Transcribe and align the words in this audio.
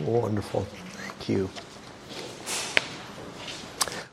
Wonderful. 0.00 0.60
Thank 0.62 1.28
you. 1.28 1.50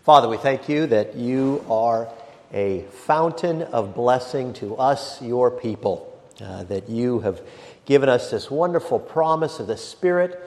Father, 0.03 0.27
we 0.27 0.37
thank 0.37 0.67
you 0.67 0.87
that 0.87 1.15
you 1.15 1.63
are 1.69 2.07
a 2.51 2.81
fountain 2.91 3.61
of 3.63 3.93
blessing 3.93 4.53
to 4.53 4.75
us, 4.77 5.21
your 5.21 5.51
people, 5.51 6.11
uh, 6.41 6.63
that 6.65 6.89
you 6.89 7.19
have 7.19 7.41
given 7.85 8.09
us 8.09 8.31
this 8.31 8.49
wonderful 8.49 8.99
promise 8.99 9.59
of 9.59 9.67
the 9.67 9.77
Spirit 9.77 10.41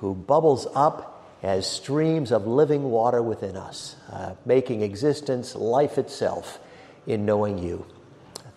who 0.00 0.14
bubbles 0.14 0.66
up 0.74 1.26
as 1.42 1.68
streams 1.68 2.30
of 2.30 2.46
living 2.46 2.84
water 2.84 3.22
within 3.22 3.56
us, 3.56 3.96
uh, 4.10 4.34
making 4.44 4.82
existence 4.82 5.54
life 5.54 5.98
itself 5.98 6.58
in 7.06 7.24
knowing 7.24 7.58
you. 7.58 7.84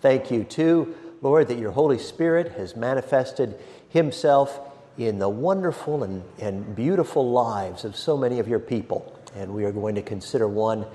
Thank 0.00 0.30
you, 0.30 0.44
too, 0.44 0.94
Lord, 1.22 1.48
that 1.48 1.58
your 1.58 1.72
Holy 1.72 1.98
Spirit 1.98 2.52
has 2.52 2.76
manifested 2.76 3.58
himself 3.88 4.60
in 4.98 5.18
the 5.18 5.28
wonderful 5.28 6.02
and, 6.02 6.22
and 6.38 6.74
beautiful 6.74 7.30
lives 7.30 7.84
of 7.84 7.96
so 7.96 8.16
many 8.16 8.38
of 8.38 8.48
your 8.48 8.58
people. 8.58 9.18
And 9.34 9.52
we 9.52 9.64
are 9.64 9.72
going 9.72 9.94
to 9.96 10.02
consider 10.02 10.48
one 10.48 10.86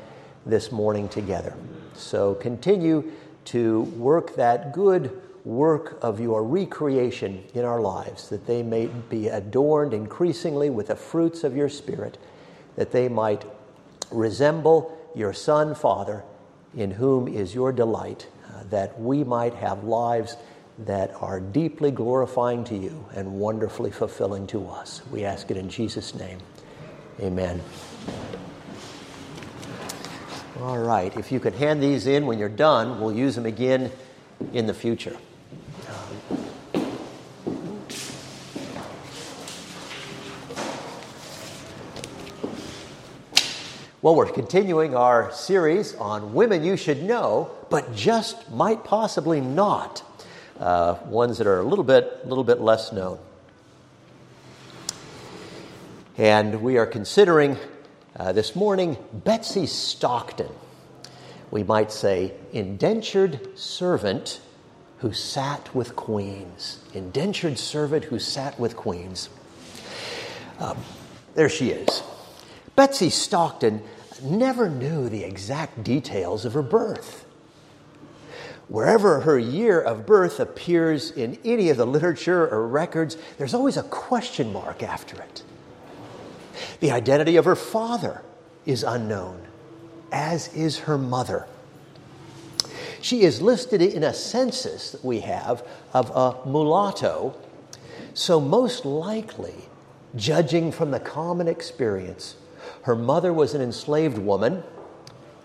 this 0.45 0.71
morning 0.71 1.07
together. 1.09 1.55
So 1.93 2.35
continue 2.35 3.11
to 3.45 3.81
work 3.81 4.35
that 4.35 4.73
good 4.73 5.21
work 5.43 5.97
of 6.01 6.19
your 6.19 6.43
recreation 6.43 7.43
in 7.53 7.65
our 7.65 7.81
lives, 7.81 8.29
that 8.29 8.45
they 8.45 8.63
may 8.63 8.87
be 9.09 9.27
adorned 9.27 9.93
increasingly 9.93 10.69
with 10.69 10.87
the 10.87 10.95
fruits 10.95 11.43
of 11.43 11.55
your 11.55 11.69
Spirit, 11.69 12.17
that 12.75 12.91
they 12.91 13.09
might 13.09 13.45
resemble 14.11 14.97
your 15.15 15.33
Son, 15.33 15.73
Father, 15.75 16.23
in 16.75 16.91
whom 16.91 17.27
is 17.27 17.53
your 17.53 17.71
delight, 17.71 18.27
uh, 18.47 18.63
that 18.69 18.99
we 18.99 19.23
might 19.23 19.53
have 19.55 19.83
lives 19.83 20.37
that 20.79 21.13
are 21.21 21.39
deeply 21.39 21.91
glorifying 21.91 22.63
to 22.65 22.75
you 22.75 23.05
and 23.13 23.33
wonderfully 23.33 23.91
fulfilling 23.91 24.47
to 24.47 24.67
us. 24.67 25.01
We 25.11 25.25
ask 25.25 25.51
it 25.51 25.57
in 25.57 25.69
Jesus' 25.69 26.15
name. 26.15 26.39
Amen. 27.19 27.61
All 30.59 30.77
right, 30.77 31.15
if 31.17 31.31
you 31.31 31.39
could 31.39 31.53
hand 31.53 31.81
these 31.81 32.07
in 32.07 32.25
when 32.25 32.37
you're 32.37 32.49
done, 32.49 32.99
we'll 32.99 33.15
use 33.15 33.35
them 33.35 33.45
again 33.45 33.91
in 34.53 34.67
the 34.67 34.73
future. 34.73 35.17
Well, 44.03 44.15
we're 44.15 44.31
continuing 44.31 44.95
our 44.95 45.31
series 45.31 45.93
on 45.95 46.33
women 46.33 46.63
you 46.63 46.75
should 46.75 47.03
know, 47.03 47.51
but 47.69 47.95
just 47.95 48.49
might 48.49 48.83
possibly 48.83 49.41
not 49.41 50.01
uh, 50.61 50.95
ones 51.05 51.39
that 51.39 51.47
are 51.47 51.59
a 51.59 51.63
little 51.63 51.83
bit, 51.83 52.25
little 52.25 52.43
bit 52.43 52.61
less 52.61 52.91
known. 52.91 53.17
And 56.17 56.61
we 56.61 56.77
are 56.77 56.85
considering 56.85 57.57
uh, 58.15 58.31
this 58.31 58.55
morning 58.55 58.97
Betsy 59.11 59.65
Stockton. 59.65 60.51
We 61.49 61.63
might 61.63 61.91
say 61.91 62.33
indentured 62.53 63.57
servant 63.57 64.39
who 64.99 65.11
sat 65.13 65.73
with 65.73 65.95
queens. 65.95 66.79
Indentured 66.93 67.57
servant 67.57 68.05
who 68.05 68.19
sat 68.19 68.59
with 68.59 68.75
queens. 68.75 69.29
Um, 70.59 70.77
there 71.33 71.49
she 71.49 71.71
is. 71.71 72.03
Betsy 72.75 73.09
Stockton 73.09 73.81
never 74.21 74.69
knew 74.69 75.09
the 75.09 75.23
exact 75.23 75.83
details 75.83 76.45
of 76.45 76.53
her 76.53 76.61
birth. 76.61 77.20
Wherever 78.71 79.19
her 79.19 79.37
year 79.37 79.81
of 79.81 80.05
birth 80.05 80.39
appears 80.39 81.11
in 81.11 81.37
any 81.43 81.67
of 81.67 81.75
the 81.75 81.85
literature 81.85 82.47
or 82.47 82.65
records, 82.65 83.17
there's 83.37 83.53
always 83.53 83.75
a 83.75 83.83
question 83.83 84.53
mark 84.53 84.81
after 84.81 85.21
it. 85.21 85.43
The 86.79 86.89
identity 86.89 87.35
of 87.35 87.43
her 87.43 87.57
father 87.57 88.21
is 88.65 88.83
unknown, 88.83 89.41
as 90.09 90.47
is 90.53 90.79
her 90.79 90.97
mother. 90.97 91.47
She 93.01 93.23
is 93.23 93.41
listed 93.41 93.81
in 93.81 94.05
a 94.05 94.13
census 94.13 94.93
that 94.93 95.03
we 95.03 95.19
have 95.19 95.67
of 95.93 96.09
a 96.11 96.47
mulatto, 96.47 97.35
so 98.13 98.39
most 98.39 98.85
likely, 98.85 99.65
judging 100.15 100.71
from 100.71 100.91
the 100.91 100.99
common 101.01 101.49
experience, 101.49 102.37
her 102.83 102.95
mother 102.95 103.33
was 103.33 103.53
an 103.53 103.61
enslaved 103.61 104.17
woman 104.17 104.63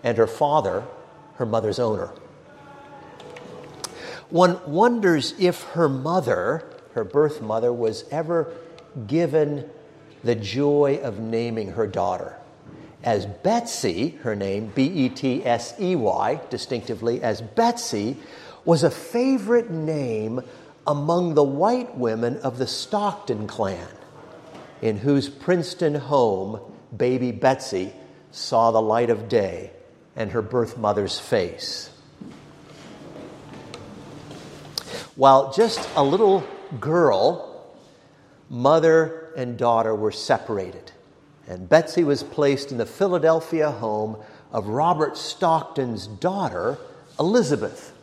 and 0.01 0.17
her 0.17 0.27
father 0.27 0.85
her 1.35 1.45
mother's 1.45 1.77
owner. 1.77 2.11
One 4.29 4.59
wonders 4.65 5.33
if 5.39 5.63
her 5.69 5.87
mother, 5.87 6.63
her 6.93 7.03
birth 7.03 7.41
mother, 7.41 7.71
was 7.71 8.03
ever 8.11 8.53
given 9.07 9.69
the 10.23 10.35
joy 10.35 10.99
of 11.01 11.19
naming 11.19 11.71
her 11.71 11.87
daughter. 11.87 12.35
As 13.03 13.25
Betsy, 13.25 14.09
her 14.23 14.35
name, 14.35 14.71
B 14.75 14.83
E 14.83 15.09
T 15.09 15.45
S 15.45 15.73
E 15.79 15.95
Y, 15.95 16.41
distinctively, 16.49 17.21
as 17.21 17.41
Betsy, 17.41 18.17
was 18.65 18.83
a 18.83 18.91
favorite 18.91 19.69
name 19.69 20.41
among 20.85 21.33
the 21.33 21.43
white 21.43 21.97
women 21.97 22.37
of 22.37 22.57
the 22.57 22.67
Stockton 22.67 23.47
clan, 23.47 23.87
in 24.81 24.97
whose 24.97 25.29
Princeton 25.29 25.95
home 25.95 26.59
baby 26.95 27.31
Betsy 27.31 27.93
saw 28.31 28.71
the 28.71 28.81
light 28.81 29.09
of 29.09 29.29
day 29.29 29.71
and 30.15 30.31
her 30.31 30.41
birth 30.41 30.77
mother's 30.77 31.19
face. 31.19 31.91
While 35.17 35.51
just 35.51 35.89
a 35.95 36.03
little 36.03 36.43
girl, 36.79 37.65
mother 38.51 39.33
and 39.35 39.57
daughter 39.57 39.95
were 39.95 40.11
separated, 40.11 40.91
and 41.47 41.67
Betsy 41.67 42.03
was 42.03 42.21
placed 42.21 42.71
in 42.71 42.77
the 42.77 42.85
Philadelphia 42.85 43.71
home 43.71 44.17
of 44.51 44.67
Robert 44.67 45.17
Stockton's 45.17 46.05
daughter, 46.05 46.77
Elizabeth. 47.19 47.93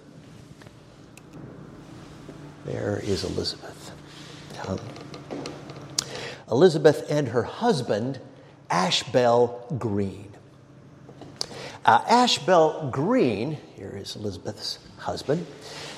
There 2.65 3.01
is 3.05 3.23
Elizabeth. 3.23 3.93
Um, 4.67 4.81
Elizabeth 6.51 7.07
and 7.09 7.29
her 7.29 7.45
husband, 7.45 8.19
Ashbel 8.71 9.65
Green. 9.79 10.33
Uh, 11.85 12.05
Ashbel 12.09 12.89
Green, 12.91 13.59
here 13.77 13.95
is 13.97 14.17
Elizabeth's 14.17 14.81
husband, 14.97 15.47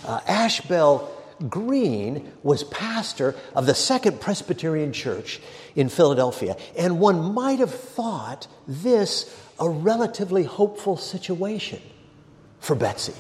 uh, 0.05 0.21
Ashbel 0.27 1.13
Green 1.49 2.33
was 2.43 2.65
pastor 2.65 3.35
of 3.55 3.67
the 3.67 3.75
Second 3.75 4.21
Presbyterian 4.21 4.93
Church 4.93 5.41
in 5.75 5.89
Philadelphia, 5.89 6.57
and 6.79 6.99
one 6.99 7.35
might 7.35 7.59
have 7.59 7.75
thought 7.75 8.47
this 8.67 9.35
a 9.59 9.69
relatively 9.69 10.45
hopeful 10.45 10.97
situation 10.97 11.81
for 12.61 12.75
Betsy. 12.75 13.15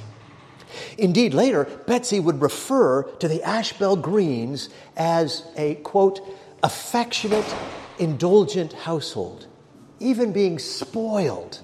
Indeed, 0.98 1.34
later, 1.34 1.64
Betsy 1.86 2.20
would 2.20 2.40
refer 2.40 3.02
to 3.02 3.28
the 3.28 3.42
Ashbel 3.42 3.96
Greens 3.96 4.68
as 4.96 5.44
a, 5.56 5.76
quote, 5.76 6.20
affectionate, 6.62 7.54
indulgent 7.98 8.72
household, 8.72 9.46
even 10.00 10.32
being 10.32 10.58
spoiled 10.58 11.60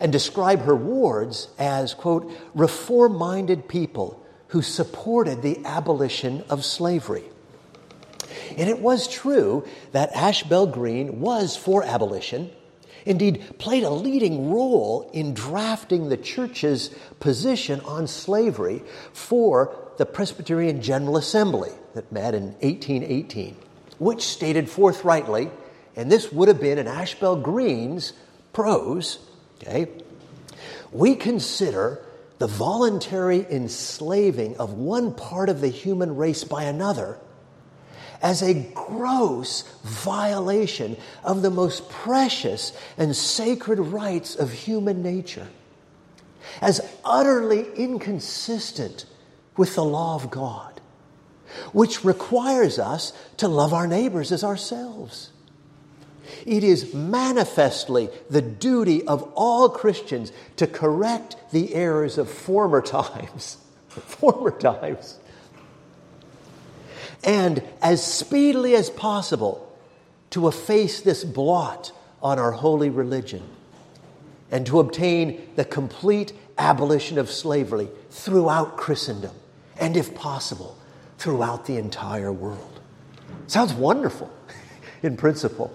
and 0.00 0.12
describe 0.12 0.62
her 0.62 0.76
wards 0.76 1.48
as, 1.58 1.94
quote, 1.94 2.32
reform 2.54 3.16
minded 3.16 3.68
people 3.68 4.24
who 4.48 4.62
supported 4.62 5.42
the 5.42 5.64
abolition 5.64 6.44
of 6.50 6.64
slavery. 6.64 7.24
And 8.56 8.68
it 8.68 8.80
was 8.80 9.08
true 9.08 9.66
that 9.92 10.14
Ashbel 10.14 10.66
Green 10.66 11.20
was 11.20 11.56
for 11.56 11.82
abolition, 11.82 12.50
indeed, 13.06 13.58
played 13.58 13.82
a 13.82 13.90
leading 13.90 14.50
role 14.50 15.10
in 15.12 15.34
drafting 15.34 16.08
the 16.08 16.16
church's 16.16 16.94
position 17.18 17.80
on 17.80 18.06
slavery 18.06 18.82
for 19.12 19.74
the 19.96 20.06
Presbyterian 20.06 20.82
General 20.82 21.16
Assembly 21.16 21.70
that 21.94 22.12
met 22.12 22.34
in 22.34 22.52
1818, 22.60 23.56
which 23.98 24.22
stated 24.22 24.68
forthrightly, 24.68 25.50
and 25.96 26.10
this 26.10 26.32
would 26.32 26.48
have 26.48 26.60
been 26.60 26.78
in 26.78 26.86
Ashbel 26.86 27.36
Green's 27.36 28.12
prose, 28.52 29.18
okay, 29.62 29.90
we 30.90 31.14
consider 31.14 32.00
the 32.38 32.46
voluntary 32.46 33.46
enslaving 33.48 34.56
of 34.56 34.72
one 34.72 35.14
part 35.14 35.48
of 35.48 35.60
the 35.60 35.68
human 35.68 36.16
race 36.16 36.44
by 36.44 36.64
another 36.64 37.18
as 38.22 38.42
a 38.42 38.54
gross 38.74 39.62
violation 39.82 40.96
of 41.24 41.42
the 41.42 41.50
most 41.50 41.88
precious 41.88 42.72
and 42.96 43.14
sacred 43.16 43.78
rights 43.78 44.36
of 44.36 44.52
human 44.52 45.02
nature, 45.02 45.48
as 46.60 46.80
utterly 47.04 47.66
inconsistent 47.74 49.04
with 49.56 49.74
the 49.74 49.84
law 49.84 50.14
of 50.14 50.30
God, 50.30 50.80
which 51.72 52.04
requires 52.04 52.78
us 52.78 53.12
to 53.38 53.48
love 53.48 53.74
our 53.74 53.86
neighbors 53.86 54.30
as 54.30 54.44
ourselves. 54.44 55.30
It 56.46 56.64
is 56.64 56.94
manifestly 56.94 58.08
the 58.30 58.42
duty 58.42 59.06
of 59.06 59.22
all 59.34 59.68
Christians 59.68 60.32
to 60.56 60.66
correct 60.66 61.36
the 61.52 61.74
errors 61.74 62.18
of 62.18 62.30
former 62.30 62.80
times. 62.82 63.58
former 63.88 64.50
times. 64.50 65.18
And 67.24 67.62
as 67.80 68.04
speedily 68.04 68.74
as 68.74 68.90
possible 68.90 69.68
to 70.30 70.48
efface 70.48 71.00
this 71.00 71.24
blot 71.24 71.92
on 72.22 72.38
our 72.38 72.52
holy 72.52 72.90
religion 72.90 73.42
and 74.50 74.66
to 74.66 74.80
obtain 74.80 75.48
the 75.56 75.64
complete 75.64 76.32
abolition 76.58 77.18
of 77.18 77.30
slavery 77.30 77.88
throughout 78.10 78.76
Christendom 78.76 79.34
and, 79.78 79.96
if 79.96 80.14
possible, 80.14 80.76
throughout 81.18 81.66
the 81.66 81.76
entire 81.76 82.32
world. 82.32 82.80
Sounds 83.46 83.72
wonderful 83.72 84.30
in 85.02 85.16
principle. 85.16 85.72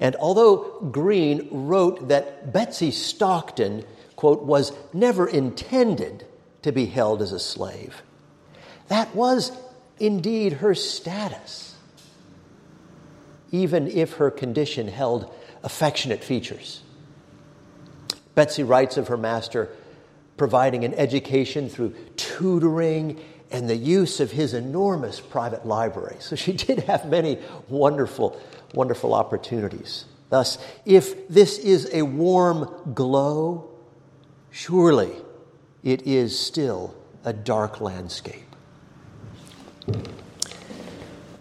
And 0.00 0.16
although 0.16 0.88
Green 0.90 1.48
wrote 1.50 2.08
that 2.08 2.52
Betsy 2.52 2.90
Stockton, 2.90 3.84
quote, 4.14 4.42
was 4.42 4.72
never 4.92 5.26
intended 5.26 6.26
to 6.62 6.72
be 6.72 6.86
held 6.86 7.22
as 7.22 7.32
a 7.32 7.40
slave, 7.40 8.02
that 8.88 9.14
was 9.14 9.52
indeed 9.98 10.54
her 10.54 10.74
status, 10.74 11.74
even 13.50 13.86
if 13.88 14.14
her 14.14 14.30
condition 14.30 14.88
held 14.88 15.32
affectionate 15.62 16.22
features. 16.22 16.82
Betsy 18.34 18.62
writes 18.62 18.96
of 18.96 19.08
her 19.08 19.16
master 19.16 19.70
providing 20.36 20.84
an 20.84 20.92
education 20.94 21.68
through 21.68 21.94
tutoring 22.16 23.18
and 23.50 23.70
the 23.70 23.76
use 23.76 24.20
of 24.20 24.30
his 24.30 24.54
enormous 24.54 25.20
private 25.20 25.66
library. 25.66 26.16
So 26.18 26.36
she 26.36 26.52
did 26.52 26.80
have 26.80 27.08
many 27.08 27.38
wonderful, 27.68 28.38
wonderful 28.74 29.14
opportunities. 29.14 30.04
Thus, 30.28 30.58
if 30.84 31.28
this 31.28 31.58
is 31.58 31.88
a 31.92 32.02
warm 32.02 32.68
glow, 32.94 33.70
surely 34.50 35.12
it 35.82 36.02
is 36.02 36.38
still 36.38 36.94
a 37.24 37.32
dark 37.32 37.80
landscape. 37.80 38.42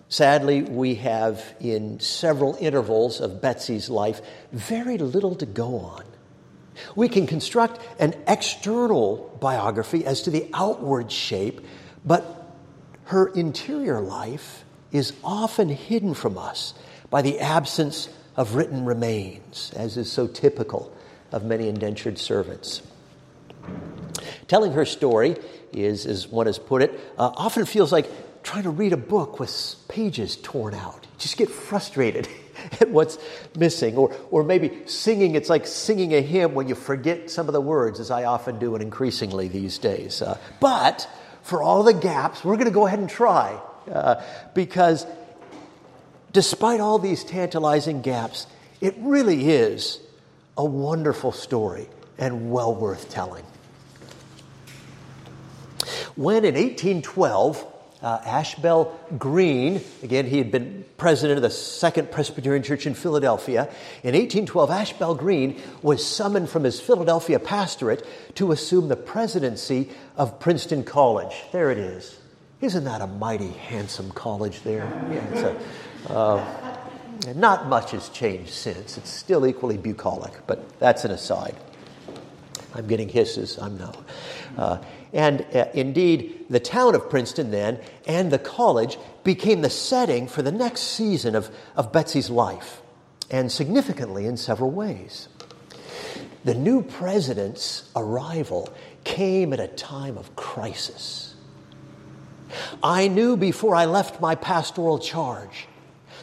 Sadly, 0.07 0.61
we 0.61 0.95
have 0.95 1.43
in 1.59 1.99
several 1.99 2.55
intervals 2.59 3.19
of 3.19 3.41
Betsy's 3.41 3.89
life 3.89 4.21
very 4.51 4.97
little 4.97 5.35
to 5.35 5.45
go 5.45 5.79
on. 5.79 6.03
We 6.95 7.09
can 7.09 7.25
construct 7.25 7.79
an 7.99 8.13
external 8.27 9.37
biography 9.41 10.05
as 10.05 10.21
to 10.23 10.29
the 10.29 10.49
outward 10.53 11.11
shape, 11.11 11.61
but 12.05 12.45
her 13.05 13.27
interior 13.27 13.99
life 13.99 14.63
is 14.91 15.13
often 15.23 15.69
hidden 15.69 16.13
from 16.13 16.37
us 16.37 16.73
by 17.09 17.21
the 17.21 17.39
absence 17.39 18.09
of 18.35 18.55
written 18.55 18.85
remains, 18.85 19.71
as 19.75 19.97
is 19.97 20.11
so 20.11 20.27
typical 20.27 20.95
of 21.31 21.43
many 21.43 21.67
indentured 21.67 22.17
servants. 22.17 22.81
Telling 24.47 24.73
her 24.73 24.85
story 24.85 25.37
is, 25.73 26.05
as 26.05 26.27
one 26.27 26.45
has 26.45 26.59
put 26.59 26.81
it, 26.81 26.91
uh, 27.17 27.31
often 27.35 27.65
feels 27.65 27.91
like 27.91 28.09
trying 28.43 28.63
to 28.63 28.69
read 28.69 28.93
a 28.93 28.97
book 28.97 29.39
with 29.39 29.75
pages 29.87 30.37
torn 30.37 30.73
out. 30.73 30.99
You 31.03 31.19
just 31.19 31.37
get 31.37 31.49
frustrated 31.49 32.27
at 32.79 32.89
what's 32.89 33.17
missing. 33.57 33.97
Or, 33.97 34.15
or 34.29 34.43
maybe 34.43 34.85
singing, 34.85 35.35
it's 35.35 35.49
like 35.49 35.65
singing 35.65 36.13
a 36.13 36.21
hymn 36.21 36.53
when 36.53 36.67
you 36.67 36.75
forget 36.75 37.29
some 37.29 37.47
of 37.47 37.53
the 37.53 37.61
words, 37.61 37.99
as 37.99 38.11
I 38.11 38.25
often 38.25 38.59
do 38.59 38.75
and 38.75 38.83
increasingly 38.83 39.47
these 39.47 39.77
days. 39.77 40.21
Uh, 40.21 40.37
but 40.59 41.09
for 41.41 41.61
all 41.61 41.83
the 41.83 41.93
gaps, 41.93 42.43
we're 42.43 42.55
going 42.55 42.65
to 42.65 42.71
go 42.71 42.85
ahead 42.85 42.99
and 42.99 43.09
try. 43.09 43.59
Uh, 43.91 44.21
because 44.53 45.05
despite 46.35 46.81
all 46.81 46.99
these 46.99 47.23
tantalizing 47.23 48.01
gaps, 48.01 48.45
it 48.81 48.93
really 48.97 49.51
is 49.51 50.01
a 50.57 50.65
wonderful 50.65 51.31
story 51.31 51.87
and 52.17 52.51
well 52.51 52.75
worth 52.75 53.09
telling. 53.09 53.45
When 56.17 56.43
in 56.43 56.55
1812, 56.55 57.65
uh, 58.01 58.19
Ashbel 58.25 58.99
Green, 59.17 59.79
again, 60.03 60.25
he 60.25 60.37
had 60.37 60.51
been 60.51 60.83
president 60.97 61.37
of 61.37 61.41
the 61.41 61.49
Second 61.49 62.11
Presbyterian 62.11 62.63
Church 62.63 62.85
in 62.85 62.95
Philadelphia. 62.95 63.69
In 64.03 64.13
1812, 64.13 64.71
Ashbel 64.71 65.15
Green 65.15 65.61
was 65.81 66.05
summoned 66.05 66.49
from 66.49 66.65
his 66.65 66.81
Philadelphia 66.81 67.39
pastorate 67.39 68.05
to 68.35 68.51
assume 68.51 68.89
the 68.89 68.97
presidency 68.97 69.89
of 70.17 70.41
Princeton 70.41 70.83
College. 70.83 71.33
There 71.53 71.71
it 71.71 71.77
is. 71.77 72.19
Isn't 72.59 72.83
that 72.83 72.99
a 72.99 73.07
mighty 73.07 73.51
handsome 73.51 74.11
college 74.11 74.63
there? 74.63 74.85
Yeah, 75.09 75.39
a, 75.39 75.55
uh, 76.09 76.43
not 77.35 77.67
much 77.67 77.91
has 77.91 78.09
changed 78.09 78.53
since. 78.53 78.97
It's 78.97 79.09
still 79.09 79.45
equally 79.47 79.77
bucolic, 79.77 80.33
but 80.47 80.77
that's 80.79 81.05
an 81.05 81.11
aside. 81.11 81.55
I'm 82.73 82.87
getting 82.87 83.09
hisses, 83.09 83.57
I'm 83.57 83.77
no. 83.77 83.93
Uh, 84.57 84.77
and 85.13 85.45
uh, 85.55 85.65
indeed, 85.73 86.45
the 86.49 86.59
town 86.59 86.93
of 86.93 87.09
Princeton 87.09 87.49
then 87.49 87.79
and 88.05 88.31
the 88.31 88.39
college 88.39 88.97
became 89.23 89.61
the 89.61 89.69
setting 89.69 90.27
for 90.27 90.41
the 90.41 90.51
next 90.51 90.81
season 90.81 91.35
of, 91.35 91.49
of 91.75 91.93
Betsy's 91.93 92.29
life, 92.29 92.81
and 93.31 93.51
significantly 93.51 94.25
in 94.25 94.35
several 94.35 94.71
ways. 94.71 95.29
The 96.43 96.53
new 96.53 96.83
president's 96.83 97.89
arrival 97.95 98.69
came 99.03 99.53
at 99.53 99.59
a 99.59 99.67
time 99.67 100.17
of 100.17 100.35
crisis. 100.35 101.33
I 102.83 103.07
knew 103.07 103.35
before 103.35 103.73
I 103.73 103.85
left 103.85 104.21
my 104.21 104.35
pastoral 104.35 104.99
charge 104.99 105.67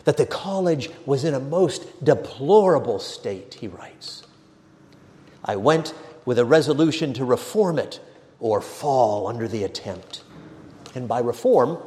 that 0.05 0.17
the 0.17 0.27
college 0.27 0.91
was 1.07 1.25
in 1.25 1.35
a 1.35 1.41
most 1.41 2.05
deplorable 2.05 2.99
state, 2.99 3.55
he 3.55 3.69
writes. 3.69 4.23
I 5.45 5.57
went 5.57 5.95
with 6.25 6.39
a 6.39 6.45
resolution 6.45 7.13
to 7.15 7.25
reform 7.25 7.79
it 7.79 8.01
or 8.41 8.61
fall 8.61 9.29
under 9.29 9.49
the 9.49 9.65
attempt. 9.65 10.23
And 10.95 11.09
by 11.09 11.21
reform, 11.21 11.79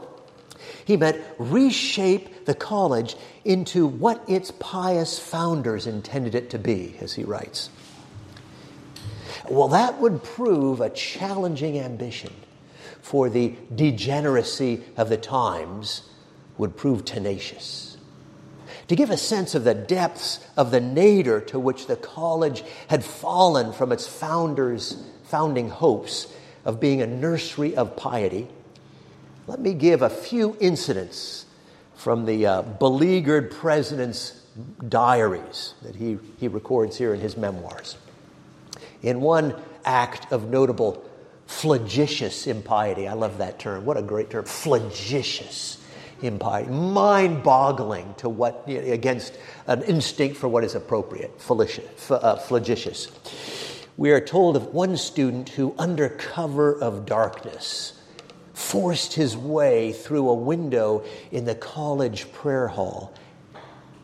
he 0.85 0.97
meant 0.97 1.21
reshape 1.37 2.45
the 2.45 2.55
college 2.55 3.15
into 3.43 3.85
what 3.85 4.23
its 4.27 4.51
pious 4.59 5.19
founders 5.19 5.87
intended 5.87 6.35
it 6.35 6.49
to 6.51 6.59
be, 6.59 6.95
as 7.01 7.13
he 7.13 7.23
writes. 7.23 7.69
Well, 9.49 9.67
that 9.69 9.99
would 9.99 10.23
prove 10.23 10.81
a 10.81 10.89
challenging 10.89 11.79
ambition, 11.79 12.33
for 13.01 13.29
the 13.29 13.55
degeneracy 13.73 14.83
of 14.97 15.09
the 15.09 15.17
times 15.17 16.03
would 16.57 16.75
prove 16.75 17.05
tenacious. 17.05 17.84
To 18.87 18.95
give 18.95 19.09
a 19.09 19.17
sense 19.17 19.55
of 19.55 19.63
the 19.63 19.73
depths 19.73 20.45
of 20.55 20.71
the 20.71 20.79
nadir 20.79 21.41
to 21.41 21.59
which 21.59 21.87
the 21.87 21.95
college 21.95 22.63
had 22.87 23.03
fallen 23.03 23.73
from 23.73 23.91
its 23.91 24.05
founders' 24.07 25.03
founding 25.23 25.69
hopes, 25.69 26.27
of 26.65 26.79
being 26.79 27.01
a 27.01 27.07
nursery 27.07 27.75
of 27.75 27.95
piety, 27.95 28.47
let 29.47 29.59
me 29.59 29.73
give 29.73 30.01
a 30.01 30.09
few 30.09 30.57
incidents 30.59 31.45
from 31.95 32.25
the 32.25 32.45
uh, 32.45 32.61
beleaguered 32.63 33.51
president's 33.51 34.41
diaries 34.89 35.75
that 35.83 35.95
he, 35.95 36.17
he 36.39 36.47
records 36.47 36.97
here 36.97 37.13
in 37.13 37.19
his 37.19 37.37
memoirs. 37.37 37.97
In 39.03 39.21
one 39.21 39.55
act 39.85 40.31
of 40.31 40.49
notable 40.49 41.03
flagitious 41.45 42.47
impiety, 42.47 43.07
I 43.07 43.13
love 43.13 43.37
that 43.37 43.59
term. 43.59 43.85
What 43.85 43.97
a 43.97 44.01
great 44.01 44.31
term, 44.31 44.45
flagitious 44.45 45.77
impiety, 46.21 46.69
mind 46.71 47.43
boggling 47.43 48.13
to 48.15 48.29
what, 48.29 48.63
against 48.67 49.37
an 49.67 49.83
instinct 49.83 50.37
for 50.37 50.47
what 50.47 50.63
is 50.63 50.75
appropriate, 50.75 51.31
uh, 52.09 52.35
flagitious. 52.37 53.11
We 53.97 54.11
are 54.11 54.21
told 54.21 54.55
of 54.55 54.73
one 54.73 54.97
student 54.97 55.49
who, 55.49 55.73
under 55.77 56.09
cover 56.09 56.73
of 56.73 57.05
darkness, 57.05 57.93
forced 58.53 59.13
his 59.13 59.37
way 59.37 59.91
through 59.91 60.29
a 60.29 60.33
window 60.33 61.03
in 61.31 61.45
the 61.45 61.55
college 61.55 62.31
prayer 62.31 62.67
hall 62.67 63.13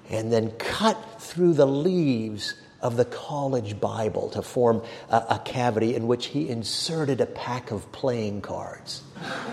and 0.10 0.32
then 0.32 0.52
cut 0.52 1.22
through 1.22 1.54
the 1.54 1.66
leaves 1.66 2.56
of 2.82 2.98
the 2.98 3.06
college 3.06 3.80
Bible 3.80 4.30
to 4.30 4.42
form 4.42 4.84
a, 5.10 5.16
a 5.32 5.42
cavity 5.44 5.96
in 5.96 6.08
which 6.08 6.28
he 6.28 6.50
inserted 6.50 7.22
a 7.22 7.26
pack 7.26 7.72
of 7.72 7.92
playing 7.92 8.42
cards. 8.42 9.04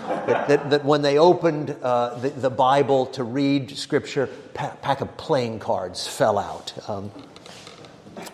that, 0.07 0.47
that, 0.47 0.69
that, 0.69 0.85
when 0.85 1.01
they 1.01 1.17
opened 1.17 1.75
uh, 1.81 2.17
the, 2.19 2.29
the, 2.29 2.49
Bible 2.49 3.05
to 3.07 3.23
read 3.23 3.77
Scripture, 3.77 4.29
a 4.55 4.67
pack 4.67 5.01
of 5.01 5.15
playing 5.17 5.59
cards 5.59 6.07
fell 6.07 6.39
out. 6.39 6.73
Um, 6.89 7.11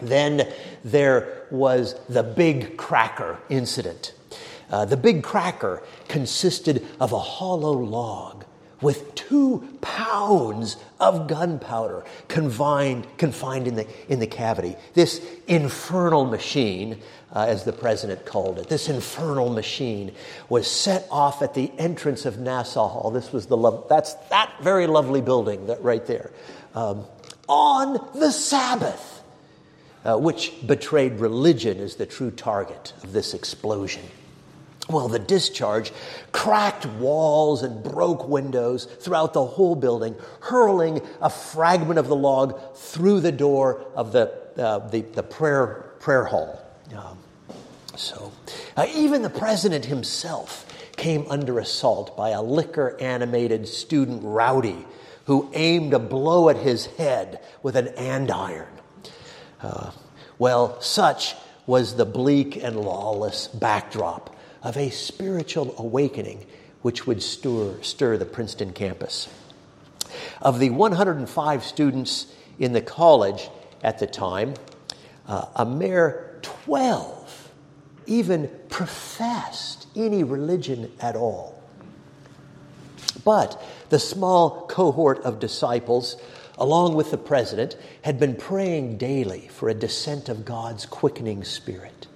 then 0.02 0.52
there 0.84 1.44
was 1.52 1.96
the 2.10 2.24
Big 2.24 2.78
Cracker 2.78 3.38
incident. 3.50 4.14
Uh, 4.70 4.86
the 4.86 4.98
Big 4.98 5.24
Cracker 5.24 5.84
consisted 6.08 6.86
of 7.00 7.12
a 7.12 7.20
hollow 7.20 7.74
log 7.74 8.46
with 8.82 9.15
two 9.28 9.68
pounds 9.82 10.78
of 11.00 11.28
gunpowder 11.28 12.04
confined, 12.28 13.08
confined 13.18 13.68
in, 13.68 13.76
the, 13.76 13.88
in 14.12 14.20
the 14.20 14.28
cavity. 14.28 14.76
This 14.94 15.26
infernal 15.48 16.26
machine, 16.26 17.02
uh, 17.34 17.46
as 17.48 17.64
the 17.64 17.74
president 17.74 18.26
called 18.26 18.60
it, 18.60 18.70
this 18.70 18.90
infernal 18.90 19.50
machine 19.50 20.14
was 20.50 20.70
set 20.70 21.08
off 21.12 21.42
at 21.42 21.54
the 21.54 21.72
entrance 21.78 22.26
of 22.26 22.40
Nassau 22.40 22.88
Hall. 22.88 23.12
This 23.12 23.32
was 23.32 23.48
the 23.48 23.58
love, 23.58 23.86
that's 23.90 24.14
that 24.30 24.52
very 24.62 24.88
lovely 24.88 25.22
building 25.22 25.68
that 25.68 25.82
right 25.84 26.06
there. 26.06 26.32
Um, 26.74 27.06
on 27.48 27.94
the 28.14 28.32
Sabbath 28.32 29.16
uh, 30.06 30.18
which 30.18 30.54
betrayed 30.66 31.20
religion 31.20 31.80
as 31.80 31.96
the 31.96 32.06
true 32.06 32.32
target 32.32 32.94
of 33.04 33.12
this 33.12 33.34
explosion. 33.34 34.04
Well, 34.90 35.08
the 35.08 35.20
discharge 35.20 35.92
cracked 36.32 36.86
walls 36.86 37.64
and 37.64 37.84
broke 37.84 38.28
windows 38.28 38.86
throughout 38.86 39.34
the 39.34 39.44
whole 39.44 39.76
building, 39.76 40.16
hurling 40.42 41.02
a 41.22 41.30
fragment 41.30 41.98
of 41.98 42.08
the 42.08 42.16
log 42.16 42.76
through 42.76 43.22
the 43.22 43.32
door 43.32 43.84
of 43.96 44.12
the, 44.12 44.32
uh, 44.58 44.88
the, 44.90 45.02
the, 45.02 45.24
prayer, 45.24 45.94
prayer 46.00 46.26
hall. 46.26 46.62
Um, 46.96 47.18
so, 47.96 48.32
uh, 48.78 48.86
even 48.94 49.24
the 49.24 49.30
president 49.30 49.86
himself 49.86 50.66
came 50.98 51.26
under 51.30 51.58
assault 51.58 52.16
by 52.16 52.30
a 52.30 52.42
liquor 52.42 52.96
animated 53.02 53.68
student 53.68 54.22
rowdy 54.24 54.86
who 55.26 55.50
aimed 55.54 55.96
a 55.96 56.00
blow 56.00 56.50
at 56.50 56.58
his 56.58 56.86
head 56.86 57.40
with 57.64 57.76
an 57.76 57.88
andiron. 57.98 58.68
Uh, 59.64 59.90
well, 60.38 60.80
such 60.80 61.34
was 61.66 61.96
the 61.96 62.06
bleak 62.06 62.56
and 62.64 62.80
lawless 62.80 63.48
backdrop 63.48 64.35
of 64.66 64.76
a 64.76 64.90
spiritual 64.90 65.76
awakening 65.78 66.44
which 66.82 67.06
would 67.06 67.22
stir, 67.22 67.80
stir 67.82 68.18
the 68.18 68.26
Princeton 68.26 68.74
campus. 68.74 69.30
Of 70.42 70.60
the 70.60 70.72
105 70.72 71.64
students 71.64 72.34
in 72.58 72.74
the 72.74 72.82
college 72.82 73.50
at 73.84 74.00
the 74.00 74.08
time, 74.08 74.56
uh, 75.28 75.46
a 75.56 75.66
mere 75.66 76.40
12 76.42 77.52
even 78.08 78.50
professed 78.70 79.88
any 79.96 80.24
religion 80.24 80.92
at 81.00 81.16
all. 81.16 81.62
But 83.24 83.62
the 83.90 84.00
small 84.00 84.66
cohort 84.68 85.20
of 85.22 85.40
disciples, 85.40 86.18
along 86.58 86.96
with 86.96 87.12
the 87.12 87.18
president, 87.18 87.78
had 88.02 88.20
been 88.20 88.36
praying 88.36 88.98
daily 88.98 89.48
for 89.48 89.70
a 89.70 89.76
descent 89.76 90.28
of 90.28 90.44
God's 90.44 90.88
quickening 90.88 91.44
spirit. 91.44 92.08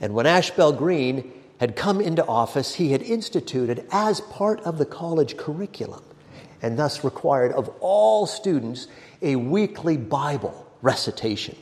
And 0.00 0.14
when 0.14 0.26
Ashbel 0.26 0.72
Green 0.72 1.32
had 1.58 1.76
come 1.76 2.00
into 2.00 2.24
office, 2.26 2.74
he 2.74 2.92
had 2.92 3.02
instituted, 3.02 3.86
as 3.92 4.20
part 4.22 4.60
of 4.60 4.78
the 4.78 4.86
college 4.86 5.36
curriculum, 5.36 6.02
and 6.62 6.78
thus 6.78 7.04
required 7.04 7.52
of 7.52 7.68
all 7.80 8.26
students, 8.26 8.86
a 9.20 9.36
weekly 9.36 9.98
Bible 9.98 10.66
recitation. 10.80 11.56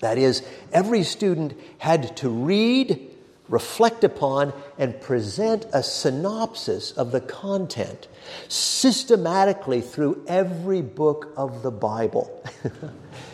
That 0.00 0.18
is, 0.18 0.42
every 0.72 1.02
student 1.02 1.58
had 1.78 2.16
to 2.18 2.28
read, 2.28 3.10
reflect 3.48 4.04
upon, 4.04 4.52
and 4.78 5.00
present 5.00 5.66
a 5.72 5.82
synopsis 5.82 6.92
of 6.92 7.10
the 7.10 7.20
content 7.20 8.08
systematically 8.48 9.80
through 9.80 10.24
every 10.26 10.82
book 10.82 11.32
of 11.36 11.62
the 11.62 11.70
Bible. 11.70 12.44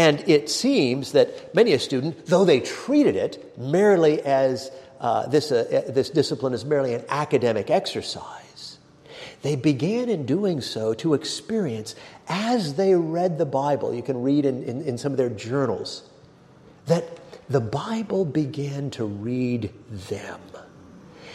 And 0.00 0.26
it 0.26 0.48
seems 0.48 1.12
that 1.12 1.54
many 1.54 1.74
a 1.74 1.78
student, 1.78 2.24
though 2.24 2.46
they 2.46 2.60
treated 2.60 3.16
it 3.16 3.58
merely 3.58 4.22
as 4.22 4.70
uh, 4.98 5.26
this, 5.26 5.52
uh, 5.52 5.84
this 5.88 6.08
discipline 6.08 6.54
as 6.54 6.64
merely 6.64 6.94
an 6.94 7.04
academic 7.10 7.68
exercise, 7.68 8.78
they 9.42 9.56
began 9.56 10.08
in 10.08 10.24
doing 10.24 10.62
so 10.62 10.94
to 10.94 11.12
experience, 11.12 11.94
as 12.28 12.76
they 12.76 12.94
read 12.94 13.36
the 13.36 13.44
Bible, 13.44 13.92
you 13.92 14.00
can 14.00 14.22
read 14.22 14.46
in, 14.46 14.62
in, 14.62 14.80
in 14.84 14.96
some 14.96 15.12
of 15.12 15.18
their 15.18 15.28
journals, 15.28 16.08
that 16.86 17.04
the 17.50 17.60
Bible 17.60 18.24
began 18.24 18.88
to 18.92 19.04
read 19.04 19.70
them. 19.90 20.40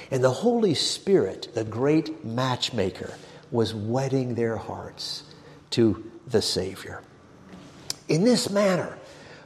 And 0.10 0.24
the 0.24 0.32
Holy 0.32 0.74
Spirit, 0.74 1.50
the 1.54 1.64
great 1.64 2.26
matchmaker, 2.26 3.14
was 3.52 3.76
wedding 3.76 4.34
their 4.34 4.58
hearts 4.58 5.22
to 5.70 6.04
the 6.26 6.42
Savior. 6.42 7.04
In 8.08 8.24
this 8.24 8.50
manner, 8.50 8.98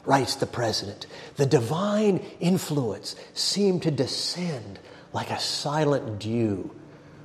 writes 0.05 0.35
the 0.35 0.45
president, 0.45 1.05
the 1.35 1.45
divine 1.45 2.25
influence 2.39 3.15
seemed 3.33 3.83
to 3.83 3.91
descend 3.91 4.79
like 5.13 5.29
a 5.29 5.39
silent 5.39 6.19
dew 6.19 6.71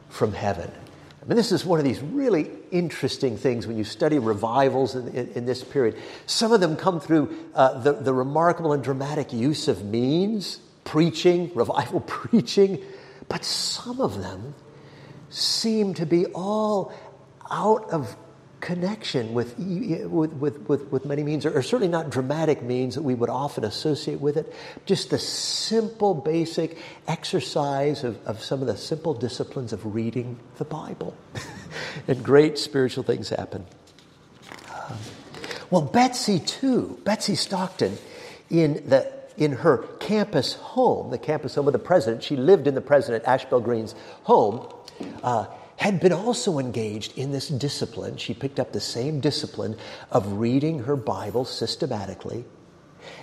from 0.08 0.32
heaven. 0.32 0.70
I 1.22 1.26
mean, 1.26 1.36
this 1.36 1.52
is 1.52 1.64
one 1.64 1.78
of 1.78 1.84
these 1.86 2.00
really 2.00 2.50
interesting 2.70 3.38
things 3.38 3.66
when 3.66 3.78
you 3.78 3.84
study 3.84 4.18
revivals 4.18 4.94
in, 4.94 5.08
in, 5.08 5.28
in 5.28 5.46
this 5.46 5.64
period. 5.64 5.96
Some 6.26 6.52
of 6.52 6.60
them 6.60 6.76
come 6.76 7.00
through 7.00 7.34
uh, 7.54 7.78
the, 7.78 7.92
the 7.94 8.12
remarkable 8.12 8.74
and 8.74 8.84
dramatic 8.84 9.32
use 9.32 9.66
of 9.66 9.84
means, 9.84 10.58
preaching, 10.84 11.50
revival 11.54 12.00
preaching, 12.06 12.82
but 13.28 13.44
some 13.44 14.00
of 14.02 14.20
them 14.20 14.54
seem 15.30 15.94
to 15.94 16.04
be 16.04 16.26
all 16.26 16.92
out 17.50 17.88
of 17.90 18.14
connection 18.64 19.34
with, 19.34 19.58
with, 19.58 20.32
with, 20.32 20.90
with, 20.90 21.04
many 21.04 21.22
means, 21.22 21.44
or 21.44 21.62
certainly 21.62 21.86
not 21.86 22.08
dramatic 22.08 22.62
means 22.62 22.94
that 22.94 23.02
we 23.02 23.14
would 23.14 23.28
often 23.28 23.62
associate 23.62 24.22
with 24.22 24.38
it. 24.38 24.50
Just 24.86 25.10
the 25.10 25.18
simple, 25.18 26.14
basic 26.14 26.78
exercise 27.06 28.04
of, 28.04 28.18
of 28.26 28.42
some 28.42 28.62
of 28.62 28.66
the 28.66 28.76
simple 28.78 29.12
disciplines 29.12 29.74
of 29.74 29.94
reading 29.94 30.40
the 30.56 30.64
Bible. 30.64 31.14
and 32.08 32.24
great 32.24 32.58
spiritual 32.58 33.04
things 33.04 33.28
happen. 33.28 33.66
Um, 34.72 34.96
well, 35.70 35.82
Betsy, 35.82 36.38
too, 36.40 36.98
Betsy 37.04 37.34
Stockton, 37.34 37.98
in, 38.48 38.88
the, 38.88 39.12
in 39.36 39.52
her 39.52 39.78
campus 40.00 40.54
home, 40.54 41.10
the 41.10 41.18
campus 41.18 41.54
home 41.54 41.66
of 41.66 41.74
the 41.74 41.78
president, 41.78 42.22
she 42.22 42.36
lived 42.36 42.66
in 42.66 42.74
the 42.74 42.80
president 42.80 43.24
Ashbel 43.24 43.60
Green's 43.60 43.94
home. 44.22 44.66
Uh, 45.22 45.48
had 45.84 46.00
been 46.00 46.14
also 46.14 46.58
engaged 46.58 47.18
in 47.18 47.30
this 47.30 47.48
discipline. 47.48 48.16
She 48.16 48.32
picked 48.32 48.58
up 48.58 48.72
the 48.72 48.80
same 48.80 49.20
discipline 49.20 49.76
of 50.10 50.38
reading 50.38 50.84
her 50.84 50.96
Bible 50.96 51.44
systematically. 51.44 52.46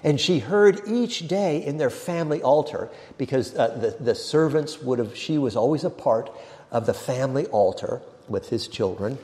And 0.03 0.21
she 0.21 0.37
heard 0.37 0.81
each 0.87 1.27
day 1.27 1.65
in 1.65 1.77
their 1.77 1.89
family 1.89 2.39
altar, 2.43 2.91
because 3.17 3.55
uh, 3.55 3.69
the, 3.69 4.03
the 4.03 4.13
servants 4.13 4.79
would 4.79 4.99
have, 4.99 5.17
she 5.17 5.39
was 5.39 5.55
always 5.55 5.83
a 5.83 5.89
part 5.89 6.29
of 6.69 6.85
the 6.85 6.93
family 6.93 7.47
altar 7.47 8.03
with 8.27 8.49
his 8.49 8.67
children, 8.67 9.17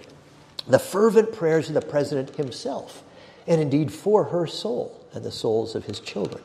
the 0.68 0.80
fervent 0.80 1.32
prayers 1.32 1.68
of 1.68 1.76
the 1.76 1.82
president 1.82 2.36
himself, 2.38 3.04
and 3.46 3.62
indeed 3.62 3.94
for 3.94 4.24
her 4.24 4.48
soul 4.48 5.06
and 5.14 5.24
the 5.24 5.32
souls 5.32 5.76
of 5.76 5.86
his 5.86 6.00
children. 6.00 6.44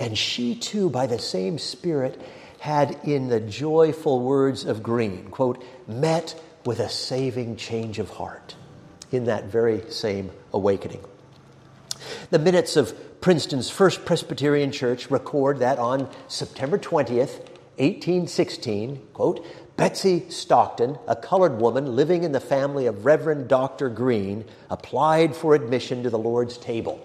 And 0.00 0.18
she 0.18 0.56
too, 0.56 0.90
by 0.90 1.06
the 1.06 1.20
same 1.20 1.56
Spirit, 1.56 2.20
had, 2.64 2.98
in 3.04 3.28
the 3.28 3.40
joyful 3.40 4.20
words 4.20 4.64
of 4.64 4.82
Green, 4.82 5.26
quote, 5.26 5.62
met 5.86 6.34
with 6.64 6.80
a 6.80 6.88
saving 6.88 7.56
change 7.56 7.98
of 7.98 8.08
heart 8.08 8.56
in 9.12 9.26
that 9.26 9.44
very 9.44 9.82
same 9.90 10.30
awakening. 10.50 11.04
The 12.30 12.38
minutes 12.38 12.78
of 12.78 13.20
Princeton's 13.20 13.68
First 13.68 14.06
Presbyterian 14.06 14.72
Church 14.72 15.10
record 15.10 15.58
that 15.58 15.78
on 15.78 16.08
September 16.26 16.78
20th, 16.78 17.38
1816, 17.76 19.08
quote, 19.12 19.44
Betsy 19.76 20.30
Stockton, 20.30 20.96
a 21.06 21.16
colored 21.16 21.60
woman 21.60 21.94
living 21.94 22.24
in 22.24 22.32
the 22.32 22.40
family 22.40 22.86
of 22.86 23.04
Reverend 23.04 23.46
Dr. 23.46 23.90
Green, 23.90 24.46
applied 24.70 25.36
for 25.36 25.54
admission 25.54 26.02
to 26.02 26.08
the 26.08 26.18
Lord's 26.18 26.56
table. 26.56 26.98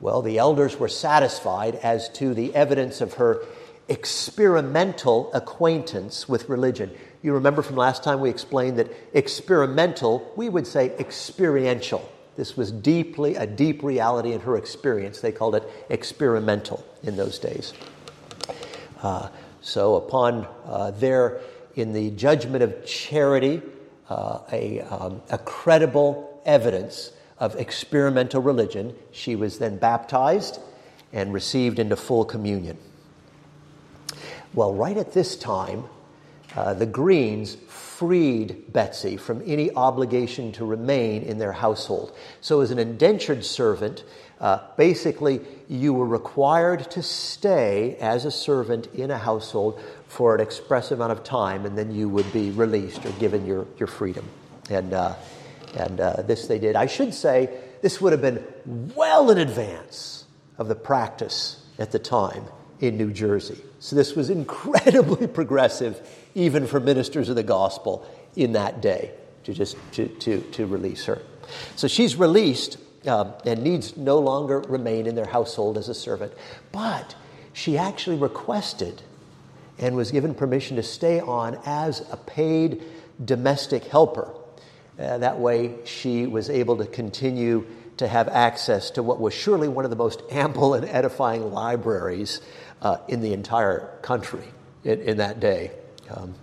Well, 0.00 0.20
the 0.20 0.38
elders 0.38 0.80
were 0.80 0.88
satisfied 0.88 1.76
as 1.76 2.08
to 2.14 2.34
the 2.34 2.52
evidence 2.56 3.00
of 3.00 3.14
her 3.14 3.44
experimental 3.88 5.32
acquaintance 5.32 6.28
with 6.28 6.48
religion. 6.48 6.90
You 7.22 7.34
remember 7.34 7.62
from 7.62 7.76
last 7.76 8.02
time 8.02 8.20
we 8.20 8.30
explained 8.30 8.78
that 8.78 8.90
experimental, 9.12 10.32
we 10.36 10.48
would 10.48 10.66
say 10.66 10.90
experiential. 10.98 12.10
This 12.36 12.56
was 12.56 12.72
deeply 12.72 13.36
a 13.36 13.46
deep 13.46 13.82
reality 13.82 14.32
in 14.32 14.40
her 14.40 14.56
experience. 14.56 15.20
They 15.20 15.32
called 15.32 15.54
it 15.54 15.64
experimental 15.88 16.84
in 17.02 17.16
those 17.16 17.38
days. 17.38 17.72
Uh, 19.02 19.28
so, 19.60 19.96
upon 19.96 20.46
uh, 20.66 20.90
there 20.92 21.40
in 21.74 21.92
the 21.92 22.10
judgment 22.10 22.62
of 22.62 22.84
charity, 22.84 23.62
uh, 24.08 24.40
a, 24.52 24.80
um, 24.80 25.22
a 25.30 25.38
credible 25.38 26.42
evidence 26.44 27.10
of 27.38 27.56
experimental 27.56 28.42
religion, 28.42 28.94
she 29.12 29.36
was 29.36 29.58
then 29.58 29.76
baptized 29.76 30.60
and 31.12 31.32
received 31.32 31.78
into 31.78 31.96
full 31.96 32.24
communion. 32.24 32.78
Well, 34.54 34.72
right 34.72 34.96
at 34.96 35.12
this 35.12 35.34
time, 35.36 35.84
uh, 36.54 36.74
the 36.74 36.86
Greens 36.86 37.56
freed 37.66 38.72
Betsy 38.72 39.16
from 39.16 39.42
any 39.44 39.72
obligation 39.74 40.52
to 40.52 40.64
remain 40.64 41.22
in 41.22 41.38
their 41.38 41.50
household. 41.50 42.16
So, 42.40 42.60
as 42.60 42.70
an 42.70 42.78
indentured 42.78 43.44
servant, 43.44 44.04
uh, 44.40 44.60
basically, 44.76 45.40
you 45.68 45.92
were 45.92 46.06
required 46.06 46.88
to 46.92 47.02
stay 47.02 47.96
as 48.00 48.24
a 48.24 48.30
servant 48.30 48.86
in 48.94 49.10
a 49.10 49.18
household 49.18 49.80
for 50.06 50.36
an 50.36 50.40
express 50.40 50.92
amount 50.92 51.10
of 51.10 51.24
time, 51.24 51.66
and 51.66 51.76
then 51.76 51.92
you 51.92 52.08
would 52.08 52.32
be 52.32 52.52
released 52.52 53.04
or 53.04 53.10
given 53.12 53.46
your, 53.46 53.66
your 53.78 53.88
freedom. 53.88 54.28
And, 54.70 54.92
uh, 54.92 55.16
and 55.76 55.98
uh, 55.98 56.22
this 56.22 56.46
they 56.46 56.60
did. 56.60 56.76
I 56.76 56.86
should 56.86 57.12
say, 57.12 57.50
this 57.82 58.00
would 58.00 58.12
have 58.12 58.22
been 58.22 58.44
well 58.94 59.30
in 59.30 59.38
advance 59.38 60.26
of 60.58 60.68
the 60.68 60.76
practice 60.76 61.60
at 61.76 61.90
the 61.90 61.98
time 61.98 62.44
in 62.80 62.96
New 62.96 63.12
Jersey. 63.12 63.60
So 63.78 63.96
this 63.96 64.14
was 64.14 64.30
incredibly 64.30 65.26
progressive, 65.40 66.00
even 66.34 66.66
for 66.66 66.80
ministers 66.80 67.28
of 67.28 67.36
the 67.36 67.42
gospel 67.42 68.06
in 68.36 68.52
that 68.52 68.80
day, 68.80 69.12
to 69.44 69.54
just 69.54 69.76
to, 69.92 70.08
to, 70.08 70.40
to 70.40 70.66
release 70.66 71.04
her. 71.06 71.22
So 71.76 71.88
she's 71.88 72.16
released 72.16 72.78
um, 73.06 73.34
and 73.44 73.62
needs 73.62 73.96
no 73.96 74.18
longer 74.18 74.60
remain 74.60 75.06
in 75.06 75.14
their 75.14 75.26
household 75.26 75.76
as 75.78 75.88
a 75.88 75.94
servant. 75.94 76.32
But 76.72 77.14
she 77.52 77.78
actually 77.78 78.16
requested 78.16 79.02
and 79.78 79.96
was 79.96 80.10
given 80.10 80.34
permission 80.34 80.76
to 80.76 80.82
stay 80.82 81.20
on 81.20 81.58
as 81.64 82.06
a 82.10 82.16
paid 82.16 82.82
domestic 83.24 83.84
helper. 83.84 84.32
Uh, 84.98 85.18
that 85.18 85.38
way, 85.38 85.74
she 85.84 86.26
was 86.26 86.48
able 86.48 86.76
to 86.76 86.86
continue 86.86 87.66
to 87.96 88.08
have 88.08 88.28
access 88.28 88.90
to 88.92 89.02
what 89.02 89.20
was 89.20 89.32
surely 89.32 89.68
one 89.68 89.84
of 89.84 89.90
the 89.90 89.96
most 89.96 90.22
ample 90.30 90.74
and 90.74 90.86
edifying 90.88 91.52
libraries 91.52 92.40
uh, 92.82 92.98
in 93.08 93.20
the 93.20 93.32
entire 93.32 93.98
country 94.02 94.44
in, 94.82 95.00
in 95.00 95.16
that 95.18 95.40
day. 95.40 95.70
Um, 96.10 96.34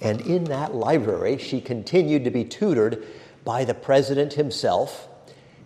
and 0.00 0.20
in 0.22 0.44
that 0.44 0.74
library, 0.74 1.38
she 1.38 1.60
continued 1.60 2.24
to 2.24 2.30
be 2.30 2.44
tutored 2.44 3.06
by 3.44 3.64
the 3.64 3.74
president 3.74 4.32
himself, 4.34 5.08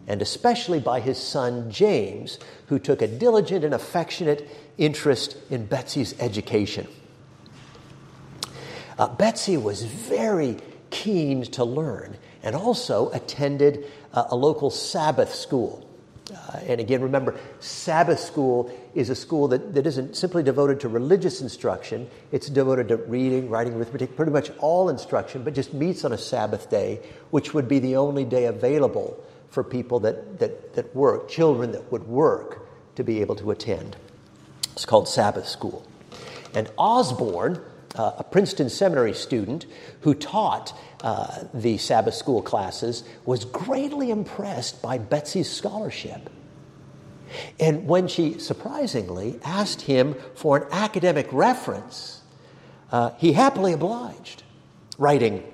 and 0.07 0.21
especially 0.21 0.81
by 0.81 1.01
his 1.01 1.19
son 1.19 1.71
James, 1.71 2.39
who 2.67 2.79
took 2.79 3.01
a 3.01 3.07
diligent 3.07 3.65
and 3.65 3.75
affectionate 3.75 4.49
interest 4.77 5.37
in 5.51 5.67
Betsy's 5.67 6.15
education. 6.21 6.89
Uh, 8.99 9.09
Betsy 9.09 9.57
was 9.57 9.85
very 9.85 10.57
keen 10.91 11.43
to 11.43 11.65
learn 11.65 12.17
and 12.43 12.55
also 12.55 13.11
attended 13.11 13.91
uh, 14.15 14.25
a 14.31 14.37
local 14.37 14.71
Sabbath 14.71 15.35
school. 15.35 15.87
Uh, 16.33 16.59
and 16.67 16.81
again, 16.81 17.03
remember, 17.03 17.39
Sabbath 17.61 18.19
school 18.19 18.73
is 18.95 19.11
a 19.11 19.15
school 19.15 19.49
that, 19.49 19.75
that 19.75 19.87
isn't 19.87 20.17
simply 20.17 20.43
devoted 20.43 20.81
to 20.81 20.89
religious 20.89 21.43
instruction, 21.43 22.09
it's 22.33 22.49
devoted 22.49 22.89
to 22.89 22.97
reading, 22.97 23.51
writing, 23.51 23.75
arithmetic, 23.75 24.17
pretty 24.17 24.33
much 24.33 24.51
all 24.59 24.89
instruction, 24.89 25.45
but 25.45 25.55
just 25.55 25.75
meets 25.75 26.05
on 26.05 26.13
a 26.13 26.19
Sabbath 26.19 26.71
day, 26.71 27.01
which 27.31 27.53
would 27.53 27.69
be 27.69 27.79
the 27.79 27.97
only 27.97 28.25
day 28.25 28.47
available 28.47 29.23
for 29.51 29.63
people 29.63 30.01
that, 30.01 30.39
that, 30.39 30.75
that 30.75 30.97
work, 30.97 31.29
children 31.29 31.73
that 31.73 31.93
would 31.93 32.05
work 32.05 32.67
to 32.97 33.05
be 33.05 33.21
able 33.21 33.37
to 33.37 33.51
attend. 33.51 33.97
It's 34.73 34.87
called 34.87 35.09
Sabbath 35.09 35.47
school. 35.47 35.87
And 36.55 36.71
Osborne, 36.79 37.61
uh, 37.97 38.13
a 38.19 38.25
Princeton 38.25 38.71
seminary 38.71 39.13
student 39.13 39.67
who 40.01 40.15
taught 40.15 40.77
uh, 41.05 41.45
the 41.53 41.77
Sabbath 41.77 42.15
school 42.15 42.41
classes, 42.41 43.05
was 43.27 43.45
greatly 43.45 44.11
impressed 44.11 44.81
by 44.81 44.97
Betsy's 44.97 45.51
scholarship. 45.51 46.31
And 47.61 47.87
when 47.87 48.09
she 48.09 48.39
surprisingly 48.39 49.39
asked 49.45 49.83
him 49.83 50.15
for 50.35 50.57
an 50.57 50.69
academic 50.73 51.29
reference, 51.31 52.23
uh, 52.91 53.11
he 53.19 53.35
happily 53.35 53.75
obliged, 53.75 54.45
writing, 54.97 55.45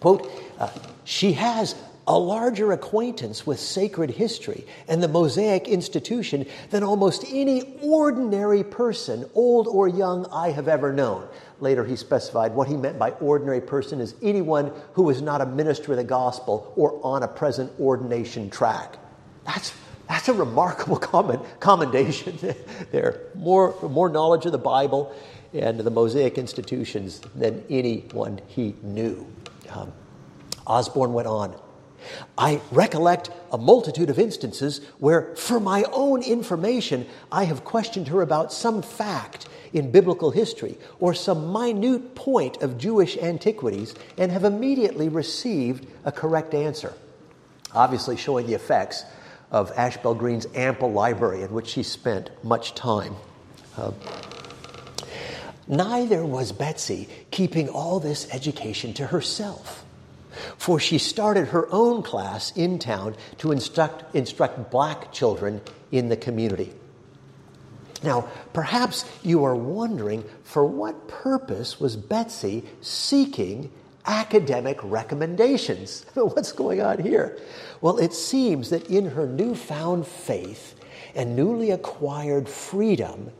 quote, 0.00 0.30
uh, 0.58 0.70
she 1.04 1.32
has 1.32 1.74
a 2.10 2.18
larger 2.18 2.72
acquaintance 2.72 3.46
with 3.46 3.60
sacred 3.60 4.10
history 4.10 4.66
and 4.88 5.00
the 5.00 5.06
Mosaic 5.06 5.68
institution 5.68 6.44
than 6.70 6.82
almost 6.82 7.24
any 7.30 7.78
ordinary 7.82 8.64
person, 8.64 9.30
old 9.32 9.68
or 9.68 9.86
young, 9.86 10.26
I 10.32 10.50
have 10.50 10.66
ever 10.66 10.92
known. 10.92 11.28
Later, 11.60 11.84
he 11.84 11.94
specified 11.94 12.52
what 12.52 12.66
he 12.66 12.76
meant 12.76 12.98
by 12.98 13.10
ordinary 13.12 13.60
person 13.60 14.00
is 14.00 14.16
anyone 14.24 14.72
who 14.94 15.08
is 15.08 15.22
not 15.22 15.40
a 15.40 15.46
minister 15.46 15.92
of 15.92 15.98
the 15.98 16.04
gospel 16.04 16.72
or 16.74 16.98
on 17.04 17.22
a 17.22 17.28
present 17.28 17.70
ordination 17.78 18.50
track. 18.50 18.96
That's, 19.46 19.72
that's 20.08 20.28
a 20.28 20.34
remarkable 20.34 20.96
comment, 21.12 21.40
commendation 21.60 22.36
there. 22.90 23.20
More, 23.36 23.76
more 23.88 24.08
knowledge 24.08 24.46
of 24.46 24.52
the 24.52 24.58
Bible 24.58 25.14
and 25.52 25.78
the 25.78 25.90
Mosaic 25.92 26.38
institutions 26.38 27.20
than 27.36 27.64
anyone 27.70 28.40
he 28.48 28.74
knew. 28.82 29.32
Um, 29.70 29.92
Osborne 30.66 31.12
went 31.12 31.28
on. 31.28 31.56
I 32.36 32.60
recollect 32.70 33.30
a 33.52 33.58
multitude 33.58 34.10
of 34.10 34.18
instances 34.18 34.80
where, 34.98 35.34
for 35.36 35.60
my 35.60 35.84
own 35.92 36.22
information, 36.22 37.06
I 37.30 37.44
have 37.44 37.64
questioned 37.64 38.08
her 38.08 38.22
about 38.22 38.52
some 38.52 38.82
fact 38.82 39.48
in 39.72 39.90
biblical 39.90 40.30
history 40.30 40.76
or 40.98 41.14
some 41.14 41.52
minute 41.52 42.14
point 42.14 42.62
of 42.62 42.78
Jewish 42.78 43.16
antiquities 43.18 43.94
and 44.18 44.32
have 44.32 44.44
immediately 44.44 45.08
received 45.08 45.86
a 46.04 46.12
correct 46.12 46.54
answer. 46.54 46.92
Obviously, 47.72 48.16
showing 48.16 48.46
the 48.46 48.54
effects 48.54 49.04
of 49.50 49.72
Ashbel 49.76 50.14
Green's 50.14 50.46
ample 50.54 50.92
library 50.92 51.42
in 51.42 51.52
which 51.52 51.68
she 51.68 51.82
spent 51.82 52.30
much 52.44 52.74
time. 52.74 53.14
Uh, 53.76 53.92
neither 55.68 56.24
was 56.24 56.52
Betsy 56.52 57.08
keeping 57.30 57.68
all 57.68 58.00
this 58.00 58.28
education 58.32 58.92
to 58.94 59.06
herself 59.06 59.84
for 60.58 60.78
she 60.80 60.98
started 60.98 61.48
her 61.48 61.68
own 61.72 62.02
class 62.02 62.56
in 62.56 62.78
town 62.78 63.16
to 63.38 63.52
instruct, 63.52 64.14
instruct 64.14 64.70
black 64.70 65.12
children 65.12 65.60
in 65.90 66.08
the 66.08 66.16
community. 66.16 66.72
Now, 68.02 68.28
perhaps 68.52 69.04
you 69.22 69.44
are 69.44 69.54
wondering 69.54 70.24
for 70.42 70.64
what 70.64 71.08
purpose 71.08 71.78
was 71.78 71.96
Betsy 71.96 72.64
seeking 72.80 73.70
academic 74.06 74.78
recommendations? 74.82 76.06
What's 76.14 76.52
going 76.52 76.80
on 76.80 76.98
here? 76.98 77.38
Well, 77.80 77.98
it 77.98 78.14
seems 78.14 78.70
that 78.70 78.88
in 78.88 79.10
her 79.10 79.26
newfound 79.26 80.06
faith 80.06 80.74
and 81.14 81.36
newly 81.36 81.70
acquired 81.70 82.48
freedom, 82.48 83.30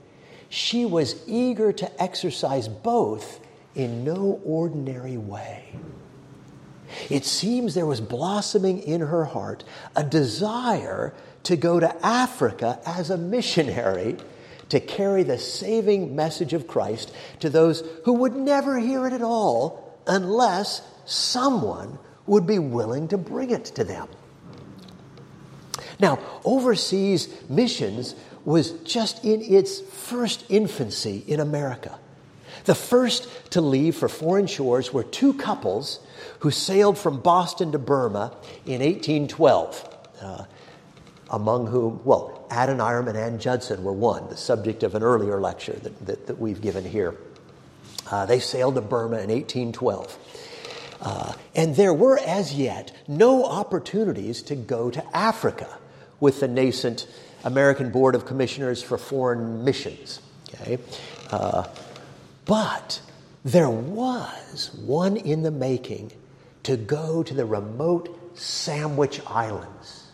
she 0.48 0.84
was 0.84 1.22
eager 1.26 1.72
to 1.72 2.02
exercise 2.02 2.68
both 2.68 3.40
in 3.74 4.04
no 4.04 4.40
ordinary 4.44 5.16
way. 5.16 5.72
It 7.08 7.24
seems 7.24 7.74
there 7.74 7.86
was 7.86 8.00
blossoming 8.00 8.80
in 8.80 9.00
her 9.00 9.24
heart 9.24 9.64
a 9.96 10.04
desire 10.04 11.14
to 11.44 11.56
go 11.56 11.80
to 11.80 12.06
Africa 12.06 12.80
as 12.86 13.10
a 13.10 13.16
missionary 13.16 14.16
to 14.68 14.80
carry 14.80 15.22
the 15.22 15.38
saving 15.38 16.14
message 16.14 16.52
of 16.52 16.66
Christ 16.66 17.12
to 17.40 17.50
those 17.50 17.82
who 18.04 18.14
would 18.14 18.36
never 18.36 18.78
hear 18.78 19.06
it 19.06 19.12
at 19.12 19.22
all 19.22 19.98
unless 20.06 20.82
someone 21.04 21.98
would 22.26 22.46
be 22.46 22.58
willing 22.58 23.08
to 23.08 23.18
bring 23.18 23.50
it 23.50 23.64
to 23.66 23.84
them. 23.84 24.08
Now, 25.98 26.18
overseas 26.44 27.28
missions 27.48 28.14
was 28.44 28.70
just 28.84 29.24
in 29.24 29.42
its 29.42 29.80
first 29.80 30.44
infancy 30.48 31.24
in 31.26 31.40
America. 31.40 31.98
The 32.64 32.74
first 32.74 33.28
to 33.50 33.60
leave 33.60 33.96
for 33.96 34.08
foreign 34.08 34.46
shores 34.46 34.92
were 34.92 35.02
two 35.02 35.34
couples 35.34 36.00
who 36.40 36.50
sailed 36.50 36.98
from 36.98 37.20
Boston 37.20 37.72
to 37.72 37.78
Burma 37.78 38.34
in 38.66 38.80
1812, 38.80 39.98
uh, 40.20 40.44
among 41.30 41.66
whom, 41.66 42.00
well, 42.04 42.46
Adoniram 42.50 43.08
and 43.08 43.16
Ann 43.16 43.38
Judson 43.38 43.84
were 43.84 43.92
one, 43.92 44.28
the 44.28 44.36
subject 44.36 44.82
of 44.82 44.94
an 44.94 45.02
earlier 45.02 45.40
lecture 45.40 45.74
that, 45.74 46.06
that, 46.06 46.26
that 46.26 46.38
we've 46.38 46.60
given 46.60 46.84
here. 46.84 47.16
Uh, 48.10 48.26
they 48.26 48.40
sailed 48.40 48.74
to 48.74 48.80
Burma 48.80 49.18
in 49.18 49.30
1812. 49.30 50.18
Uh, 51.00 51.32
and 51.54 51.76
there 51.76 51.94
were 51.94 52.18
as 52.18 52.54
yet 52.54 52.92
no 53.06 53.44
opportunities 53.44 54.42
to 54.42 54.56
go 54.56 54.90
to 54.90 55.16
Africa 55.16 55.78
with 56.18 56.40
the 56.40 56.48
nascent 56.48 57.06
American 57.44 57.90
Board 57.90 58.14
of 58.14 58.26
Commissioners 58.26 58.82
for 58.82 58.98
Foreign 58.98 59.64
Missions. 59.64 60.20
Okay? 60.54 60.78
Uh, 61.30 61.66
but 62.44 63.00
there 63.44 63.70
was 63.70 64.74
one 64.74 65.16
in 65.16 65.42
the 65.42 65.50
making 65.50 66.12
to 66.64 66.76
go 66.76 67.22
to 67.22 67.34
the 67.34 67.44
remote 67.44 68.38
Sandwich 68.38 69.20
Islands. 69.26 70.06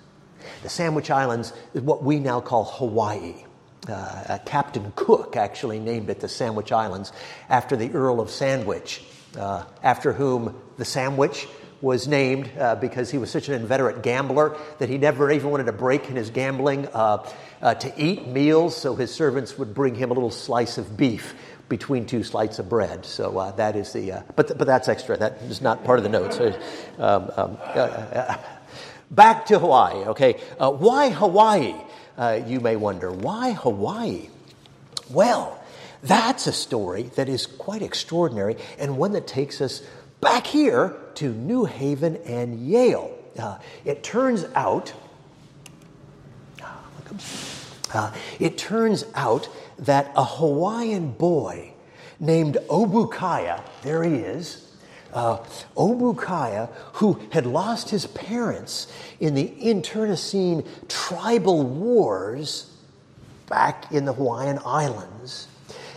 The 0.63 0.69
Sandwich 0.69 1.11
Islands 1.11 1.53
is 1.75 1.83
what 1.83 2.03
we 2.03 2.19
now 2.19 2.41
call 2.41 2.65
Hawaii. 2.65 3.45
Uh, 3.89 4.39
Captain 4.47 4.93
Cook 4.97 5.37
actually 5.37 5.79
named 5.79 6.11
it 6.11 6.21
the 6.21 6.29
Sandwich 6.29 6.73
Islands 6.73 7.13
after 7.49 7.77
the 7.77 7.91
Earl 7.93 8.21
of 8.21 8.31
Sandwich, 8.31 9.03
uh, 9.39 9.65
after 9.83 10.13
whom 10.13 10.61
the 10.77 10.85
sandwich 10.85 11.47
was 11.81 12.09
named 12.09 12.51
uh, 12.59 12.75
because 12.75 13.11
he 13.11 13.19
was 13.19 13.31
such 13.31 13.49
an 13.49 13.55
inveterate 13.55 14.03
gambler 14.03 14.57
that 14.79 14.89
he 14.89 14.99
never 14.99 15.31
even 15.31 15.51
wanted 15.51 15.69
a 15.69 15.73
break 15.73 16.09
in 16.09 16.17
his 16.17 16.31
gambling 16.31 16.89
uh, 16.89 17.29
uh, 17.63 17.75
to 17.75 17.93
eat 18.03 18.27
meals, 18.27 18.77
so 18.77 18.95
his 18.95 19.13
servants 19.13 19.59
would 19.59 19.75
bring 19.75 19.95
him 19.95 20.11
a 20.11 20.15
little 20.15 20.31
slice 20.31 20.79
of 20.79 20.97
beef 20.97 21.35
between 21.69 22.07
two 22.07 22.23
slices 22.23 22.61
of 22.61 22.69
bread. 22.69 23.05
So 23.05 23.39
uh, 23.39 23.51
that 23.53 23.77
is 23.77 23.93
the, 23.93 24.13
uh, 24.13 24.23
but, 24.37 24.57
but 24.57 24.67
that's 24.67 24.89
extra. 24.89 25.17
That 25.17 25.43
is 25.43 25.61
not 25.61 25.85
part 25.85 25.99
of 25.99 26.05
the 26.05 26.09
notes. 26.09 26.39
Um, 26.99 27.31
um, 27.37 27.59
uh, 27.61 27.81
uh, 27.81 28.39
back 29.11 29.47
to 29.47 29.59
Hawaii, 29.59 30.05
okay. 30.09 30.41
Uh, 30.59 30.71
why 30.71 31.11
Hawaii, 31.11 31.75
uh, 32.17 32.41
you 32.47 32.61
may 32.61 32.77
wonder. 32.77 33.11
Why 33.11 33.53
Hawaii? 33.53 34.29
Well, 35.11 35.63
that's 36.03 36.47
a 36.47 36.53
story 36.53 37.05
that 37.17 37.29
is 37.29 37.47
quite 37.47 37.83
extraordinary 37.83 38.57
and 38.79 38.97
one 38.97 39.13
that 39.13 39.27
takes 39.27 39.61
us 39.61 39.83
back 40.21 40.47
here 40.47 40.97
to 41.17 41.33
New 41.33 41.65
Haven 41.65 42.17
and 42.27 42.67
Yale. 42.67 43.13
it 43.85 44.03
turns 44.03 44.45
out, 44.55 44.93
it 48.39 48.59
turns 48.59 49.05
out 49.15 49.49
that 49.79 50.13
a 50.17 50.25
Hawaiian 50.25 51.13
boy 51.13 51.73
named 52.19 52.57
Obookiah, 52.69 53.63
there 53.83 54.03
he 54.03 54.15
is, 54.15 54.71
uh, 55.13 55.39
Obookiah, 55.77 56.71
who 56.95 57.21
had 57.31 57.47
lost 57.47 57.91
his 57.91 58.07
parents 58.07 58.93
in 59.21 59.35
the 59.35 59.45
internecine 59.45 60.65
tribal 60.89 61.63
wars, 61.63 62.71
back 63.49 63.93
in 63.93 64.05
the 64.05 64.13
Hawaiian 64.13 64.59
Islands 64.65 65.49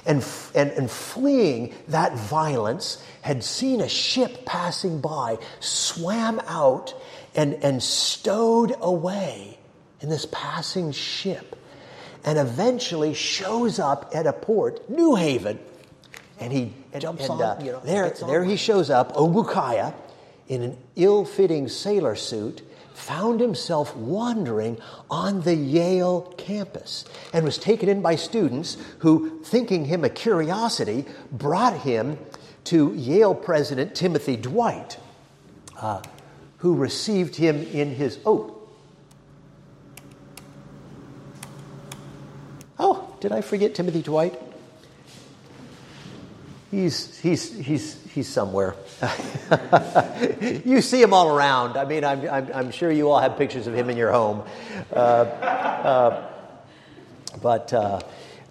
and, 0.05 0.25
and, 0.55 0.71
and 0.71 0.89
fleeing 0.89 1.73
that 1.87 2.13
violence 2.13 3.03
had 3.21 3.43
seen 3.43 3.81
a 3.81 3.89
ship 3.89 4.45
passing 4.45 5.01
by, 5.01 5.37
swam 5.59 6.39
out, 6.47 6.93
and, 7.35 7.55
and 7.55 7.81
stowed 7.81 8.75
away 8.81 9.59
in 10.01 10.09
this 10.09 10.25
passing 10.31 10.91
ship, 10.91 11.55
and 12.29 12.37
eventually 12.37 13.15
shows 13.15 13.79
up 13.79 14.11
at 14.13 14.27
a 14.27 14.33
port, 14.33 14.87
New 14.87 15.15
Haven. 15.15 15.57
And 16.39 16.53
he 16.53 16.73
jumps 16.99 17.23
and, 17.23 17.31
on, 17.31 17.41
uh, 17.41 17.59
you 17.59 17.71
know, 17.71 17.79
there, 17.79 18.11
there 18.11 18.43
he 18.43 18.55
shows 18.55 18.91
up, 18.91 19.15
Obookiah, 19.15 19.95
in 20.47 20.61
an 20.61 20.77
ill 20.95 21.25
fitting 21.25 21.67
sailor 21.67 22.15
suit, 22.15 22.61
found 22.93 23.39
himself 23.39 23.95
wandering 23.95 24.77
on 25.09 25.41
the 25.41 25.55
Yale 25.55 26.21
campus 26.37 27.03
and 27.33 27.43
was 27.43 27.57
taken 27.57 27.89
in 27.89 28.03
by 28.03 28.13
students 28.13 28.77
who, 28.99 29.41
thinking 29.43 29.85
him 29.85 30.03
a 30.03 30.09
curiosity, 30.09 31.05
brought 31.31 31.77
him 31.77 32.19
to 32.65 32.93
Yale 32.93 33.33
President 33.33 33.95
Timothy 33.95 34.37
Dwight, 34.37 34.99
uh, 35.81 36.03
who 36.57 36.75
received 36.75 37.37
him 37.37 37.63
in 37.73 37.89
his 37.95 38.19
oath. 38.23 38.58
Oh, 42.79 43.13
did 43.19 43.33
I 43.33 43.41
forget 43.41 43.75
Timothy 43.75 44.01
Dwight? 44.01 44.39
He's, 46.71 47.17
he's, 47.19 47.57
he's, 47.57 48.01
he's 48.11 48.27
somewhere. 48.27 48.75
you 50.41 50.81
see 50.81 51.01
him 51.01 51.13
all 51.13 51.35
around. 51.35 51.77
I 51.77 51.85
mean, 51.85 52.05
I'm, 52.05 52.29
I'm, 52.29 52.49
I'm, 52.53 52.71
sure 52.71 52.91
you 52.91 53.09
all 53.09 53.19
have 53.19 53.37
pictures 53.37 53.67
of 53.67 53.73
him 53.73 53.89
in 53.89 53.97
your 53.97 54.11
home. 54.11 54.43
Uh, 54.93 54.95
uh, 54.95 56.29
but 57.41 57.73
uh, 57.73 57.99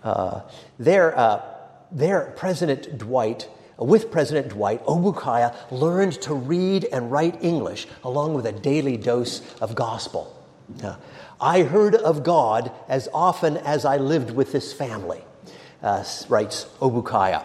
uh 0.02 0.40
there, 0.78 1.16
uh, 1.16 1.42
there, 1.92 2.32
President 2.36 2.98
Dwight, 2.98 3.48
with 3.78 4.10
President 4.10 4.48
Dwight, 4.48 4.84
Obookiah 4.84 5.54
learned 5.70 6.20
to 6.22 6.34
read 6.34 6.84
and 6.92 7.12
write 7.12 7.42
English 7.44 7.86
along 8.02 8.34
with 8.34 8.46
a 8.46 8.52
daily 8.52 8.96
dose 8.96 9.42
of 9.60 9.76
gospel. 9.76 10.34
I 11.40 11.62
heard 11.62 11.94
of 11.94 12.24
God 12.24 12.72
as 12.88 13.09
often 13.14 13.57
as 13.57 13.85
I 13.85 13.98
lived 13.98 14.31
with 14.31 14.53
this 14.53 14.72
family, 14.72 15.22
uh, 15.83 16.05
writes 16.29 16.66
Obookiah. 16.81 17.44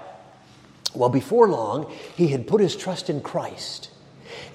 Well, 0.95 1.09
before 1.09 1.47
long, 1.47 1.91
he 2.15 2.29
had 2.29 2.47
put 2.47 2.61
his 2.61 2.75
trust 2.75 3.09
in 3.09 3.21
Christ 3.21 3.89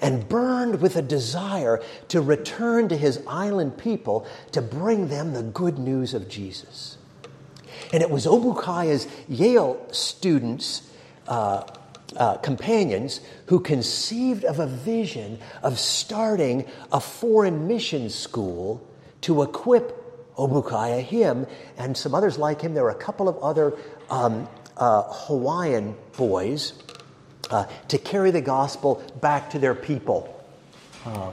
and 0.01 0.27
burned 0.27 0.81
with 0.81 0.95
a 0.95 1.01
desire 1.01 1.81
to 2.09 2.21
return 2.21 2.89
to 2.89 2.97
his 2.97 3.21
island 3.27 3.77
people 3.77 4.27
to 4.51 4.61
bring 4.61 5.07
them 5.07 5.33
the 5.33 5.43
good 5.43 5.77
news 5.77 6.13
of 6.13 6.27
Jesus. 6.27 6.97
And 7.93 8.03
it 8.03 8.09
was 8.09 8.25
Obookiah's 8.25 9.07
Yale 9.27 9.85
students, 9.91 10.89
uh, 11.27 11.63
uh, 12.15 12.37
companions, 12.37 13.21
who 13.47 13.59
conceived 13.59 14.43
of 14.43 14.59
a 14.59 14.67
vision 14.67 15.39
of 15.63 15.79
starting 15.79 16.65
a 16.91 16.99
foreign 16.99 17.67
mission 17.67 18.09
school 18.09 18.85
to 19.21 19.43
equip 19.43 19.95
Obookiah, 20.35 21.03
him, 21.03 21.45
and 21.77 21.95
some 21.95 22.15
others 22.15 22.37
like 22.37 22.61
him. 22.61 22.73
There 22.73 22.83
were 22.83 22.89
a 22.89 22.95
couple 22.95 23.27
of 23.27 23.37
other 23.39 23.77
um, 24.09 24.47
uh, 24.77 25.03
Hawaiian 25.03 25.95
boys 26.15 26.73
uh, 27.51 27.65
to 27.89 27.97
carry 27.97 28.31
the 28.31 28.41
gospel 28.41 29.03
back 29.21 29.49
to 29.51 29.59
their 29.59 29.75
people. 29.75 30.43
Uh, 31.05 31.31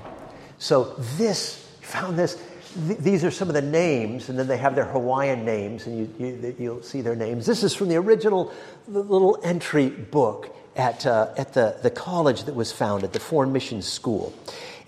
so 0.59 0.94
this, 1.16 1.68
found 1.81 2.18
this, 2.18 2.42
th- 2.88 2.99
these 2.99 3.25
are 3.25 3.31
some 3.31 3.49
of 3.49 3.55
the 3.55 3.62
names, 3.62 4.29
and 4.29 4.38
then 4.38 4.49
they 4.49 4.57
have 4.57 4.75
their 4.75 4.87
Hawaiian 4.87 5.44
names, 5.44 5.87
and 5.87 5.99
you, 5.99 6.14
you, 6.18 6.57
you'll 6.59 6.83
see 6.83 7.01
their 7.01 7.16
names. 7.16 7.46
This 7.46 7.62
is 7.62 7.75
from 7.75 7.88
the 7.88 7.96
original 7.96 8.53
little 8.88 9.38
entry 9.44 9.88
book 9.88 10.55
at, 10.75 11.07
uh, 11.07 11.33
at 11.37 11.55
the, 11.55 11.79
the 11.83 11.90
college 11.90 12.44
that 12.44 12.55
was 12.55 12.72
founded, 12.72 13.12
the 13.12 13.20
Foreign 13.20 13.53
Mission 13.53 13.83
School. 13.83 14.35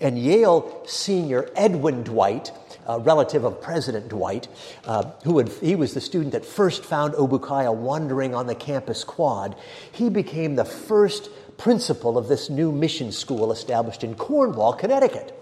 And 0.01 0.17
Yale 0.17 0.83
senior 0.85 1.49
Edwin 1.55 2.03
Dwight 2.03 2.51
a 2.89 2.99
relative 2.99 3.43
of 3.43 3.61
President 3.61 4.09
Dwight, 4.09 4.47
uh, 4.85 5.11
who 5.23 5.37
had, 5.37 5.49
he 5.49 5.75
was 5.75 5.93
the 5.93 6.01
student 6.01 6.31
that 6.31 6.43
first 6.43 6.83
found 6.83 7.13
Obookiah 7.13 7.73
wandering 7.73 8.33
on 8.33 8.47
the 8.47 8.55
campus 8.55 9.03
quad. 9.03 9.55
He 9.91 10.09
became 10.09 10.55
the 10.55 10.65
first 10.65 11.29
principal 11.57 12.17
of 12.17 12.27
this 12.27 12.49
new 12.49 12.71
mission 12.71 13.11
school 13.11 13.51
established 13.51 14.03
in 14.03 14.15
Cornwall, 14.15 14.73
Connecticut, 14.73 15.35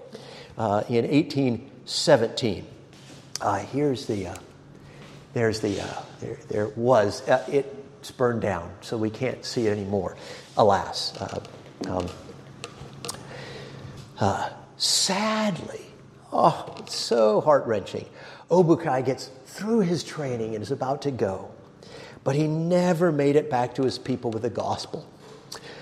uh, 0.58 0.84
in 0.90 1.10
1817. 1.10 2.68
Uh, 3.40 3.60
here's 3.60 4.08
the, 4.08 4.28
uh, 4.28 4.36
there's 5.34 5.62
the, 5.62 5.80
uh, 5.80 6.02
there, 6.20 6.38
there 6.50 6.68
was, 6.76 7.26
uh, 7.30 7.46
it's 7.48 8.12
burned 8.12 8.42
down, 8.42 8.70
so 8.82 8.98
we 8.98 9.10
can't 9.10 9.46
see 9.46 9.68
it 9.68 9.72
anymore, 9.72 10.18
alas. 10.58 11.18
Um, 11.88 12.10
sadly, 14.76 15.87
Oh, 16.32 16.76
it's 16.80 16.96
so 16.96 17.42
heart 17.42 17.66
wrenching. 17.66 18.06
Obukai 18.50 19.06
gets 19.06 19.30
through 19.46 19.82
his 19.82 20.04
training 20.04 20.56
and 20.56 20.62
is 20.62 20.72
about 20.72 21.02
to 21.04 21.12
go, 21.12 21.52
but 22.24 22.36
he 22.36 22.48
never 22.48 23.12
made 23.12 23.36
it 23.36 23.50
back 23.50 23.76
to 23.76 23.84
his 23.84 23.98
people 23.98 24.32
with 24.32 24.44
the 24.44 24.50
gospel, 24.50 25.08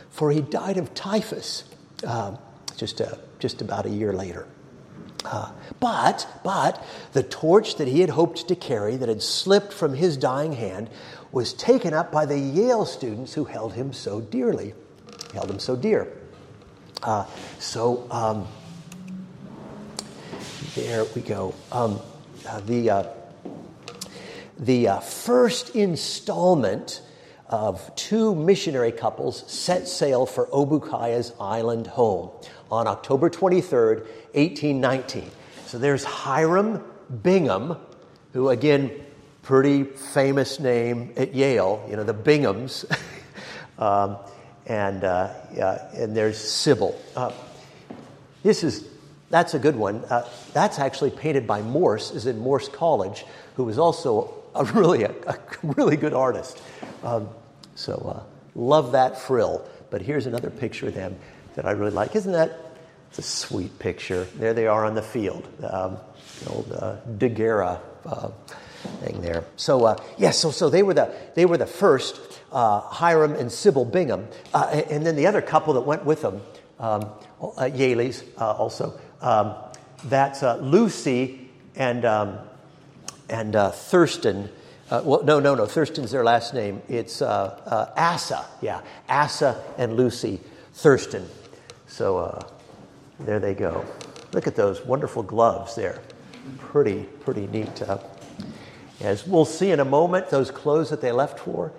for 0.10 0.31
he 0.31 0.41
died 0.41 0.77
of 0.77 0.93
typhus 0.93 1.63
uh, 2.05 2.36
just, 2.77 3.01
uh, 3.01 3.15
just 3.39 3.62
about 3.62 3.86
a 3.86 3.89
year 3.89 4.13
later. 4.13 4.47
Uh, 5.23 5.51
but, 5.79 6.27
but 6.43 6.84
the 7.13 7.23
torch 7.23 7.77
that 7.77 7.88
he 7.88 8.01
had 8.01 8.12
hoped 8.12 8.47
to 8.47 8.55
carry, 8.55 8.95
that 8.95 9.10
had 9.10 9.23
slipped 9.23 9.73
from 9.73 9.93
his 9.95 10.17
dying 10.17 10.53
hand, 10.53 10.89
was 11.31 11.53
taken 11.53 11.93
up 11.93 12.12
by 12.12 12.25
the 12.25 12.38
Yale 12.38 12.86
students 12.86 13.34
who 13.34 13.45
held 13.45 13.73
him 13.73 13.91
so 13.91 14.21
dearly, 14.21 14.73
held 15.34 15.49
him 15.49 15.60
so 15.60 15.75
dear. 15.75 16.08
Uh, 17.01 17.25
so 17.60 18.08
um, 18.12 18.47
there 20.75 21.05
we 21.15 21.21
go. 21.21 21.55
Um, 21.71 22.01
uh, 22.45 22.59
the 22.59 22.89
uh, 22.89 23.03
the 24.59 24.89
uh, 24.89 24.99
first 24.99 25.73
installment 25.73 27.01
of 27.47 27.95
two 27.95 28.35
missionary 28.35 28.91
couples 28.91 29.49
set 29.49 29.88
sail 29.88 30.25
for 30.25 30.47
Obookiah's 30.47 31.31
island 31.39 31.88
home 31.88 32.29
on 32.69 32.88
October 32.88 33.29
23rd, 33.29 33.99
1819. 34.33 35.31
So 35.65 35.77
there's 35.77 36.03
Hiram 36.03 36.83
Bingham, 37.23 37.77
who 38.33 38.49
again, 38.49 38.91
pretty 39.43 39.83
famous 39.83 40.59
name 40.59 41.13
at 41.15 41.33
Yale, 41.33 41.85
you 41.89 41.95
know, 41.95 42.03
the 42.03 42.13
Binghams. 42.13 42.83
um, 43.79 44.17
and, 44.65 45.03
uh, 45.03 45.31
and 45.93 46.17
there's 46.17 46.38
Sybil. 46.38 46.99
Uh, 47.15 47.31
this 48.43 48.63
is 48.63 48.89
that's 49.29 49.53
a 49.53 49.59
good 49.59 49.75
one. 49.75 50.03
Uh, 50.05 50.27
that's 50.53 50.79
actually 50.79 51.11
painted 51.11 51.47
by 51.47 51.61
Morse, 51.61 52.11
is 52.11 52.25
in 52.25 52.39
Morse 52.39 52.69
College, 52.69 53.25
who 53.55 53.63
was 53.63 53.77
also 53.77 54.33
a 54.53 54.63
really, 54.73 55.03
a, 55.03 55.11
a 55.27 55.39
really 55.63 55.97
good 55.97 56.13
artist. 56.13 56.61
Um, 57.03 57.29
so 57.75 57.93
uh, 57.93 58.23
love 58.55 58.93
that 58.93 59.19
frill. 59.19 59.67
But 59.89 60.01
here's 60.01 60.25
another 60.25 60.49
picture 60.49 60.88
of 60.88 60.93
them 60.93 61.15
that 61.55 61.65
I 61.65 61.71
really 61.71 61.91
like. 61.91 62.15
Isn't 62.15 62.33
that? 62.33 62.59
It's 63.09 63.19
a 63.19 63.21
sweet 63.21 63.79
picture. 63.79 64.25
There 64.35 64.53
they 64.53 64.67
are 64.67 64.85
on 64.85 64.95
the 64.95 65.01
field. 65.01 65.47
Um, 65.63 65.97
the 66.43 66.49
old 66.49 66.71
uh, 66.71 66.95
Daguerre 67.17 67.79
uh, 68.05 68.29
thing 69.01 69.21
there. 69.21 69.45
So 69.55 69.85
uh, 69.85 69.95
yeah, 70.17 70.31
so 70.31 70.51
so 70.51 70.69
they 70.69 70.83
were 70.83 70.93
the 70.93 71.13
they 71.35 71.45
were 71.45 71.57
the 71.57 71.65
first 71.65 72.19
uh, 72.51 72.81
Hiram 72.81 73.33
and 73.33 73.51
Sybil 73.51 73.85
Bingham, 73.85 74.27
uh, 74.53 74.81
and 74.89 75.05
then 75.05 75.15
the 75.15 75.27
other 75.27 75.41
couple 75.41 75.73
that 75.73 75.81
went 75.81 76.05
with 76.05 76.21
them, 76.21 76.41
um, 76.79 77.09
uh, 77.41 77.69
Yaleys 77.69 78.23
also. 78.38 78.99
Um, 79.21 79.56
that's 80.06 80.43
uh, 80.43 80.58
Lucy 80.58 81.49
and, 81.75 82.06
um, 82.06 82.38
and 83.30 83.56
uh, 83.56 83.71
Thurston. 83.71 84.49
Uh, 84.89 85.01
well, 85.04 85.23
no, 85.23 85.39
no, 85.39 85.56
no. 85.56 85.65
Thurston's 85.65 86.12
their 86.12 86.23
last 86.23 86.54
name. 86.54 86.82
It's 86.88 87.21
uh, 87.21 87.60
uh, 87.65 87.93
Asa. 87.97 88.45
Yeah, 88.62 88.82
Asa 89.10 89.62
and 89.78 89.95
Lucy 89.95 90.39
Thurston. 90.73 91.28
So 91.88 92.17
uh, 92.17 92.47
there 93.19 93.39
they 93.39 93.54
go. 93.54 93.86
Look 94.34 94.47
at 94.47 94.56
those 94.56 94.86
wonderful 94.86 95.23
gloves 95.23 95.75
there. 95.75 96.01
Pretty, 96.60 97.04
pretty 97.21 97.47
neat. 97.47 97.82
as 99.01 99.25
we'll 99.25 99.45
see 99.45 99.71
in 99.71 99.80
a 99.80 99.86
moment, 99.86 100.30
those 100.30 100.51
clothes 100.51 100.89
that 100.89 101.01
they 101.01 101.12
left 101.12 101.39
for 101.39 101.71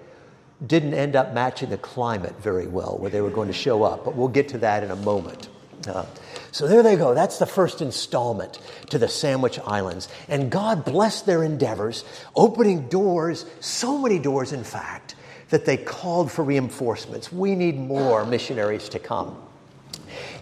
didn't 0.66 0.94
end 0.94 1.16
up 1.16 1.35
matching 1.35 1.70
the 1.70 1.79
climate 1.79 2.35
very 2.40 2.66
well 2.66 2.96
where 2.99 3.11
they 3.11 3.20
were 3.20 3.31
going 3.31 3.49
to 3.49 3.55
show 3.55 3.83
up, 3.83 4.05
but 4.05 4.14
we'll 4.16 4.29
get 4.29 4.49
to 4.49 4.59
that 4.59 4.83
in 4.83 4.90
a 4.90 4.96
moment. 4.96 5.49
Uh, 5.87 6.07
so 6.56 6.66
there 6.66 6.82
they 6.82 6.96
go. 6.96 7.12
That's 7.12 7.38
the 7.38 7.44
first 7.44 7.82
installment 7.82 8.58
to 8.88 8.96
the 8.96 9.08
Sandwich 9.08 9.58
Islands. 9.58 10.08
And 10.26 10.50
God 10.50 10.86
blessed 10.86 11.26
their 11.26 11.44
endeavors, 11.44 12.02
opening 12.34 12.88
doors, 12.88 13.44
so 13.60 13.98
many 13.98 14.18
doors, 14.18 14.54
in 14.54 14.64
fact, 14.64 15.16
that 15.50 15.66
they 15.66 15.76
called 15.76 16.32
for 16.32 16.42
reinforcements. 16.42 17.30
We 17.30 17.54
need 17.56 17.76
more 17.76 18.24
missionaries 18.24 18.88
to 18.88 18.98
come. 18.98 19.36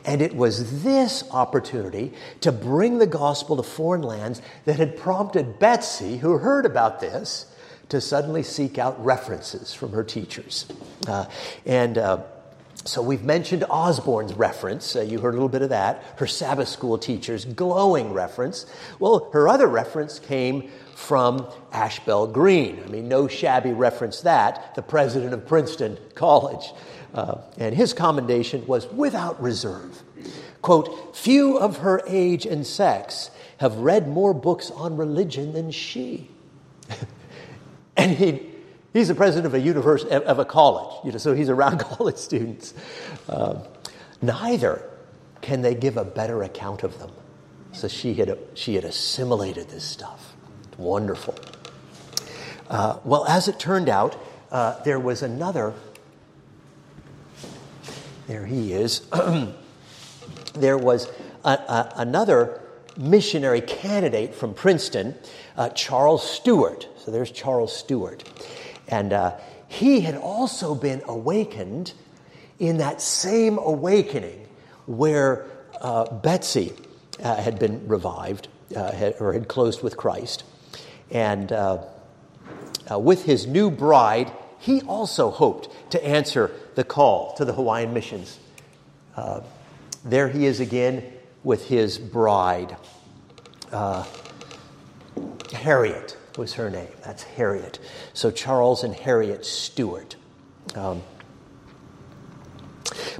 And 0.04 0.22
it 0.22 0.36
was 0.36 0.84
this 0.84 1.24
opportunity 1.32 2.12
to 2.42 2.52
bring 2.52 2.98
the 2.98 3.08
gospel 3.08 3.56
to 3.56 3.64
foreign 3.64 4.02
lands 4.02 4.40
that 4.66 4.76
had 4.76 4.96
prompted 4.96 5.58
Betsy, 5.58 6.18
who 6.18 6.38
heard 6.38 6.64
about 6.64 7.00
this, 7.00 7.46
to 7.88 8.00
suddenly 8.00 8.44
seek 8.44 8.78
out 8.78 9.04
references 9.04 9.74
from 9.74 9.90
her 9.90 10.04
teachers. 10.04 10.66
Uh, 11.08 11.24
and 11.66 11.98
uh, 11.98 12.22
so 12.84 13.00
we've 13.00 13.24
mentioned 13.24 13.64
Osborne's 13.70 14.34
reference. 14.34 14.94
Uh, 14.94 15.00
you 15.00 15.18
heard 15.18 15.32
a 15.34 15.36
little 15.36 15.48
bit 15.48 15.62
of 15.62 15.70
that. 15.70 16.02
Her 16.16 16.26
Sabbath 16.26 16.68
school 16.68 16.98
teacher's 16.98 17.44
glowing 17.46 18.12
reference. 18.12 18.66
Well, 18.98 19.30
her 19.32 19.48
other 19.48 19.66
reference 19.66 20.18
came 20.18 20.70
from 20.94 21.46
Ashbel 21.72 22.26
Green. 22.26 22.82
I 22.84 22.88
mean, 22.88 23.08
no 23.08 23.26
shabby 23.26 23.72
reference 23.72 24.20
that, 24.22 24.74
the 24.74 24.82
president 24.82 25.32
of 25.32 25.46
Princeton 25.46 25.98
College. 26.14 26.72
Uh, 27.14 27.40
and 27.56 27.74
his 27.74 27.94
commendation 27.94 28.66
was 28.66 28.86
without 28.88 29.40
reserve. 29.40 30.02
Quote, 30.60 31.16
few 31.16 31.58
of 31.58 31.78
her 31.78 32.02
age 32.06 32.44
and 32.44 32.66
sex 32.66 33.30
have 33.58 33.76
read 33.76 34.08
more 34.08 34.34
books 34.34 34.70
on 34.70 34.96
religion 34.96 35.52
than 35.52 35.70
she. 35.70 36.28
and 37.96 38.10
he, 38.12 38.53
he's 38.94 39.08
the 39.08 39.14
president 39.14 39.44
of 39.44 39.52
a 39.52 39.60
university, 39.60 40.10
of 40.10 40.38
a 40.38 40.44
college, 40.46 41.04
you 41.04 41.12
know, 41.12 41.18
so 41.18 41.34
he's 41.34 41.50
around 41.50 41.78
college 41.80 42.16
students. 42.16 42.72
Uh, 43.28 43.62
neither 44.22 44.82
can 45.42 45.60
they 45.60 45.74
give 45.74 45.98
a 45.98 46.04
better 46.04 46.42
account 46.42 46.82
of 46.82 46.98
them. 46.98 47.10
So 47.72 47.88
she 47.88 48.14
had, 48.14 48.38
she 48.54 48.76
had 48.76 48.84
assimilated 48.84 49.68
this 49.68 49.84
stuff. 49.84 50.34
Wonderful. 50.78 51.34
Uh, 52.70 52.98
well, 53.04 53.26
as 53.26 53.48
it 53.48 53.58
turned 53.58 53.90
out, 53.90 54.18
uh, 54.50 54.82
there 54.84 54.98
was 54.98 55.22
another 55.22 55.74
there 58.26 58.46
he 58.46 58.72
is. 58.72 59.00
there 60.54 60.78
was 60.78 61.10
a, 61.44 61.50
a, 61.50 61.92
another 61.96 62.62
missionary 62.96 63.60
candidate 63.60 64.34
from 64.34 64.54
Princeton, 64.54 65.14
uh, 65.56 65.68
Charles 65.70 66.28
Stewart. 66.28 66.88
So 66.98 67.10
there's 67.10 67.30
Charles 67.30 67.76
Stewart. 67.76 68.24
And 68.88 69.12
uh, 69.12 69.36
he 69.68 70.00
had 70.00 70.16
also 70.16 70.74
been 70.74 71.02
awakened 71.06 71.92
in 72.58 72.78
that 72.78 73.00
same 73.00 73.58
awakening 73.58 74.46
where 74.86 75.46
uh, 75.80 76.12
Betsy 76.12 76.72
uh, 77.22 77.36
had 77.36 77.58
been 77.58 77.88
revived 77.88 78.48
uh, 78.74 78.92
had, 78.92 79.16
or 79.20 79.32
had 79.32 79.48
closed 79.48 79.82
with 79.82 79.96
Christ. 79.96 80.44
And 81.10 81.52
uh, 81.52 81.78
with 82.90 83.24
his 83.24 83.46
new 83.46 83.70
bride, 83.70 84.32
he 84.58 84.82
also 84.82 85.30
hoped 85.30 85.68
to 85.90 86.04
answer 86.04 86.50
the 86.74 86.84
call 86.84 87.34
to 87.34 87.44
the 87.44 87.52
Hawaiian 87.52 87.92
missions. 87.92 88.38
Uh, 89.16 89.40
there 90.04 90.28
he 90.28 90.46
is 90.46 90.60
again 90.60 91.04
with 91.42 91.66
his 91.66 91.98
bride. 91.98 92.76
Uh, 93.70 94.04
Harriet 95.52 96.16
was 96.38 96.54
her 96.54 96.70
name. 96.70 96.88
That's 97.04 97.22
Harriet. 97.22 97.78
So 98.12 98.30
Charles 98.30 98.84
and 98.84 98.94
Harriet 98.94 99.44
Stewart. 99.44 100.16
Um, 100.74 101.02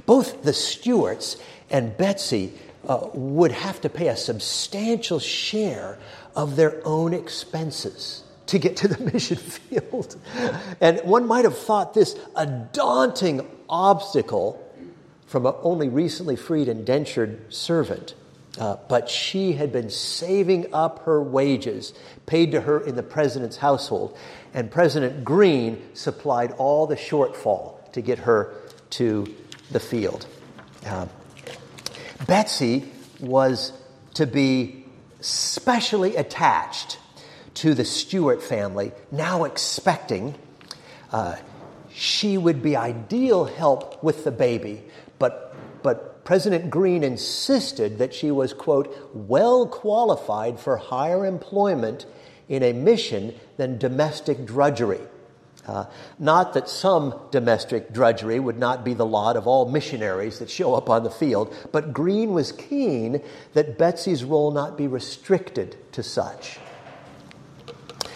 both 0.05 0.43
the 0.43 0.53
Stewarts 0.53 1.37
and 1.69 1.95
Betsy 1.97 2.53
uh, 2.87 3.07
would 3.13 3.51
have 3.51 3.81
to 3.81 3.89
pay 3.89 4.07
a 4.07 4.17
substantial 4.17 5.19
share 5.19 5.97
of 6.35 6.55
their 6.55 6.81
own 6.85 7.13
expenses 7.13 8.23
to 8.47 8.59
get 8.59 8.77
to 8.77 8.87
the 8.87 9.03
mission 9.11 9.37
field. 9.37 10.15
And 10.79 10.99
one 11.03 11.25
might 11.27 11.45
have 11.45 11.57
thought 11.57 11.93
this 11.93 12.15
a 12.35 12.45
daunting 12.45 13.47
obstacle 13.67 14.61
from 15.25 15.45
an 15.45 15.55
only 15.63 15.89
recently 15.89 16.35
freed 16.35 16.67
indentured 16.67 17.51
servant. 17.53 18.13
Uh, 18.59 18.77
but 18.87 19.09
she 19.09 19.53
had 19.53 19.71
been 19.73 19.89
saving 19.89 20.73
up 20.73 21.03
her 21.03 21.21
wages 21.21 21.93
paid 22.25 22.51
to 22.51 22.61
her 22.61 22.79
in 22.79 22.95
the 22.95 23.03
president's 23.03 23.57
household, 23.57 24.17
and 24.53 24.71
President 24.71 25.25
Green 25.25 25.81
supplied 25.93 26.51
all 26.53 26.87
the 26.87 26.95
shortfall 26.95 27.91
to 27.91 28.01
get 28.01 28.19
her 28.19 28.53
to 28.91 29.33
the 29.71 29.79
field. 29.79 30.25
Uh, 30.85 31.07
Betsy 32.27 32.85
was 33.19 33.73
to 34.13 34.25
be 34.25 34.85
specially 35.19 36.15
attached 36.15 36.97
to 37.55 37.73
the 37.73 37.85
Stewart 37.85 38.41
family, 38.41 38.91
now 39.11 39.43
expecting 39.43 40.35
uh, 41.11 41.35
she 41.93 42.37
would 42.37 42.61
be 42.61 42.75
ideal 42.75 43.45
help 43.45 44.03
with 44.03 44.23
the 44.23 44.31
baby, 44.31 44.83
but, 45.19 45.55
but 45.81 46.14
President 46.25 46.71
Green 46.71 47.03
insisted 47.03 47.99
that 47.99 48.13
she 48.13 48.31
was, 48.31 48.51
quote, 48.51 48.93
well 49.13 49.67
qualified 49.67 50.59
for 50.59 50.75
higher 50.75 51.25
employment 51.25 52.07
in 52.49 52.63
a 52.63 52.73
mission 52.73 53.33
than 53.57 53.77
domestic 53.77 54.43
drudgery. 54.43 54.99
Uh, 55.67 55.85
not 56.19 56.53
that 56.53 56.67
some 56.67 57.15
domestic 57.31 57.93
drudgery 57.93 58.39
would 58.39 58.57
not 58.57 58.83
be 58.83 58.93
the 58.93 59.05
lot 59.05 59.37
of 59.37 59.47
all 59.47 59.69
missionaries 59.69 60.39
that 60.39 60.49
show 60.49 60.73
up 60.73 60.89
on 60.89 61.03
the 61.03 61.09
field, 61.09 61.55
but 61.71 61.93
Green 61.93 62.33
was 62.33 62.51
keen 62.51 63.21
that 63.53 63.77
Betsy's 63.77 64.23
role 64.23 64.51
not 64.51 64.77
be 64.77 64.87
restricted 64.87 65.77
to 65.93 66.03
such. 66.03 66.59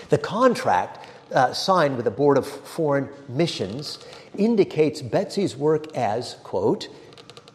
The 0.09 0.17
contract 0.17 1.07
uh, 1.31 1.53
signed 1.53 1.95
with 1.95 2.05
the 2.05 2.11
Board 2.11 2.37
of 2.37 2.47
Foreign 2.47 3.09
Missions 3.27 3.99
indicates 4.35 5.01
Betsy's 5.01 5.55
work 5.55 5.95
as, 5.95 6.35
quote, 6.43 6.87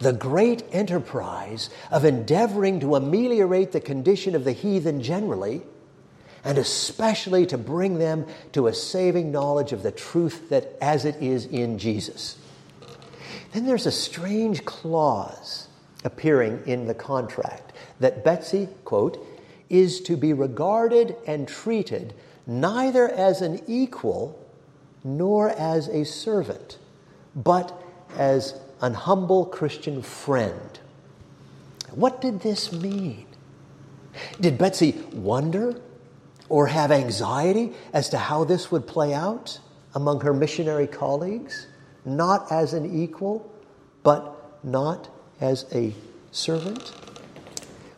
the 0.05 0.13
great 0.13 0.63
enterprise 0.71 1.71
of 1.91 2.05
endeavoring 2.05 2.79
to 2.79 2.95
ameliorate 2.95 3.73
the 3.73 3.81
condition 3.81 4.35
of 4.35 4.45
the 4.45 4.53
heathen 4.53 5.03
generally, 5.03 5.63
and 6.45 6.59
especially 6.59 7.47
to 7.47 7.57
bring 7.57 7.99
them 7.99 8.27
to 8.53 8.67
a 8.67 8.75
saving 8.75 9.33
knowledge 9.33 9.73
of 9.73 9.83
the 9.83 9.91
truth 9.91 10.51
that 10.51 10.77
as 10.83 11.07
it 11.07 11.17
is 11.23 11.47
in 11.47 11.79
Jesus. 11.79 12.37
Then 13.53 13.65
there's 13.65 13.87
a 13.87 13.91
strange 13.91 14.67
clause 14.67 15.69
appearing 16.05 16.63
in 16.67 16.87
the 16.87 16.95
contract 16.95 17.73
that 17.99 18.23
Betsy, 18.23 18.69
quote, 18.85 19.27
is 19.71 20.03
to 20.03 20.19
be 20.19 20.35
regarded 20.35 21.17
and 21.27 21.49
treated 21.49 22.13
neither 22.47 23.09
as 23.09 23.41
an 23.41 23.63
equal 23.67 24.39
nor 25.03 25.49
as 25.49 25.89
a 25.89 26.05
servant, 26.05 26.77
but 27.35 27.83
as 28.19 28.61
an 28.85 28.93
humble 28.93 29.47
Christian 29.47 30.03
friend. 30.03 30.79
What 31.91 32.21
did 32.21 32.41
this 32.41 32.71
mean? 32.71 33.27
Did 34.39 34.59
Betsy 34.59 34.93
wonder 35.15 35.81
or 36.51 36.67
have 36.67 36.93
anxiety 36.93 37.73
as 37.95 38.11
to 38.11 38.19
how 38.19 38.45
this 38.45 38.71
would 38.71 38.87
play 38.87 39.15
out 39.15 39.59
among 39.95 40.21
her 40.21 40.35
missionary 40.35 40.87
colleagues? 40.87 41.67
Not 42.05 42.53
as 42.53 42.75
an 42.75 43.03
equal, 43.03 43.51
but 44.03 44.63
not 44.63 45.09
as 45.41 45.65
a 45.75 45.95
servant? 46.31 46.93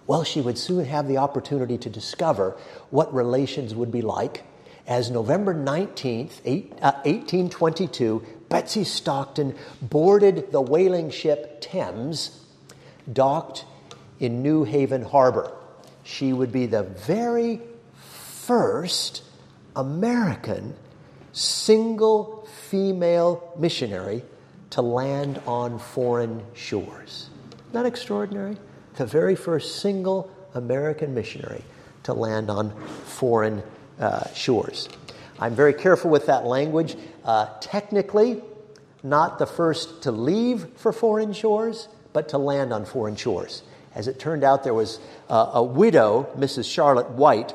Well, 0.07 0.23
she 0.23 0.41
would 0.41 0.57
soon 0.57 0.85
have 0.85 1.09
the 1.09 1.17
opportunity 1.17 1.79
to 1.79 1.91
discover 1.91 2.57
what 2.91 3.13
relations 3.13 3.75
would 3.75 3.91
be 3.91 4.03
like 4.03 4.45
as 4.87 5.11
November 5.11 5.53
19th, 5.53 6.45
1822, 6.45 8.23
uh, 8.25 8.36
Betsy 8.49 8.85
Stockton 8.85 9.55
boarded 9.83 10.53
the 10.53 10.61
whaling 10.61 11.11
ship 11.11 11.61
Thames, 11.61 12.45
docked 13.13 13.65
in 14.21 14.43
New 14.43 14.65
Haven 14.65 15.03
Harbor. 15.03 15.53
She 16.05 16.33
would 16.33 16.53
be 16.53 16.67
the 16.67 16.83
very 16.83 17.61
first 17.95 19.23
American 19.75 20.75
single 21.33 22.49
female 22.69 23.53
missionary 23.59 24.23
to 24.71 24.83
land 24.83 25.41
on 25.47 25.79
foreign 25.79 26.43
shores. 26.55 27.29
Not 27.73 27.87
extraordinary? 27.87 28.57
the 28.97 29.07
very 29.07 29.37
first 29.37 29.81
single 29.81 30.31
American 30.55 31.15
missionary 31.15 31.63
to 32.03 32.15
land 32.15 32.51
on 32.51 32.71
foreign 33.05 33.63
uh, 34.01 34.27
shores. 34.33 34.89
I'm 35.39 35.55
very 35.55 35.75
careful 35.75 36.11
with 36.11 36.27
that 36.27 36.45
language. 36.45 36.97
Uh, 37.25 37.49
technically, 37.61 38.43
not 39.03 39.39
the 39.39 39.47
first 39.47 40.03
to 40.03 40.11
leave 40.11 40.67
for 40.77 40.93
foreign 40.93 41.33
shores, 41.33 41.89
but 42.13 42.31
to 42.31 42.39
land 42.39 42.73
on 42.73 42.85
foreign 42.85 43.17
shores. 43.17 43.63
As 43.95 44.09
it 44.09 44.19
turned 44.19 44.45
out, 44.45 44.65
there 44.65 44.75
was 44.75 44.99
uh, 45.29 45.51
a 45.55 45.63
widow, 45.63 46.29
Mrs. 46.37 46.71
Charlotte 46.71 47.11
White, 47.11 47.55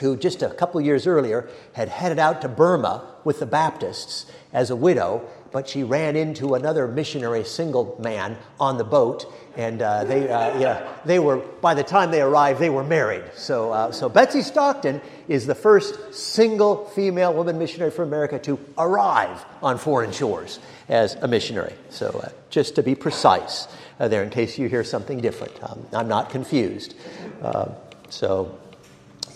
who 0.00 0.16
just 0.16 0.42
a 0.42 0.50
couple 0.50 0.80
years 0.80 1.06
earlier 1.06 1.48
had 1.72 1.88
headed 1.88 2.18
out 2.18 2.40
to 2.42 2.48
Burma 2.48 3.04
with 3.24 3.40
the 3.40 3.46
Baptists 3.46 4.26
as 4.52 4.70
a 4.70 4.76
widow 4.76 5.28
but 5.50 5.68
she 5.68 5.82
ran 5.82 6.16
into 6.16 6.54
another 6.54 6.86
missionary 6.86 7.44
single 7.44 7.96
man 8.02 8.36
on 8.60 8.78
the 8.78 8.84
boat, 8.84 9.32
and 9.56 9.80
uh, 9.80 10.04
they, 10.04 10.28
uh, 10.28 10.58
yeah, 10.58 10.88
they 11.04 11.18
were, 11.18 11.38
by 11.38 11.74
the 11.74 11.82
time 11.82 12.10
they 12.10 12.20
arrived, 12.20 12.60
they 12.60 12.70
were 12.70 12.84
married. 12.84 13.24
So, 13.34 13.72
uh, 13.72 13.92
so 13.92 14.08
Betsy 14.08 14.42
Stockton 14.42 15.00
is 15.26 15.46
the 15.46 15.54
first 15.54 16.14
single 16.14 16.84
female 16.86 17.32
woman 17.32 17.58
missionary 17.58 17.90
from 17.90 18.08
America 18.08 18.38
to 18.40 18.58
arrive 18.76 19.44
on 19.62 19.78
foreign 19.78 20.12
shores 20.12 20.60
as 20.88 21.14
a 21.16 21.28
missionary. 21.28 21.74
So, 21.90 22.08
uh, 22.22 22.28
just 22.50 22.74
to 22.76 22.82
be 22.82 22.94
precise 22.94 23.68
uh, 24.00 24.08
there 24.08 24.22
in 24.22 24.30
case 24.30 24.58
you 24.58 24.68
hear 24.68 24.84
something 24.84 25.20
different. 25.20 25.52
Um, 25.62 25.86
I'm 25.92 26.08
not 26.08 26.30
confused. 26.30 26.94
Uh, 27.42 27.72
so, 28.10 28.58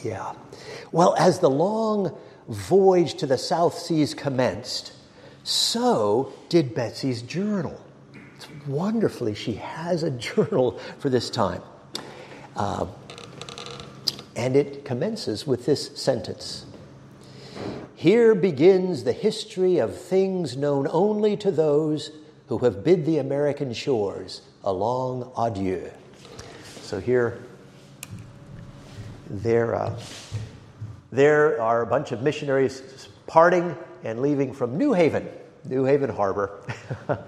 yeah. 0.04 0.32
Well, 0.92 1.14
as 1.18 1.38
the 1.38 1.50
long 1.50 2.16
voyage 2.48 3.14
to 3.14 3.26
the 3.26 3.38
South 3.38 3.78
Seas 3.78 4.14
commenced, 4.14 4.91
so 5.44 6.32
did 6.48 6.74
Betsy's 6.74 7.22
journal. 7.22 7.80
It's 8.36 8.48
wonderfully, 8.66 9.34
she 9.34 9.54
has 9.54 10.02
a 10.02 10.10
journal 10.28 10.78
for 10.98 11.08
this 11.08 11.30
time. 11.30 11.62
Uh, 12.56 12.86
and 14.36 14.56
it 14.56 14.84
commences 14.84 15.46
with 15.46 15.66
this 15.66 15.96
sentence 15.98 16.66
Here 17.94 18.34
begins 18.34 19.04
the 19.04 19.12
history 19.12 19.78
of 19.78 19.96
things 19.96 20.56
known 20.56 20.88
only 20.90 21.36
to 21.38 21.50
those 21.50 22.10
who 22.48 22.58
have 22.58 22.84
bid 22.84 23.06
the 23.06 23.18
American 23.18 23.72
shores 23.72 24.42
a 24.64 24.72
long 24.72 25.32
adieu. 25.36 25.90
So 26.82 27.00
here, 27.00 27.38
there, 29.30 29.74
uh, 29.74 29.98
there 31.10 31.60
are 31.60 31.82
a 31.82 31.86
bunch 31.86 32.12
of 32.12 32.22
missionaries 32.22 33.08
parting 33.26 33.76
and 34.04 34.20
leaving 34.20 34.52
from 34.52 34.76
New 34.76 34.92
Haven, 34.92 35.28
New 35.64 35.84
Haven 35.84 36.10
Harbor. 36.10 36.60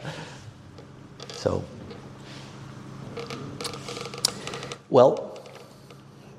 so, 1.32 1.64
well, 4.90 5.38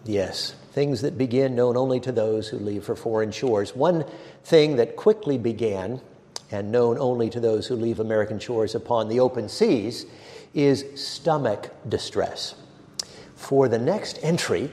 yes, 0.03 0.55
things 0.71 1.01
that 1.01 1.17
begin 1.17 1.55
known 1.55 1.77
only 1.77 1.99
to 2.01 2.11
those 2.11 2.47
who 2.47 2.57
leave 2.57 2.83
for 2.83 2.95
foreign 2.95 3.31
shores. 3.31 3.75
One 3.75 4.05
thing 4.43 4.75
that 4.75 4.95
quickly 4.95 5.37
began 5.37 6.01
and 6.51 6.71
known 6.71 6.97
only 6.99 7.29
to 7.29 7.39
those 7.39 7.67
who 7.67 7.75
leave 7.75 7.99
American 7.99 8.39
shores 8.39 8.75
upon 8.75 9.09
the 9.09 9.19
open 9.19 9.49
seas 9.49 10.05
is 10.53 10.85
stomach 10.95 11.71
distress. 11.87 12.55
For 13.35 13.67
the 13.67 13.79
next 13.79 14.19
entry, 14.21 14.71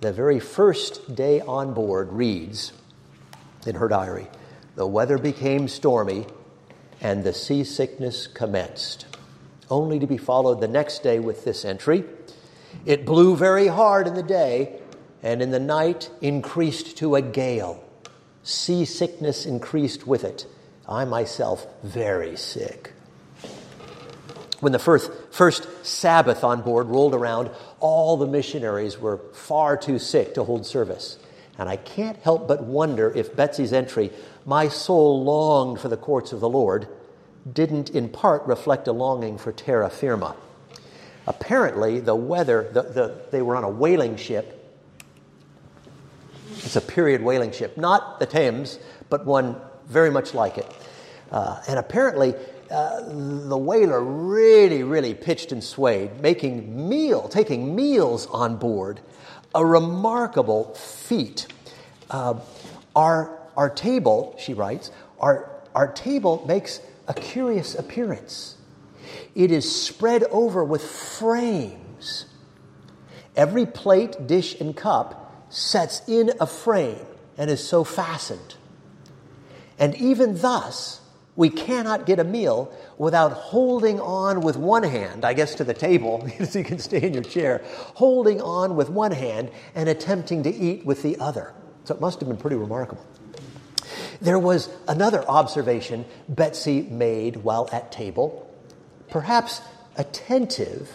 the 0.00 0.12
very 0.12 0.38
first 0.38 1.14
day 1.14 1.40
on 1.40 1.74
board 1.74 2.12
reads 2.12 2.72
in 3.66 3.74
her 3.74 3.88
diary 3.88 4.28
The 4.78 4.86
weather 4.86 5.18
became 5.18 5.66
stormy 5.66 6.24
and 7.00 7.24
the 7.24 7.32
seasickness 7.32 8.28
commenced, 8.28 9.06
only 9.68 9.98
to 9.98 10.06
be 10.06 10.16
followed 10.16 10.60
the 10.60 10.68
next 10.68 11.02
day 11.02 11.18
with 11.18 11.44
this 11.44 11.64
entry 11.64 12.04
It 12.86 13.04
blew 13.04 13.34
very 13.34 13.66
hard 13.66 14.06
in 14.06 14.14
the 14.14 14.22
day, 14.22 14.78
and 15.20 15.42
in 15.42 15.50
the 15.50 15.58
night 15.58 16.10
increased 16.20 16.96
to 16.98 17.16
a 17.16 17.22
gale. 17.22 17.82
Seasickness 18.44 19.46
increased 19.46 20.06
with 20.06 20.22
it. 20.22 20.46
I 20.88 21.04
myself 21.04 21.66
very 21.82 22.36
sick. 22.36 22.92
When 24.60 24.70
the 24.70 24.78
first, 24.78 25.10
first 25.32 25.66
Sabbath 25.84 26.44
on 26.44 26.62
board 26.62 26.86
rolled 26.86 27.16
around, 27.16 27.50
all 27.80 28.16
the 28.16 28.28
missionaries 28.28 28.96
were 28.96 29.18
far 29.32 29.76
too 29.76 29.98
sick 29.98 30.34
to 30.34 30.44
hold 30.44 30.66
service. 30.66 31.18
And 31.58 31.68
I 31.68 31.74
can't 31.74 32.16
help 32.18 32.46
but 32.46 32.62
wonder 32.62 33.10
if 33.10 33.34
Betsy's 33.34 33.72
entry, 33.72 34.12
My 34.48 34.68
soul 34.68 35.24
longed 35.24 35.78
for 35.78 35.88
the 35.88 35.98
courts 35.98 36.32
of 36.32 36.40
the 36.40 36.48
Lord, 36.48 36.88
didn't 37.52 37.90
in 37.90 38.08
part 38.08 38.46
reflect 38.46 38.88
a 38.88 38.92
longing 38.92 39.36
for 39.36 39.52
terra 39.52 39.90
firma. 39.90 40.34
Apparently, 41.26 42.00
the 42.00 42.14
weather, 42.14 42.70
the, 42.72 42.80
the, 42.80 43.20
they 43.30 43.42
were 43.42 43.56
on 43.56 43.64
a 43.64 43.68
whaling 43.68 44.16
ship. 44.16 44.54
It's 46.52 46.76
a 46.76 46.80
period 46.80 47.20
whaling 47.20 47.52
ship, 47.52 47.76
not 47.76 48.20
the 48.20 48.24
Thames, 48.24 48.78
but 49.10 49.26
one 49.26 49.60
very 49.86 50.10
much 50.10 50.32
like 50.32 50.56
it. 50.56 50.74
Uh, 51.30 51.60
and 51.68 51.78
apparently, 51.78 52.34
uh, 52.70 53.02
the 53.02 53.58
whaler 53.58 54.02
really, 54.02 54.82
really 54.82 55.12
pitched 55.12 55.52
and 55.52 55.62
swayed, 55.62 56.22
making 56.22 56.88
meal, 56.88 57.28
taking 57.28 57.76
meals 57.76 58.26
on 58.28 58.56
board, 58.56 59.00
a 59.54 59.62
remarkable 59.62 60.72
feat. 60.72 61.48
Uh, 62.08 62.40
our 63.58 63.68
table, 63.68 64.36
she 64.38 64.54
writes, 64.54 64.92
our, 65.18 65.50
our 65.74 65.92
table 65.92 66.44
makes 66.46 66.80
a 67.08 67.12
curious 67.12 67.74
appearance. 67.74 68.56
It 69.34 69.50
is 69.50 69.70
spread 69.84 70.22
over 70.30 70.62
with 70.62 70.84
frames. 70.84 72.26
Every 73.34 73.66
plate, 73.66 74.28
dish, 74.28 74.60
and 74.60 74.76
cup 74.76 75.44
sets 75.50 76.02
in 76.06 76.30
a 76.40 76.46
frame 76.46 77.04
and 77.36 77.50
is 77.50 77.66
so 77.66 77.82
fastened. 77.82 78.54
And 79.76 79.96
even 79.96 80.38
thus, 80.38 81.00
we 81.34 81.50
cannot 81.50 82.06
get 82.06 82.20
a 82.20 82.24
meal 82.24 82.72
without 82.96 83.32
holding 83.32 83.98
on 83.98 84.40
with 84.40 84.56
one 84.56 84.84
hand, 84.84 85.24
I 85.24 85.34
guess 85.34 85.56
to 85.56 85.64
the 85.64 85.74
table, 85.74 86.28
so 86.44 86.60
you 86.60 86.64
can 86.64 86.78
stay 86.78 87.02
in 87.02 87.12
your 87.12 87.24
chair, 87.24 87.62
holding 87.94 88.40
on 88.40 88.76
with 88.76 88.88
one 88.88 89.12
hand 89.12 89.50
and 89.74 89.88
attempting 89.88 90.44
to 90.44 90.54
eat 90.54 90.86
with 90.86 91.02
the 91.02 91.18
other. 91.18 91.54
So 91.82 91.94
it 91.96 92.00
must 92.00 92.20
have 92.20 92.28
been 92.28 92.38
pretty 92.38 92.56
remarkable. 92.56 93.04
There 94.20 94.38
was 94.38 94.68
another 94.86 95.26
observation 95.28 96.04
Betsy 96.28 96.82
made 96.82 97.36
while 97.36 97.68
at 97.72 97.92
table, 97.92 98.50
perhaps 99.10 99.60
attentive 99.96 100.90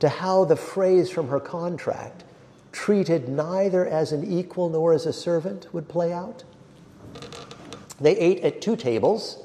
to 0.00 0.08
how 0.08 0.44
the 0.44 0.56
phrase 0.56 1.10
from 1.10 1.28
her 1.28 1.40
contract, 1.40 2.24
treated 2.72 3.28
neither 3.28 3.86
as 3.86 4.12
an 4.12 4.30
equal 4.30 4.68
nor 4.68 4.92
as 4.92 5.06
a 5.06 5.12
servant, 5.12 5.72
would 5.72 5.88
play 5.88 6.12
out. 6.12 6.44
They 8.00 8.16
ate 8.16 8.40
at 8.40 8.60
two 8.60 8.74
tables 8.74 9.38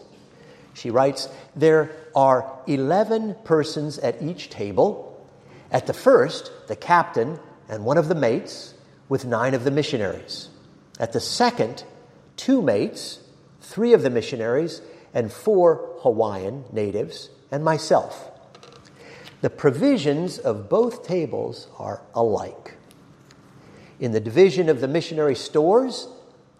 she 0.79 0.89
writes, 0.89 1.27
There 1.55 1.91
are 2.15 2.49
11 2.65 3.35
persons 3.43 3.99
at 3.99 4.21
each 4.21 4.49
table. 4.49 5.27
At 5.71 5.87
the 5.87 5.93
first, 5.93 6.51
the 6.67 6.75
captain 6.75 7.39
and 7.67 7.83
one 7.83 7.97
of 7.97 8.07
the 8.07 8.15
mates, 8.15 8.73
with 9.09 9.25
nine 9.25 9.53
of 9.53 9.65
the 9.65 9.71
missionaries. 9.71 10.49
At 10.99 11.11
the 11.11 11.19
second, 11.19 11.83
two 12.39 12.61
mates, 12.61 13.19
three 13.59 13.91
of 13.91 14.01
the 14.01 14.09
missionaries, 14.09 14.81
and 15.13 15.29
four 15.29 15.97
Hawaiian 15.99 16.63
natives, 16.71 17.29
and 17.51 17.65
myself. 17.65 18.31
The 19.41 19.49
provisions 19.49 20.37
of 20.39 20.69
both 20.69 21.05
tables 21.05 21.67
are 21.77 22.01
alike. 22.15 22.75
In 23.99 24.13
the 24.13 24.21
division 24.21 24.69
of 24.69 24.79
the 24.79 24.87
missionary 24.87 25.35
stores, 25.35 26.07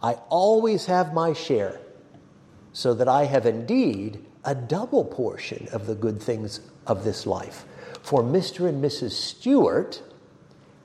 I 0.04 0.16
always 0.30 0.88
have 0.88 1.14
my 1.14 1.32
share 1.32 1.80
so 2.74 2.94
that 2.94 3.08
I 3.08 3.24
have 3.24 3.46
indeed 3.46 4.26
a 4.44 4.56
double 4.56 5.06
portion 5.06 5.70
of 5.72 5.88
the 5.88 5.96
good 5.96 6.22
things 6.22 6.60
of 6.88 7.06
this 7.06 7.26
life. 7.26 7.64
For 8.02 8.22
Mr. 8.22 8.68
and 8.68 8.84
Mrs. 8.84 9.12
Stewart 9.12 10.02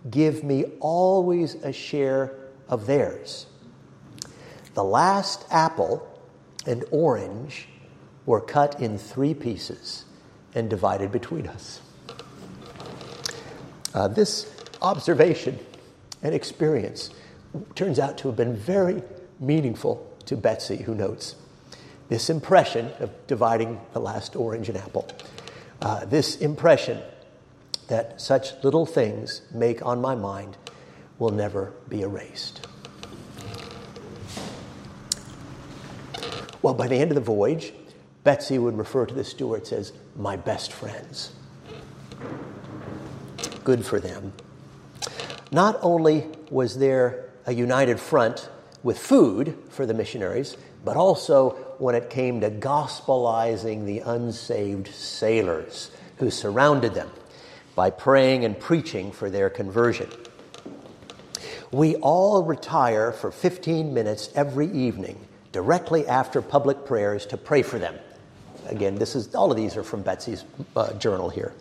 give 0.09 0.45
me 0.45 0.65
always 0.79 1.57
a 1.57 1.73
share 1.73 2.37
of 2.69 2.87
theirs. 2.87 3.47
The 4.75 4.85
last 4.85 5.45
apple 5.51 6.07
and 6.67 6.85
orange 6.91 7.69
were 8.27 8.41
cut 8.41 8.81
in 8.81 8.99
three 8.99 9.35
pieces 9.35 10.05
and 10.55 10.69
divided 10.69 11.13
between 11.13 11.47
us. 11.47 11.81
Uh, 13.93 14.09
this 14.09 14.53
observation 14.83 15.59
and 16.23 16.35
experience 16.35 17.11
turns 17.75 17.99
out 17.99 18.19
to 18.19 18.29
have 18.29 18.37
been 18.37 18.57
very 18.57 19.03
meaningful 19.39 20.11
to 20.27 20.37
Betsy, 20.37 20.79
who 20.79 20.95
notes 20.95 21.37
this 22.09 22.29
impression 22.29 22.93
of 22.99 23.11
dividing 23.27 23.81
the 23.93 24.01
last 24.01 24.37
orange 24.37 24.69
and 24.69 24.79
apple, 24.79 25.09
uh, 25.81 26.05
this 26.05 26.37
impression 26.37 27.01
that 27.89 28.21
such 28.21 28.63
little 28.63 28.87
things 28.87 29.43
make 29.53 29.85
on 29.85 30.01
my 30.01 30.15
mind 30.15 30.57
will 31.19 31.31
never 31.31 31.73
be 31.89 32.03
erased. 32.03 32.67
Well, 36.65 36.73
by 36.73 36.89
the 36.89 36.97
end 36.97 37.11
of 37.11 37.15
the 37.15 37.21
voyage, 37.21 37.75
Betsy 38.23 38.59
would 38.59 38.79
refer 38.79 39.05
to 39.05 39.13
the 39.13 39.23
stewards 39.23 39.71
as 39.71 39.93
my 40.17 40.37
best 40.37 40.73
friends. 40.73 41.31
Good 43.65 43.85
for 43.85 44.01
them. 44.01 44.33
Not 45.53 45.79
only 45.83 46.27
was 46.49 46.79
there 46.79 47.29
a 47.45 47.53
united 47.53 48.01
front 48.01 48.49
with 48.83 48.99
food 48.99 49.59
for 49.69 49.85
the 49.85 49.93
missionaries, 49.93 50.57
but 50.87 50.97
also 50.97 51.51
when 51.77 51.95
it 51.95 52.09
came 52.09 52.41
to 52.41 52.51
gospelizing 52.51 53.85
the 53.85 53.99
unsaved 53.99 54.89
sailors 54.89 55.91
who 56.17 56.31
surrounded 56.31 56.95
them 56.95 57.11
by 57.75 57.91
praying 57.91 58.47
and 58.47 58.59
preaching 58.59 59.13
for 59.13 59.29
their 59.29 59.51
conversion. 59.51 60.09
We 61.71 61.97
all 61.97 62.43
retire 62.43 63.13
for 63.13 63.31
15 63.31 63.93
minutes 63.93 64.31
every 64.35 64.73
evening 64.73 65.29
directly 65.55 66.05
after 66.09 66.43
public 66.43 66.85
prayers 66.85 67.27
to 67.27 67.37
pray 67.37 67.63
for 67.63 67.79
them. 67.79 67.95
Again, 68.67 68.97
this 68.97 69.15
is 69.15 69.33
all 69.37 69.53
of 69.53 69.57
these 69.57 69.77
are 69.77 69.85
from 69.85 70.03
Betsy's 70.03 70.45
uh, 70.75 70.93
journal 70.95 71.31
here. 71.31 71.53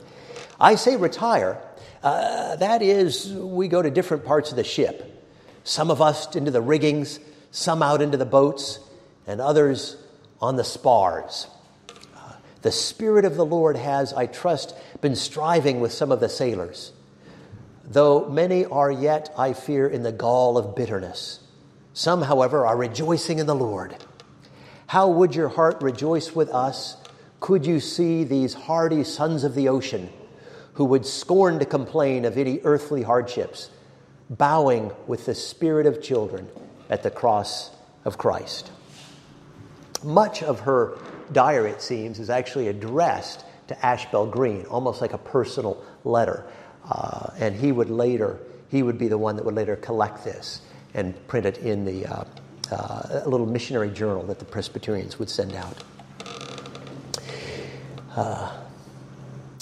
I 0.60 0.76
say 0.76 0.96
retire. 0.96 1.62
Uh, 2.02 2.56
that 2.56 2.82
is, 2.82 3.32
we 3.32 3.68
go 3.68 3.84
to 3.84 3.92
different 3.92 4.26
parts 4.26 4.50
of 4.50 4.56
the 4.56 4.64
ship. 4.64 5.24
Some 5.64 5.92
of 5.92 6.02
us 6.02 6.36
into 6.36 6.50
the 6.50 6.60
riggings, 6.60 7.20
some 7.52 7.84
out 7.84 8.02
into 8.02 8.18
the 8.18 8.26
boats, 8.26 8.80
and 9.28 9.40
others 9.40 9.96
on 10.42 10.56
the 10.56 10.64
spars. 10.64 11.46
Uh, 12.16 12.34
The 12.64 12.72
Spirit 12.72 13.26
of 13.26 13.36
the 13.36 13.46
Lord 13.46 13.78
has, 13.78 14.12
I 14.12 14.26
trust, 14.26 14.76
been 15.02 15.16
striving 15.16 15.82
with 15.82 15.94
some 15.94 16.12
of 16.12 16.20
the 16.20 16.30
sailors, 16.30 16.92
though 17.86 18.28
many 18.28 18.66
are 18.66 18.92
yet, 18.92 19.32
I 19.38 19.54
fear, 19.54 19.88
in 19.88 20.02
the 20.02 20.12
gall 20.12 20.58
of 20.58 20.76
bitterness. 20.76 21.40
Some, 21.94 22.24
however, 22.24 22.66
are 22.66 22.76
rejoicing 22.76 23.40
in 23.40 23.46
the 23.46 23.56
Lord. 23.56 23.96
How 24.88 25.08
would 25.08 25.36
your 25.36 25.50
heart 25.50 25.82
rejoice 25.82 26.36
with 26.36 26.50
us 26.50 26.98
could 27.40 27.66
you 27.66 27.82
see 27.82 28.24
these 28.24 28.54
hardy 28.54 29.04
sons 29.04 29.44
of 29.44 29.54
the 29.54 29.68
ocean 29.68 30.10
who 30.76 30.86
would 30.86 31.06
scorn 31.06 31.60
to 31.60 31.66
complain 31.66 32.24
of 32.24 32.38
any 32.38 32.62
earthly 32.64 33.04
hardships, 33.04 33.70
bowing 34.30 34.92
with 35.08 35.26
the 35.26 35.36
spirit 35.36 35.86
of 35.86 36.02
children 36.02 36.48
at 36.90 37.04
the 37.04 37.12
cross 37.12 37.72
of 38.06 38.18
Christ? 38.18 38.72
Much 40.04 40.42
of 40.42 40.62
her 40.62 40.98
diary, 41.34 41.72
it 41.72 41.82
seems, 41.82 42.18
is 42.18 42.30
actually 42.30 42.70
addressed 42.70 43.44
to 43.68 43.86
Ashbel 43.86 44.26
Green, 44.28 44.66
almost 44.68 45.02
like 45.02 45.12
a 45.12 45.18
personal 45.18 45.84
letter. 46.06 46.46
Uh, 46.90 47.30
and 47.38 47.56
he 47.58 47.74
would 47.74 47.90
later, 47.90 48.40
he 48.70 48.84
would 48.84 48.98
be 48.98 49.10
the 49.10 49.18
one 49.18 49.36
that 49.36 49.44
would 49.44 49.56
later 49.56 49.76
collect 49.76 50.24
this 50.24 50.62
and 50.94 51.28
print 51.28 51.46
it 51.46 51.58
in 51.60 51.86
the 51.86 52.06
uh, 52.06 52.24
uh, 52.72 53.22
a 53.24 53.30
little 53.30 53.46
missionary 53.46 53.90
journal 53.90 54.24
that 54.24 54.40
the 54.40 54.46
Presbyterians 54.46 55.20
would 55.20 55.30
send 55.30 55.54
out. 55.54 55.84
Uh, 58.16 58.52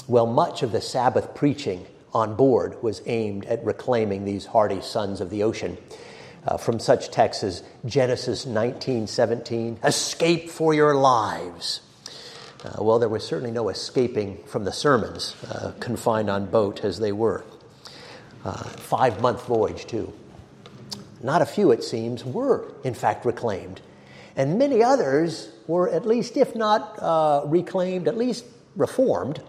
well, 0.08 0.28
much 0.28 0.64
of 0.64 0.72
the 0.72 0.82
Sabbath 0.82 1.34
preaching 1.34 1.86
on 2.14 2.36
board 2.36 2.82
was 2.84 3.02
aimed 3.06 3.46
at 3.46 3.64
reclaiming 3.64 4.26
these 4.26 4.46
hardy 4.46 4.82
sons 4.82 5.22
of 5.22 5.30
the 5.30 5.44
ocean. 5.44 5.78
Uh, 6.46 6.58
from 6.58 6.80
such 6.80 7.12
texts 7.12 7.44
as 7.44 7.64
Genesis 7.86 8.48
19:17, 8.48 9.78
"Escape 9.84 10.50
for 10.50 10.74
your 10.74 10.96
lives." 10.96 11.82
Uh, 12.66 12.84
well, 12.84 12.98
there 12.98 13.10
was 13.10 13.24
certainly 13.24 13.52
no 13.52 13.70
escaping 13.70 14.38
from 14.46 14.64
the 14.66 14.72
sermons, 14.72 15.36
uh, 15.50 15.72
confined 15.80 16.30
on 16.30 16.46
boat 16.46 16.84
as 16.84 17.00
they 17.00 17.12
were. 17.12 17.44
Uh, 18.44 18.54
Five 18.54 19.22
month 19.22 19.46
voyage, 19.46 19.86
too. 19.86 20.14
Not 21.24 21.42
a 21.42 21.46
few, 21.46 21.72
it 21.72 21.84
seems, 21.84 22.26
were 22.26 22.74
in 22.84 22.94
fact 22.94 23.26
reclaimed. 23.26 23.82
And 24.36 24.58
many 24.58 24.82
others 24.82 25.52
were, 25.68 25.90
at 25.90 26.06
least, 26.06 26.38
if 26.38 26.56
not 26.56 26.98
uh, 27.00 27.44
reclaimed, 27.46 28.08
at 28.08 28.18
least 28.18 28.46
reformed. 28.76 29.42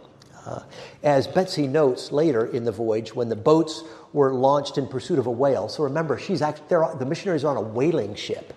Uh, 0.44 0.60
as 1.02 1.26
Betsy 1.28 1.68
notes 1.68 2.10
later 2.10 2.46
in 2.46 2.64
the 2.64 2.72
voyage, 2.72 3.14
when 3.14 3.28
the 3.28 3.36
boats 3.36 3.84
were 4.12 4.34
launched 4.34 4.76
in 4.76 4.88
pursuit 4.88 5.18
of 5.18 5.26
a 5.26 5.30
whale. 5.30 5.68
So 5.68 5.84
remember, 5.84 6.18
she's 6.18 6.42
actually, 6.42 6.66
the 6.98 7.06
missionaries 7.06 7.44
are 7.44 7.56
on 7.56 7.64
a 7.64 7.66
whaling 7.66 8.14
ship. 8.14 8.52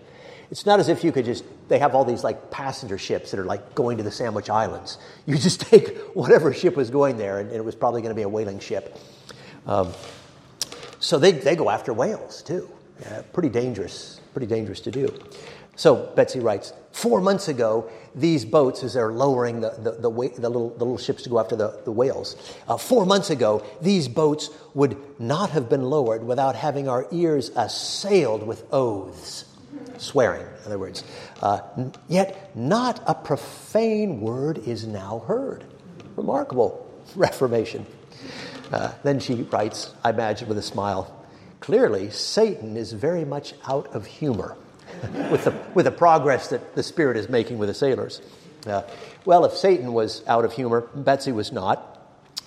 It's 0.51 0.66
not 0.66 0.80
as 0.80 0.89
if 0.89 1.03
you 1.03 1.11
could 1.11 1.26
just, 1.26 1.43
they 1.70 1.80
have 1.80 1.95
all 1.95 2.05
these 2.05 2.24
like 2.24 2.51
passenger 2.51 2.97
ships 2.97 3.32
that 3.32 3.39
are 3.39 3.45
like 3.45 3.76
going 3.76 3.97
to 3.97 4.03
the 4.03 4.11
Sandwich 4.11 4.49
Islands. 4.49 4.97
You 5.26 5.38
just 5.38 5.61
take 5.61 5.97
whatever 6.13 6.53
ship 6.53 6.76
was 6.76 6.89
going 6.91 7.18
there, 7.18 7.39
and, 7.39 7.49
and 7.49 7.57
it 7.57 7.66
was 7.66 7.74
probably 7.74 8.01
going 8.01 8.11
to 8.11 8.16
be 8.16 8.22
a 8.22 8.30
whaling 8.30 8.59
ship. 8.59 8.97
Um, 9.66 9.91
so 10.99 11.18
they, 11.18 11.32
they 11.32 11.55
go 11.55 11.70
after 11.70 11.93
whales 11.93 12.43
too. 12.43 12.70
Yeah, 13.02 13.22
pretty 13.34 13.50
dangerous, 13.50 14.22
pretty 14.34 14.48
dangerous 14.48 14.80
to 14.82 14.91
do. 14.91 15.14
So 15.76 16.14
Betsy 16.16 16.39
writes, 16.39 16.72
four 16.91 17.20
months 17.20 17.50
ago, 17.50 17.89
these 18.16 18.46
boats, 18.46 18.84
as 18.84 18.93
they're 18.93 19.12
lowering 19.12 19.60
the, 19.60 19.72
the, 19.72 19.91
the, 19.91 20.10
the 20.10 20.50
little, 20.50 20.70
the 20.70 20.86
little 20.86 20.98
ships 20.98 21.24
to 21.24 21.30
go 21.30 21.38
after 21.38 21.58
the, 21.58 21.82
the 21.84 21.91
whales, 21.91 22.38
uh, 22.70 22.78
four 22.78 23.06
months 23.06 23.30
ago, 23.30 23.66
these 23.82 24.08
boats 24.08 24.50
would 24.74 24.98
not 25.20 25.50
have 25.50 25.70
been 25.70 25.84
lowered 25.84 26.24
without 26.24 26.56
having 26.56 26.88
our 26.88 27.06
ears 27.12 27.50
assailed 27.58 28.48
with 28.48 28.64
oaths, 28.72 29.43
swearing, 29.98 30.43
in 30.43 30.66
other 30.66 30.80
words. 30.80 31.04
Uh, 31.41 31.60
yet 32.08 32.56
not 32.56 33.04
a 33.06 33.14
profane 33.14 34.22
word 34.22 34.58
is 34.60 34.88
now 34.88 35.20
heard. 35.28 35.66
Remarkable 36.16 36.89
reformation. 37.18 37.86
Uh, 38.72 38.93
then 39.04 39.20
she 39.20 39.43
writes, 39.43 39.93
I 40.06 40.12
imagine 40.12 40.48
with 40.48 40.58
a 40.58 40.64
smile, 40.64 41.24
clearly 41.60 42.10
Satan 42.10 42.78
is 42.78 42.93
very 42.93 43.26
much 43.26 43.53
out 43.68 43.88
of 43.95 44.06
humor 44.06 44.56
with, 45.32 45.45
the, 45.45 45.53
with 45.74 45.86
the 45.86 45.91
progress 45.91 46.49
that 46.49 46.76
the 46.76 46.84
Spirit 46.84 47.18
is 47.18 47.30
making 47.30 47.58
with 47.58 47.70
the 47.70 47.76
sailors. 47.76 48.22
Uh, 48.66 48.84
well, 49.26 49.45
if 49.45 49.53
Satan 49.53 49.93
was 49.93 50.24
out 50.28 50.45
of 50.45 50.53
humor, 50.53 50.82
Betsy 50.95 51.32
was 51.32 51.51
not. 51.51 51.91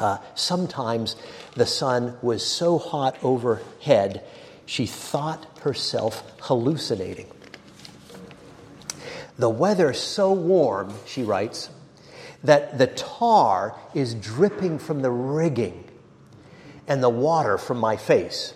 Uh, 0.00 0.18
sometimes 0.34 1.16
the 1.54 1.66
sun 1.66 2.16
was 2.22 2.46
so 2.46 2.78
hot 2.78 3.16
overhead, 3.22 4.24
she 4.66 4.86
thought 4.86 5.46
herself 5.61 6.22
hallucinating. 6.42 7.26
The 9.38 9.48
weather 9.48 9.92
so 9.92 10.32
warm, 10.32 10.94
she 11.06 11.22
writes, 11.22 11.70
that 12.44 12.78
the 12.78 12.86
tar 12.86 13.74
is 13.94 14.14
dripping 14.14 14.78
from 14.78 15.02
the 15.02 15.11
rigging 15.11 15.84
and 16.86 17.02
the 17.02 17.09
water 17.09 17.59
from 17.59 17.78
my 17.78 17.96
face. 17.96 18.54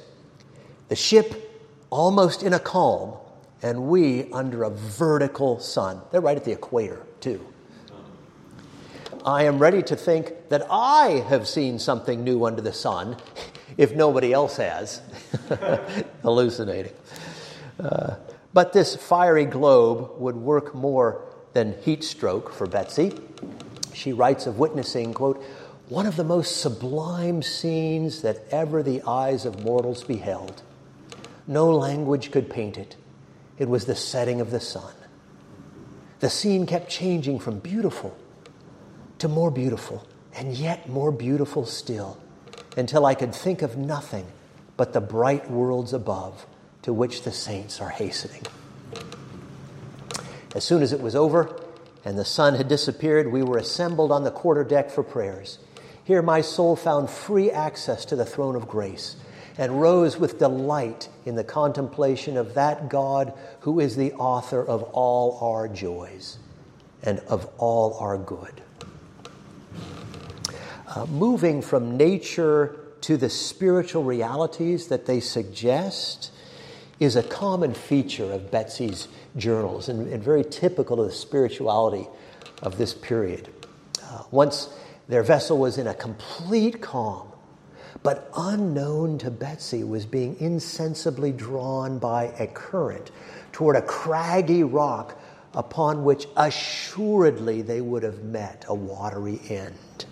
The 0.89 0.97
ship 0.97 1.51
almost 1.91 2.43
in 2.43 2.53
a 2.53 2.59
calm, 2.59 3.15
and 3.63 3.85
we 3.85 4.31
under 4.33 4.65
a 4.65 4.71
vertical 4.71 5.61
sun. 5.61 6.01
They're 6.11 6.21
right 6.21 6.37
at 6.37 6.45
the 6.45 6.53
equator, 6.53 7.03
too. 7.21 7.47
I 9.25 9.45
am 9.45 9.59
ready 9.59 9.83
to 9.85 9.95
think 9.95 10.49
that 10.49 10.67
I 10.69 11.25
have 11.29 11.47
seen 11.47 11.79
something 11.79 12.25
new 12.25 12.45
under 12.45 12.61
the 12.61 12.73
sun, 12.73 13.17
if 13.77 13.95
nobody 13.95 14.33
else 14.33 14.57
has. 14.57 15.01
Hallucinating. 16.23 16.93
Uh, 17.79 18.17
but 18.53 18.73
this 18.73 18.97
fiery 18.97 19.45
globe 19.45 20.11
would 20.19 20.37
work 20.37 20.75
more 20.75 21.25
than 21.53 21.75
heat 21.83 22.03
stroke 22.05 22.53
for 22.53 22.67
Betsy. 22.67 23.13
She 23.95 24.13
writes 24.13 24.47
of 24.47 24.59
witnessing, 24.59 25.15
quote, 25.15 25.43
one 25.89 26.07
of 26.07 26.17
the 26.17 26.25
most 26.25 26.61
sublime 26.61 27.43
scenes 27.43 28.23
that 28.23 28.39
ever 28.51 28.83
the 28.83 29.03
eyes 29.07 29.45
of 29.45 29.63
mortals 29.63 30.03
beheld. 30.03 30.63
No 31.47 31.71
language 31.71 32.31
could 32.31 32.49
paint 32.49 32.79
it. 32.79 32.97
It 33.59 33.69
was 33.69 33.85
the 33.85 33.97
setting 33.97 34.41
of 34.41 34.51
the 34.51 34.61
sun. 34.61 34.93
The 36.21 36.31
scene 36.31 36.67
kept 36.67 36.89
changing 36.89 37.41
from 37.41 37.59
beautiful 37.59 38.17
to 39.19 39.29
more 39.29 39.51
beautiful, 39.51 40.07
and 40.35 40.57
yet 40.57 40.89
more 40.89 41.13
beautiful 41.13 41.67
still, 41.67 42.19
until 42.77 43.07
I 43.07 43.15
could 43.15 43.35
think 43.35 43.63
of 43.63 43.77
nothing 43.77 44.27
but 44.77 44.93
the 44.93 45.01
bright 45.01 45.51
worlds 45.51 45.93
above 45.93 46.47
to 46.83 46.93
which 46.93 47.23
the 47.23 47.33
saints 47.33 47.81
are 47.81 47.91
hastening. 47.91 48.43
As 50.55 50.65
soon 50.65 50.83
as 50.83 50.93
it 50.93 51.01
was 51.01 51.15
over 51.15 51.61
and 52.05 52.19
the 52.19 52.25
sun 52.25 52.55
had 52.55 52.69
disappeared, 52.69 53.31
we 53.31 53.43
were 53.43 53.59
assembled 53.59 54.11
on 54.11 54.25
the 54.25 54.31
quarter 54.31 54.65
deck 54.65 54.91
for 54.91 55.03
prayers. 55.03 55.59
Here, 56.05 56.23
my 56.23 56.41
soul 56.41 56.75
found 56.75 57.11
free 57.11 57.51
access 57.51 58.05
to 58.07 58.17
the 58.17 58.27
throne 58.27 58.57
of 58.57 58.69
grace 58.69 59.17
and 59.59 59.81
rose 59.81 60.19
with 60.19 60.39
delight 60.39 61.09
in 61.25 61.35
the 61.35 61.45
contemplation 61.45 62.37
of 62.37 62.55
that 62.55 62.89
God 62.89 63.33
who 63.61 63.81
is 63.81 63.97
the 63.97 64.13
author 64.15 64.65
of 64.65 64.83
all 64.83 65.39
our 65.41 65.69
joys 65.69 66.39
and 67.03 67.19
of 67.21 67.49
all 67.59 67.95
our 67.99 68.17
good. 68.17 68.63
Uh, 70.87 71.07
moving 71.07 71.63
from 71.63 71.97
nature 71.97 72.79
to 73.01 73.17
the 73.17 73.31
spiritual 73.31 74.05
realities 74.05 74.89
that 74.89 75.07
they 75.07 75.21
suggest 75.21 76.31
is 77.01 77.17
a 77.17 77.23
common 77.23 77.75
feature 77.75 78.31
of 78.33 78.51
Betsy's 78.51 79.09
journals 79.37 79.89
and, 79.89 80.13
and 80.13 80.23
very 80.23 80.45
typical 80.45 81.01
of 81.01 81.09
the 81.09 81.15
spirituality 81.15 82.07
of 82.63 82.79
this 82.79 82.95
period. 82.95 83.49
Uh, 84.03 84.23
once 84.31 84.69
their 85.09 85.23
vessel 85.23 85.59
was 85.59 85.79
in 85.79 85.87
a 85.87 85.95
complete 85.95 86.81
calm, 86.81 87.32
but 88.03 88.31
unknown 88.37 89.19
to 89.19 89.31
Betsy 89.31 89.85
was 89.85 90.07
being 90.07 90.37
insensibly 90.41 91.33
drawn 91.33 91.99
by 91.99 92.33
a 92.39 92.47
current 92.49 93.11
toward 93.53 93.77
a 93.77 93.83
craggy 93.83 94.65
rock 94.65 95.21
upon 95.55 96.03
which 96.03 96.27
assuredly 96.37 97.63
they 97.63 97.81
would 97.81 98.03
have 98.03 98.25
met 98.25 98.65
a 98.69 98.75
watery 98.75 99.41
end. 99.49 100.07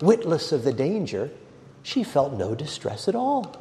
Witless 0.00 0.50
of 0.50 0.64
the 0.64 0.72
danger, 0.72 1.30
she 1.82 2.02
felt 2.02 2.32
no 2.32 2.54
distress 2.54 3.06
at 3.06 3.14
all. 3.14 3.56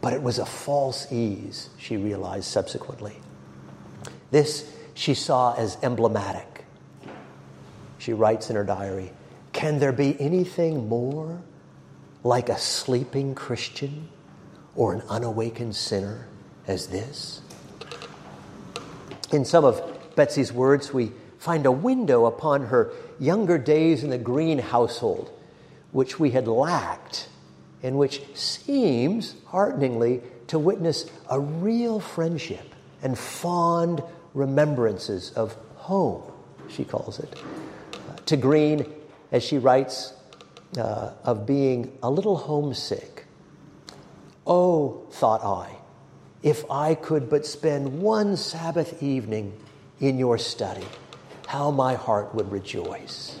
But 0.00 0.14
it 0.14 0.22
was 0.22 0.38
a 0.38 0.46
false 0.46 1.12
ease, 1.12 1.70
she 1.78 1.96
realized 1.96 2.46
subsequently. 2.46 3.16
This 4.30 4.68
she 4.94 5.14
saw 5.14 5.54
as 5.54 5.78
emblematic. 5.82 6.64
She 7.98 8.12
writes 8.12 8.50
in 8.50 8.56
her 8.56 8.64
diary 8.64 9.12
Can 9.52 9.78
there 9.78 9.92
be 9.92 10.20
anything 10.20 10.88
more 10.88 11.40
like 12.24 12.48
a 12.48 12.58
sleeping 12.58 13.34
Christian 13.34 14.08
or 14.74 14.92
an 14.92 15.02
unawakened 15.08 15.76
sinner 15.76 16.26
as 16.66 16.88
this? 16.88 17.40
In 19.32 19.44
some 19.44 19.64
of 19.64 19.82
Betsy's 20.14 20.52
words, 20.52 20.92
we 20.92 21.12
find 21.38 21.66
a 21.66 21.72
window 21.72 22.26
upon 22.26 22.66
her 22.66 22.92
younger 23.18 23.58
days 23.58 24.04
in 24.04 24.10
the 24.10 24.18
Green 24.18 24.58
household, 24.58 25.30
which 25.90 26.20
we 26.20 26.30
had 26.30 26.46
lacked, 26.46 27.28
and 27.82 27.98
which 27.98 28.22
seems, 28.34 29.34
hearteningly, 29.46 30.22
to 30.48 30.58
witness 30.58 31.10
a 31.30 31.40
real 31.40 31.98
friendship 31.98 32.74
and 33.02 33.18
fond 33.18 34.02
remembrances 34.34 35.30
of 35.32 35.56
home, 35.76 36.22
she 36.68 36.84
calls 36.84 37.18
it. 37.18 37.34
Uh, 37.94 38.16
to 38.26 38.36
Green, 38.36 38.86
as 39.32 39.42
she 39.42 39.58
writes, 39.58 40.12
uh, 40.76 41.12
of 41.24 41.46
being 41.46 41.96
a 42.02 42.10
little 42.10 42.36
homesick. 42.36 43.26
Oh, 44.46 45.06
thought 45.10 45.42
I, 45.44 45.76
if 46.42 46.68
I 46.70 46.94
could 46.94 47.30
but 47.30 47.46
spend 47.46 48.00
one 48.00 48.36
Sabbath 48.36 49.02
evening 49.02 49.52
in 50.00 50.18
your 50.18 50.38
study, 50.38 50.86
how 51.46 51.70
my 51.70 51.94
heart 51.94 52.34
would 52.34 52.50
rejoice. 52.50 53.38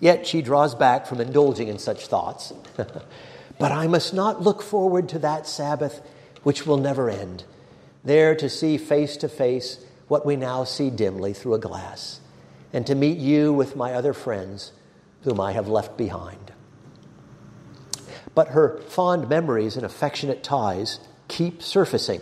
Yet 0.00 0.26
she 0.26 0.42
draws 0.42 0.74
back 0.74 1.06
from 1.06 1.20
indulging 1.20 1.68
in 1.68 1.78
such 1.78 2.06
thoughts. 2.06 2.52
but 3.58 3.72
I 3.72 3.86
must 3.86 4.14
not 4.14 4.42
look 4.42 4.62
forward 4.62 5.08
to 5.10 5.18
that 5.20 5.46
Sabbath 5.46 6.00
which 6.42 6.66
will 6.66 6.76
never 6.76 7.10
end, 7.10 7.44
there 8.04 8.34
to 8.34 8.48
see 8.48 8.78
face 8.78 9.16
to 9.18 9.28
face 9.28 9.84
what 10.06 10.24
we 10.24 10.36
now 10.36 10.64
see 10.64 10.88
dimly 10.88 11.32
through 11.32 11.54
a 11.54 11.58
glass, 11.58 12.20
and 12.72 12.86
to 12.86 12.94
meet 12.94 13.18
you 13.18 13.52
with 13.52 13.76
my 13.76 13.92
other 13.92 14.12
friends 14.12 14.72
whom 15.22 15.40
I 15.40 15.52
have 15.52 15.68
left 15.68 15.96
behind. 15.96 16.52
But 18.34 18.48
her 18.48 18.80
fond 18.82 19.28
memories 19.28 19.76
and 19.76 19.84
affectionate 19.84 20.42
ties 20.42 21.00
keep 21.26 21.62
surfacing. 21.62 22.20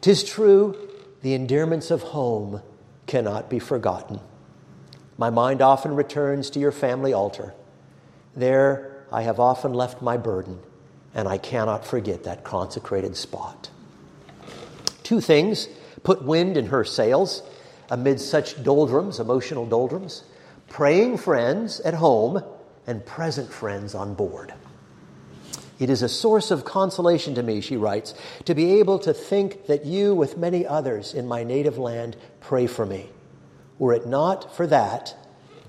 Tis 0.00 0.22
true, 0.22 0.76
the 1.22 1.34
endearments 1.34 1.90
of 1.90 2.02
home 2.02 2.62
cannot 3.06 3.50
be 3.50 3.58
forgotten. 3.58 4.20
My 5.18 5.30
mind 5.30 5.62
often 5.62 5.94
returns 5.96 6.50
to 6.50 6.60
your 6.60 6.72
family 6.72 7.12
altar. 7.12 7.54
There 8.34 9.04
I 9.10 9.22
have 9.22 9.40
often 9.40 9.72
left 9.72 10.02
my 10.02 10.16
burden, 10.16 10.60
and 11.14 11.26
I 11.26 11.38
cannot 11.38 11.84
forget 11.84 12.24
that 12.24 12.44
consecrated 12.44 13.16
spot. 13.16 13.70
Two 15.02 15.20
things 15.20 15.68
put 16.02 16.22
wind 16.22 16.56
in 16.56 16.66
her 16.66 16.84
sails 16.84 17.42
amid 17.88 18.20
such 18.20 18.62
doldrums, 18.62 19.18
emotional 19.18 19.66
doldrums 19.66 20.24
praying 20.76 21.16
friends 21.16 21.80
at 21.80 21.94
home 21.94 22.44
and 22.86 23.06
present 23.06 23.50
friends 23.50 23.94
on 23.94 24.12
board. 24.12 24.52
It 25.78 25.88
is 25.88 26.02
a 26.02 26.08
source 26.08 26.50
of 26.50 26.66
consolation 26.66 27.34
to 27.36 27.42
me, 27.42 27.62
she 27.62 27.78
writes, 27.78 28.12
to 28.44 28.54
be 28.54 28.78
able 28.78 28.98
to 28.98 29.14
think 29.14 29.68
that 29.68 29.86
you, 29.86 30.14
with 30.14 30.36
many 30.36 30.66
others 30.66 31.14
in 31.14 31.26
my 31.26 31.44
native 31.44 31.78
land, 31.78 32.14
pray 32.40 32.66
for 32.66 32.84
me. 32.84 33.08
Were 33.78 33.94
it 33.94 34.06
not 34.06 34.54
for 34.54 34.66
that, 34.66 35.16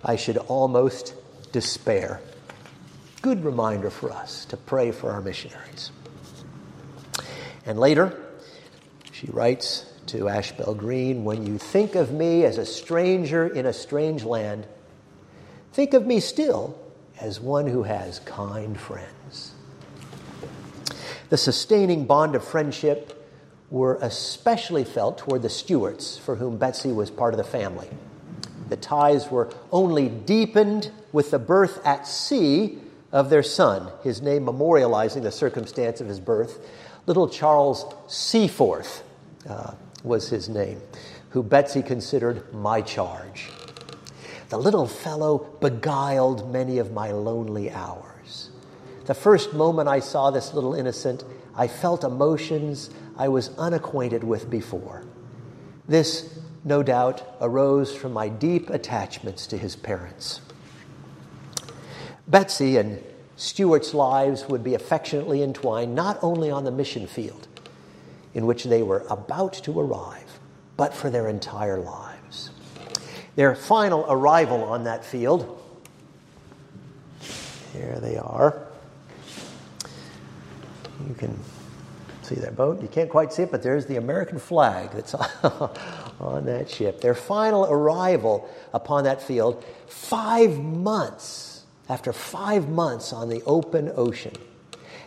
I 0.03 0.17
should 0.17 0.35
almost 0.35 1.13
despair. 1.53 2.19
Good 3.21 3.45
reminder 3.45 3.89
for 3.89 4.11
us 4.11 4.43
to 4.47 4.57
pray 4.57 4.91
for 4.91 5.11
our 5.11 5.21
missionaries. 5.21 5.89
And 7.65 7.79
later, 7.79 8.21
she 9.13 9.27
writes 9.27 9.85
to 10.07 10.27
Ashbel 10.27 10.75
Green 10.75 11.23
When 11.23 11.47
you 11.47 11.57
think 11.57 11.95
of 11.95 12.11
me 12.11 12.43
as 12.43 12.57
a 12.57 12.65
stranger 12.65 13.47
in 13.47 13.65
a 13.65 13.71
strange 13.71 14.25
land, 14.25 14.67
think 15.77 15.93
of 15.93 16.07
me 16.07 16.19
still 16.19 16.75
as 17.21 17.39
one 17.39 17.67
who 17.67 17.83
has 17.83 18.17
kind 18.21 18.79
friends. 18.79 19.51
The 21.29 21.37
sustaining 21.37 22.05
bond 22.05 22.33
of 22.33 22.43
friendship 22.43 23.31
were 23.69 23.99
especially 24.01 24.83
felt 24.83 25.19
toward 25.19 25.43
the 25.43 25.49
Stewarts, 25.49 26.17
for 26.17 26.37
whom 26.37 26.57
Betsy 26.57 26.91
was 26.91 27.11
part 27.11 27.35
of 27.35 27.37
the 27.37 27.43
family. 27.43 27.87
The 28.69 28.77
ties 28.77 29.29
were 29.29 29.51
only 29.71 30.09
deepened 30.09 30.89
with 31.11 31.29
the 31.29 31.37
birth 31.37 31.79
at 31.85 32.07
sea 32.07 32.79
of 33.11 33.29
their 33.29 33.43
son, 33.43 33.91
his 34.01 34.19
name 34.19 34.47
memorializing 34.47 35.21
the 35.21 35.31
circumstance 35.31 36.01
of 36.01 36.07
his 36.07 36.19
birth. 36.19 36.57
Little 37.05 37.29
Charles 37.29 37.85
Seaforth 38.07 39.03
uh, 39.47 39.75
was 40.03 40.27
his 40.27 40.49
name, 40.49 40.81
who 41.29 41.43
Betsy 41.43 41.83
considered 41.83 42.51
my 42.51 42.81
charge. 42.81 43.51
The 44.49 44.57
little 44.57 44.87
fellow 44.87 45.39
beguiled 45.59 46.51
many 46.51 46.77
of 46.77 46.93
my 46.93 47.11
lonely 47.11 47.69
hours. 47.69 48.49
The 49.05 49.13
first 49.13 49.53
moment 49.53 49.89
I 49.89 49.99
saw 49.99 50.31
this 50.31 50.53
little 50.53 50.73
innocent, 50.73 51.23
I 51.55 51.67
felt 51.67 52.03
emotions 52.03 52.89
I 53.17 53.27
was 53.29 53.49
unacquainted 53.57 54.23
with 54.23 54.49
before. 54.49 55.03
This, 55.87 56.39
no 56.63 56.83
doubt, 56.83 57.23
arose 57.41 57.95
from 57.95 58.13
my 58.13 58.29
deep 58.29 58.69
attachments 58.69 59.47
to 59.47 59.57
his 59.57 59.75
parents. 59.75 60.41
Betsy 62.27 62.77
and 62.77 63.03
Stewart's 63.37 63.93
lives 63.93 64.47
would 64.49 64.63
be 64.63 64.73
affectionately 64.73 65.43
entwined 65.43 65.95
not 65.95 66.19
only 66.21 66.51
on 66.51 66.63
the 66.63 66.71
mission 66.71 67.07
field 67.07 67.47
in 68.33 68.45
which 68.45 68.65
they 68.65 68.83
were 68.83 69.05
about 69.09 69.53
to 69.53 69.79
arrive, 69.79 70.39
but 70.75 70.93
for 70.93 71.09
their 71.09 71.27
entire 71.27 71.79
lives. 71.79 72.06
Their 73.37 73.53
final 73.53 74.03
arrival 74.09 74.63
on 74.63 74.85
that 74.85 75.05
field, 75.05 75.61
here 77.71 77.99
they 78.01 78.17
are. 78.17 78.63
You 81.07 81.13
can 81.13 81.39
see 82.23 82.33
their 82.33 82.49
boat. 82.49 82.81
You 82.81 82.87
can't 82.87 83.11
quite 83.11 83.31
see 83.31 83.43
it, 83.43 83.51
but 83.51 83.61
there's 83.61 83.85
the 83.85 83.97
American 83.97 84.39
flag 84.39 84.89
that's 84.89 85.13
on 86.19 86.45
that 86.45 86.67
ship. 86.67 86.99
Their 86.99 87.13
final 87.13 87.65
arrival 87.65 88.49
upon 88.73 89.03
that 89.03 89.21
field, 89.21 89.63
five 89.85 90.57
months, 90.57 91.63
after 91.89 92.13
five 92.13 92.67
months 92.67 93.13
on 93.13 93.29
the 93.29 93.43
open 93.43 93.91
ocean, 93.95 94.33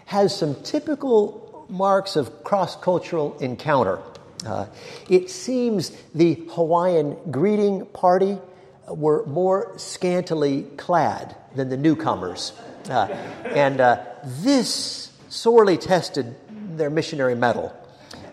has 0.07 0.39
some 0.39 0.55
typical 0.63 1.67
marks 1.69 2.15
of 2.15 2.45
cross 2.45 2.77
cultural 2.77 3.37
encounter. 3.41 3.99
Uh, 4.45 4.67
it 5.09 5.31
seems 5.31 5.91
the 6.15 6.35
Hawaiian 6.51 7.17
greeting 7.31 7.87
party 7.87 8.39
were 8.89 9.25
more 9.27 9.79
scantily 9.79 10.63
clad 10.77 11.37
than 11.55 11.69
the 11.69 11.77
newcomers. 11.77 12.53
Uh, 12.89 13.07
and 13.45 13.81
uh, 13.81 14.03
this 14.25 15.13
sorely 15.29 15.77
tested 15.77 16.35
their 16.77 16.91
missionary 16.91 17.35
mettle. 17.35 17.75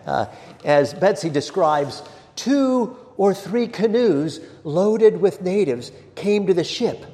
Uh, 0.06 0.26
as 0.64 0.94
Betsy 0.94 1.30
describes, 1.30 2.02
two 2.34 2.96
or 3.16 3.34
three 3.34 3.66
canoes 3.66 4.40
loaded 4.64 5.20
with 5.20 5.42
natives 5.42 5.92
came 6.14 6.46
to 6.46 6.54
the 6.54 6.64
ship. 6.64 7.04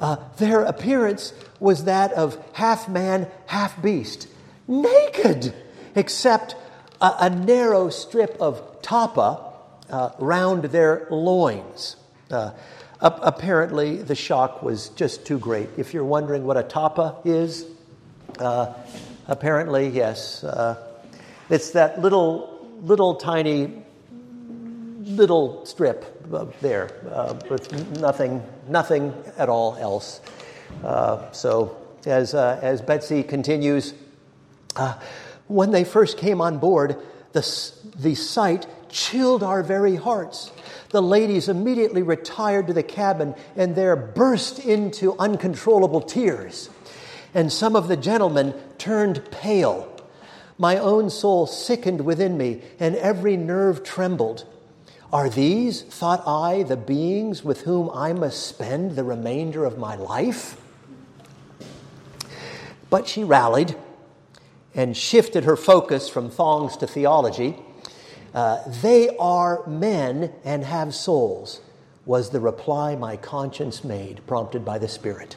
Uh, 0.00 0.16
their 0.38 0.62
appearance 0.62 1.32
was 1.58 1.84
that 1.84 2.12
of 2.12 2.42
half 2.52 2.88
man, 2.88 3.28
half 3.46 3.80
beast, 3.82 4.28
naked, 4.66 5.54
except 5.94 6.56
a, 7.02 7.16
a 7.20 7.30
narrow 7.30 7.90
strip 7.90 8.36
of 8.40 8.80
tapa 8.80 9.52
uh, 9.90 10.10
round 10.18 10.64
their 10.66 11.06
loins. 11.10 11.96
Uh, 12.30 12.52
apparently, 13.00 13.96
the 13.96 14.14
shock 14.14 14.62
was 14.62 14.88
just 14.90 15.26
too 15.26 15.38
great. 15.38 15.68
If 15.76 15.92
you're 15.92 16.04
wondering 16.04 16.44
what 16.44 16.56
a 16.56 16.62
tapa 16.62 17.16
is, 17.24 17.66
uh, 18.38 18.72
apparently, 19.26 19.88
yes. 19.88 20.42
Uh, 20.44 20.76
it's 21.50 21.72
that 21.72 22.00
little, 22.00 22.66
little 22.80 23.16
tiny, 23.16 23.82
little 25.02 25.66
strip 25.66 26.08
there 26.60 26.90
uh, 27.10 27.38
with 27.50 27.98
nothing, 28.00 28.42
nothing 28.68 29.12
at 29.36 29.48
all 29.48 29.76
else. 29.76 30.20
Uh, 30.82 31.30
so, 31.32 31.76
as, 32.06 32.34
as 32.34 32.80
Betsy 32.80 33.22
continues, 33.22 33.92
when 35.52 35.70
they 35.70 35.84
first 35.84 36.18
came 36.18 36.40
on 36.40 36.58
board, 36.58 36.96
the, 37.32 37.40
the 37.96 38.14
sight 38.14 38.66
chilled 38.88 39.42
our 39.42 39.62
very 39.62 39.96
hearts. 39.96 40.50
The 40.90 41.02
ladies 41.02 41.48
immediately 41.48 42.02
retired 42.02 42.66
to 42.66 42.72
the 42.72 42.82
cabin 42.82 43.34
and 43.56 43.74
there 43.74 43.96
burst 43.96 44.58
into 44.58 45.16
uncontrollable 45.18 46.02
tears 46.02 46.68
and 47.34 47.52
some 47.52 47.76
of 47.76 47.88
the 47.88 47.96
gentlemen 47.96 48.54
turned 48.78 49.30
pale. 49.30 49.88
My 50.58 50.76
own 50.76 51.10
soul 51.10 51.46
sickened 51.46 52.02
within 52.02 52.36
me, 52.36 52.62
and 52.78 52.94
every 52.96 53.36
nerve 53.36 53.82
trembled. 53.82 54.44
Are 55.12 55.28
these, 55.28 55.82
thought 55.82 56.22
I, 56.26 56.62
the 56.62 56.76
beings 56.76 57.42
with 57.42 57.62
whom 57.62 57.90
I 57.92 58.12
must 58.12 58.46
spend 58.46 58.92
the 58.92 59.04
remainder 59.04 59.64
of 59.64 59.78
my 59.78 59.96
life? 59.96 60.58
But 62.90 63.08
she 63.08 63.24
rallied 63.24 63.74
and 64.74 64.96
shifted 64.96 65.44
her 65.44 65.56
focus 65.56 66.08
from 66.08 66.30
thongs 66.30 66.76
to 66.78 66.86
theology. 66.86 67.56
Uh, 68.34 68.62
they 68.80 69.14
are 69.18 69.66
men 69.66 70.32
and 70.44 70.64
have 70.64 70.94
souls, 70.94 71.60
was 72.06 72.30
the 72.30 72.40
reply 72.40 72.96
my 72.96 73.16
conscience 73.16 73.84
made, 73.84 74.26
prompted 74.26 74.64
by 74.64 74.78
the 74.78 74.88
Spirit. 74.88 75.36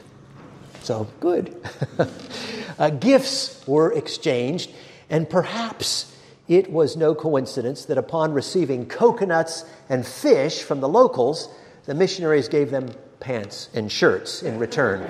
So, 0.82 1.06
good. 1.20 1.54
uh, 2.78 2.90
gifts 2.90 3.66
were 3.66 3.92
exchanged, 3.92 4.70
and 5.10 5.28
perhaps 5.28 6.16
it 6.48 6.70
was 6.70 6.96
no 6.96 7.14
coincidence 7.14 7.84
that 7.86 7.98
upon 7.98 8.32
receiving 8.32 8.86
coconuts 8.86 9.64
and 9.88 10.06
fish 10.06 10.62
from 10.62 10.80
the 10.80 10.88
locals, 10.88 11.48
the 11.86 11.94
missionaries 11.94 12.48
gave 12.48 12.70
them 12.70 12.88
pants 13.20 13.68
and 13.74 13.90
shirts 13.90 14.42
in 14.42 14.58
return. 14.58 15.02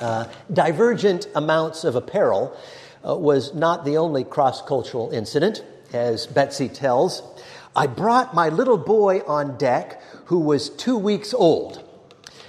Uh, 0.00 0.26
divergent 0.52 1.28
amounts 1.34 1.84
of 1.84 1.94
apparel 1.94 2.56
uh, 3.06 3.14
was 3.14 3.54
not 3.54 3.84
the 3.84 3.96
only 3.96 4.24
cross 4.24 4.62
cultural 4.62 5.10
incident, 5.10 5.64
as 5.92 6.26
Betsy 6.26 6.68
tells. 6.68 7.22
I 7.76 7.86
brought 7.86 8.34
my 8.34 8.48
little 8.48 8.78
boy 8.78 9.20
on 9.26 9.56
deck 9.56 10.00
who 10.26 10.40
was 10.40 10.70
two 10.70 10.96
weeks 10.96 11.34
old. 11.34 11.82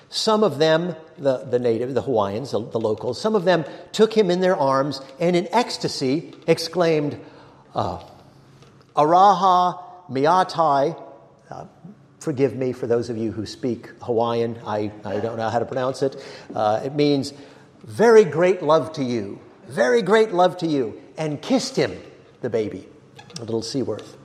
Some 0.10 0.43
of 0.43 0.60
them, 0.60 0.96
the, 1.18 1.39
the 1.39 1.60
native, 1.60 1.93
the 1.93 2.02
Hawaiians, 2.02 2.52
the, 2.52 2.62
the 2.62 2.80
locals, 2.80 3.20
some 3.20 3.36
of 3.36 3.43
them 3.43 3.66
took 3.91 4.14
him 4.16 4.32
in 4.32 4.39
their 4.39 4.56
arms 4.56 5.02
and 5.20 5.36
in 5.36 5.48
ecstasy 5.52 6.34
exclaimed, 6.48 7.20
uh, 7.74 8.02
Araha 8.96 9.84
Miatai. 10.10 11.02
Uh, 11.50 11.66
forgive 12.26 12.55
me 12.55 12.73
for 12.73 12.88
those 12.88 13.11
of 13.11 13.17
you 13.17 13.32
who 13.32 13.45
speak 13.45 13.88
Hawaiian. 14.01 14.57
I, 14.65 14.91
I 15.05 15.19
don't 15.19 15.38
know 15.38 15.47
how 15.47 15.59
to 15.59 15.65
pronounce 15.65 16.01
it. 16.01 16.15
Uh, 16.55 16.82
it 16.84 16.95
means 16.95 17.34
very 17.84 18.26
great 18.26 18.63
love 18.63 18.93
to 18.93 19.03
you. 19.03 19.39
Very 19.67 20.01
great 20.01 20.34
love 20.34 20.57
to 20.57 20.65
you. 20.65 20.99
And 21.19 21.39
kissed 21.39 21.76
him, 21.76 21.95
the 22.41 22.49
baby, 22.49 22.88
little 23.39 23.61
Seaforth. 23.61 24.17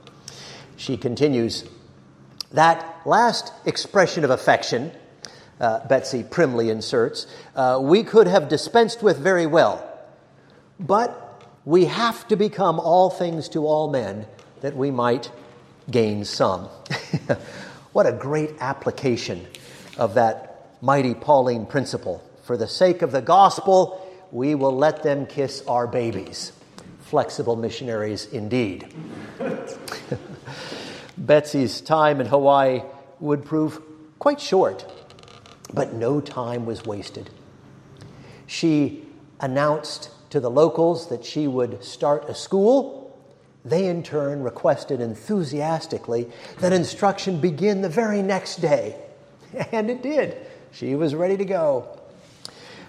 She 0.77 0.97
continues, 0.97 1.63
that 2.53 3.01
last 3.05 3.53
expression 3.65 4.23
of 4.23 4.31
affection, 4.31 4.91
uh, 5.59 5.85
Betsy 5.87 6.23
primly 6.23 6.71
inserts, 6.71 7.27
uh, 7.55 7.77
we 7.79 8.03
could 8.03 8.25
have 8.25 8.49
dispensed 8.49 9.03
with 9.03 9.19
very 9.19 9.45
well. 9.45 9.87
But 10.79 11.45
we 11.65 11.85
have 11.85 12.27
to 12.29 12.35
become 12.35 12.79
all 12.79 13.11
things 13.11 13.47
to 13.49 13.67
all 13.67 13.91
men 13.91 14.25
that 14.61 14.75
we 14.75 14.89
might 14.89 15.31
gain 15.91 16.25
some. 16.25 16.67
what 17.93 18.05
a 18.05 18.11
great 18.11 18.55
application 18.59 19.45
of 19.97 20.13
that 20.15 20.75
mighty 20.81 21.13
Pauline 21.13 21.65
principle. 21.65 22.23
For 22.43 22.57
the 22.57 22.67
sake 22.67 23.01
of 23.01 23.11
the 23.11 23.21
gospel, 23.21 24.07
we 24.31 24.55
will 24.55 24.75
let 24.75 25.03
them 25.03 25.25
kiss 25.25 25.63
our 25.67 25.87
babies. 25.87 26.53
Flexible 27.01 27.55
missionaries 27.55 28.25
indeed. 28.25 28.93
Betsy's 31.17 31.81
time 31.81 32.21
in 32.21 32.27
Hawaii 32.27 32.81
would 33.19 33.45
prove 33.45 33.81
quite 34.17 34.39
short, 34.39 34.85
but 35.73 35.93
no 35.93 36.21
time 36.21 36.65
was 36.65 36.85
wasted. 36.85 37.29
She 38.47 39.05
announced 39.39 40.09
to 40.29 40.39
the 40.39 40.49
locals 40.49 41.09
that 41.09 41.25
she 41.25 41.47
would 41.47 41.83
start 41.83 42.29
a 42.29 42.35
school. 42.35 43.00
They, 43.63 43.87
in 43.87 44.03
turn, 44.03 44.41
requested 44.41 45.01
enthusiastically 45.01 46.29
that 46.59 46.73
instruction 46.73 47.39
begin 47.39 47.81
the 47.81 47.89
very 47.89 48.21
next 48.21 48.57
day. 48.57 48.95
And 49.73 49.89
it 49.89 50.01
did. 50.01 50.37
She 50.71 50.95
was 50.95 51.13
ready 51.13 51.35
to 51.35 51.43
go. 51.43 51.99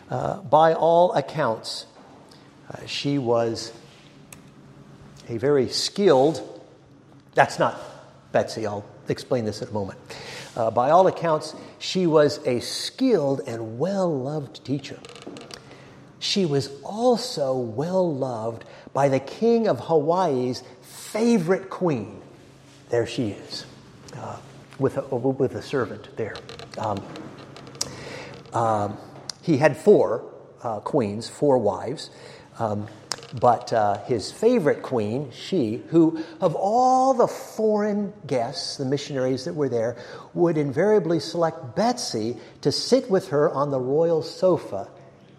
Uh, 0.08 0.40
by 0.42 0.74
all 0.74 1.12
accounts, 1.14 1.86
uh, 2.70 2.86
she 2.86 3.18
was 3.18 3.72
a 5.28 5.38
very 5.38 5.68
skilled, 5.68 6.40
that's 7.34 7.58
not 7.58 7.80
Betsy, 8.32 8.66
I'll 8.66 8.84
explain 9.08 9.44
this 9.44 9.62
in 9.62 9.68
a 9.68 9.72
moment. 9.72 9.98
Uh, 10.56 10.70
by 10.70 10.90
all 10.90 11.06
accounts, 11.06 11.54
she 11.78 12.06
was 12.06 12.44
a 12.46 12.60
skilled 12.60 13.42
and 13.46 13.78
well 13.78 14.12
loved 14.12 14.64
teacher. 14.64 14.98
She 16.22 16.46
was 16.46 16.70
also 16.84 17.56
well 17.56 18.14
loved 18.14 18.64
by 18.92 19.08
the 19.08 19.18
king 19.18 19.66
of 19.66 19.80
Hawaii's 19.80 20.62
favorite 20.80 21.68
queen. 21.68 22.22
There 22.90 23.08
she 23.08 23.30
is, 23.30 23.66
uh, 24.16 24.36
with, 24.78 24.98
a, 24.98 25.02
with 25.02 25.56
a 25.56 25.62
servant 25.62 26.16
there. 26.16 26.36
Um, 26.78 27.04
um, 28.52 28.98
he 29.42 29.56
had 29.56 29.76
four 29.76 30.24
uh, 30.62 30.78
queens, 30.78 31.28
four 31.28 31.58
wives. 31.58 32.08
Um, 32.60 32.86
but 33.40 33.72
uh, 33.72 33.98
his 34.04 34.30
favorite 34.30 34.82
queen, 34.82 35.32
she, 35.32 35.82
who 35.88 36.22
of 36.40 36.54
all 36.54 37.14
the 37.14 37.26
foreign 37.26 38.12
guests, 38.28 38.76
the 38.76 38.84
missionaries 38.84 39.44
that 39.46 39.54
were 39.54 39.68
there, 39.68 39.96
would 40.34 40.56
invariably 40.56 41.18
select 41.18 41.74
Betsy 41.74 42.36
to 42.60 42.70
sit 42.70 43.10
with 43.10 43.30
her 43.30 43.50
on 43.50 43.72
the 43.72 43.80
royal 43.80 44.22
sofa 44.22 44.88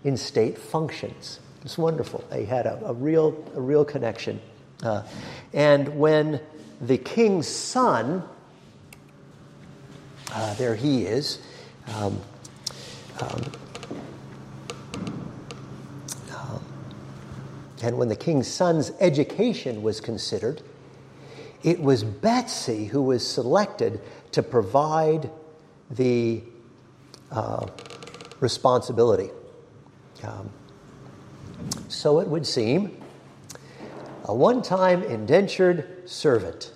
in 0.03 0.17
state 0.17 0.57
functions. 0.57 1.39
It's 1.63 1.77
wonderful. 1.77 2.23
They 2.29 2.45
had 2.45 2.65
a, 2.65 2.79
a 2.85 2.93
real, 2.93 3.43
a 3.55 3.61
real 3.61 3.85
connection. 3.85 4.41
Uh, 4.81 5.03
and 5.53 5.97
when 5.97 6.41
the 6.81 6.97
king's 6.97 7.47
son, 7.47 8.23
uh, 10.31 10.53
there 10.55 10.75
he 10.75 11.05
is, 11.05 11.39
um, 11.95 12.19
um, 13.21 13.51
And 17.83 17.97
when 17.97 18.07
the 18.07 18.15
king's 18.15 18.47
son's 18.47 18.93
education 19.01 19.83
was 19.83 19.99
considered, 19.99 20.61
it 21.63 21.81
was 21.81 22.05
Betsy 22.05 22.85
who 22.85 23.01
was 23.01 23.29
selected 23.29 23.99
to 24.31 24.41
provide 24.41 25.29
the 25.91 26.41
uh, 27.29 27.67
responsibility. 28.39 29.29
So 31.87 32.19
it 32.19 32.27
would 32.27 32.45
seem 32.45 32.97
a 34.25 34.33
one 34.33 34.61
time 34.61 35.03
indentured 35.03 36.09
servant 36.09 36.71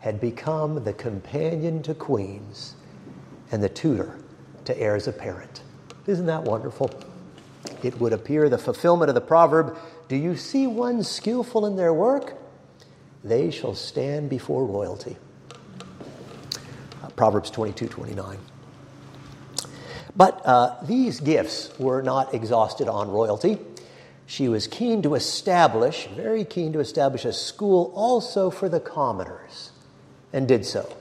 had 0.00 0.20
become 0.20 0.82
the 0.84 0.92
companion 0.92 1.82
to 1.82 1.94
queens 1.94 2.74
and 3.50 3.62
the 3.62 3.68
tutor 3.68 4.18
to 4.64 4.78
heirs 4.78 5.06
apparent. 5.06 5.62
Isn't 6.06 6.26
that 6.26 6.42
wonderful? 6.42 6.90
It 7.82 7.98
would 8.00 8.12
appear 8.12 8.48
the 8.48 8.58
fulfillment 8.58 9.08
of 9.08 9.14
the 9.14 9.20
proverb 9.20 9.76
do 10.08 10.16
you 10.16 10.36
see 10.36 10.66
one 10.66 11.02
skillful 11.02 11.64
in 11.66 11.76
their 11.76 11.94
work? 11.94 12.36
They 13.24 13.50
shall 13.50 13.74
stand 13.74 14.28
before 14.28 14.66
royalty. 14.66 15.16
Uh, 17.02 17.08
Proverbs 17.16 17.50
22 17.50 17.88
29. 17.88 18.38
But 20.14 20.44
uh, 20.44 20.76
these 20.84 21.20
gifts 21.20 21.70
were 21.78 22.02
not 22.02 22.34
exhausted 22.34 22.88
on 22.88 23.10
royalty. 23.10 23.58
She 24.26 24.48
was 24.48 24.66
keen 24.66 25.02
to 25.02 25.14
establish, 25.14 26.06
very 26.08 26.44
keen 26.44 26.72
to 26.74 26.80
establish 26.80 27.24
a 27.24 27.32
school 27.32 27.92
also 27.94 28.50
for 28.50 28.68
the 28.68 28.80
commoners, 28.80 29.72
and 30.32 30.46
did 30.46 30.64
so. 30.64 30.96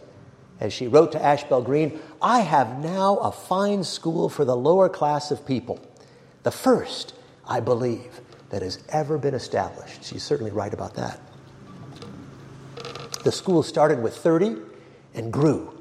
As 0.59 0.73
she 0.73 0.87
wrote 0.87 1.11
to 1.13 1.23
Ashbel 1.23 1.61
Green, 1.61 1.99
I 2.21 2.41
have 2.41 2.79
now 2.79 3.17
a 3.17 3.31
fine 3.31 3.83
school 3.83 4.29
for 4.29 4.45
the 4.45 4.55
lower 4.55 4.89
class 4.89 5.31
of 5.31 5.45
people. 5.45 5.79
The 6.43 6.51
first, 6.51 7.13
I 7.47 7.59
believe, 7.59 8.21
that 8.49 8.61
has 8.61 8.79
ever 8.89 9.17
been 9.17 9.33
established. 9.33 10.03
She's 10.03 10.23
certainly 10.23 10.51
right 10.51 10.73
about 10.73 10.95
that. 10.95 11.19
The 13.23 13.31
school 13.31 13.63
started 13.63 14.01
with 14.01 14.15
30 14.15 14.57
and 15.13 15.31
grew, 15.31 15.80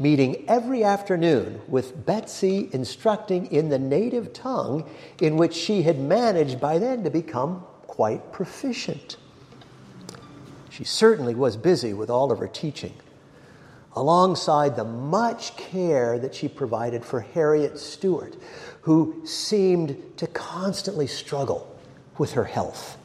meeting 0.00 0.44
every 0.48 0.82
afternoon 0.82 1.60
with 1.68 2.06
Betsy 2.06 2.70
instructing 2.72 3.46
in 3.52 3.68
the 3.68 3.78
native 3.78 4.32
tongue 4.32 4.88
in 5.20 5.36
which 5.36 5.54
she 5.54 5.82
had 5.82 5.98
managed 5.98 6.58
by 6.58 6.78
then 6.78 7.04
to 7.04 7.10
become 7.10 7.62
quite 7.86 8.32
proficient. 8.32 9.18
She 10.70 10.84
certainly 10.84 11.34
was 11.34 11.58
busy 11.58 11.92
with 11.92 12.08
all 12.08 12.32
of 12.32 12.38
her 12.38 12.48
teaching, 12.48 12.94
alongside 13.94 14.74
the 14.74 14.84
much 14.84 15.54
care 15.58 16.18
that 16.18 16.34
she 16.34 16.48
provided 16.48 17.04
for 17.04 17.20
Harriet 17.20 17.78
Stewart, 17.78 18.36
who 18.80 19.20
seemed 19.26 20.02
to 20.16 20.26
constantly 20.26 21.06
struggle 21.06 21.76
with 22.16 22.32
her 22.32 22.44
health. 22.44 22.96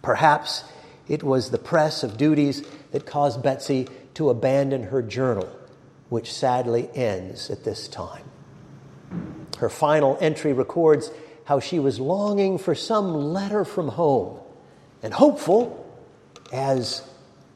Perhaps 0.00 0.62
it 1.08 1.24
was 1.24 1.50
the 1.50 1.58
press 1.58 2.04
of 2.04 2.16
duties 2.16 2.62
that 2.92 3.04
caused 3.04 3.42
Betsy 3.42 3.88
to 4.14 4.30
abandon 4.30 4.84
her 4.84 5.02
journal, 5.02 5.48
which 6.08 6.32
sadly 6.32 6.88
ends 6.94 7.50
at 7.50 7.64
this 7.64 7.88
time. 7.88 8.24
Her 9.58 9.68
final 9.68 10.18
entry 10.20 10.52
records 10.52 11.10
how 11.44 11.60
she 11.60 11.78
was 11.78 12.00
longing 12.00 12.58
for 12.58 12.74
some 12.74 13.14
letter 13.14 13.64
from 13.64 13.88
home 13.88 14.38
and 15.02 15.12
hopeful 15.12 15.80
as 16.52 17.02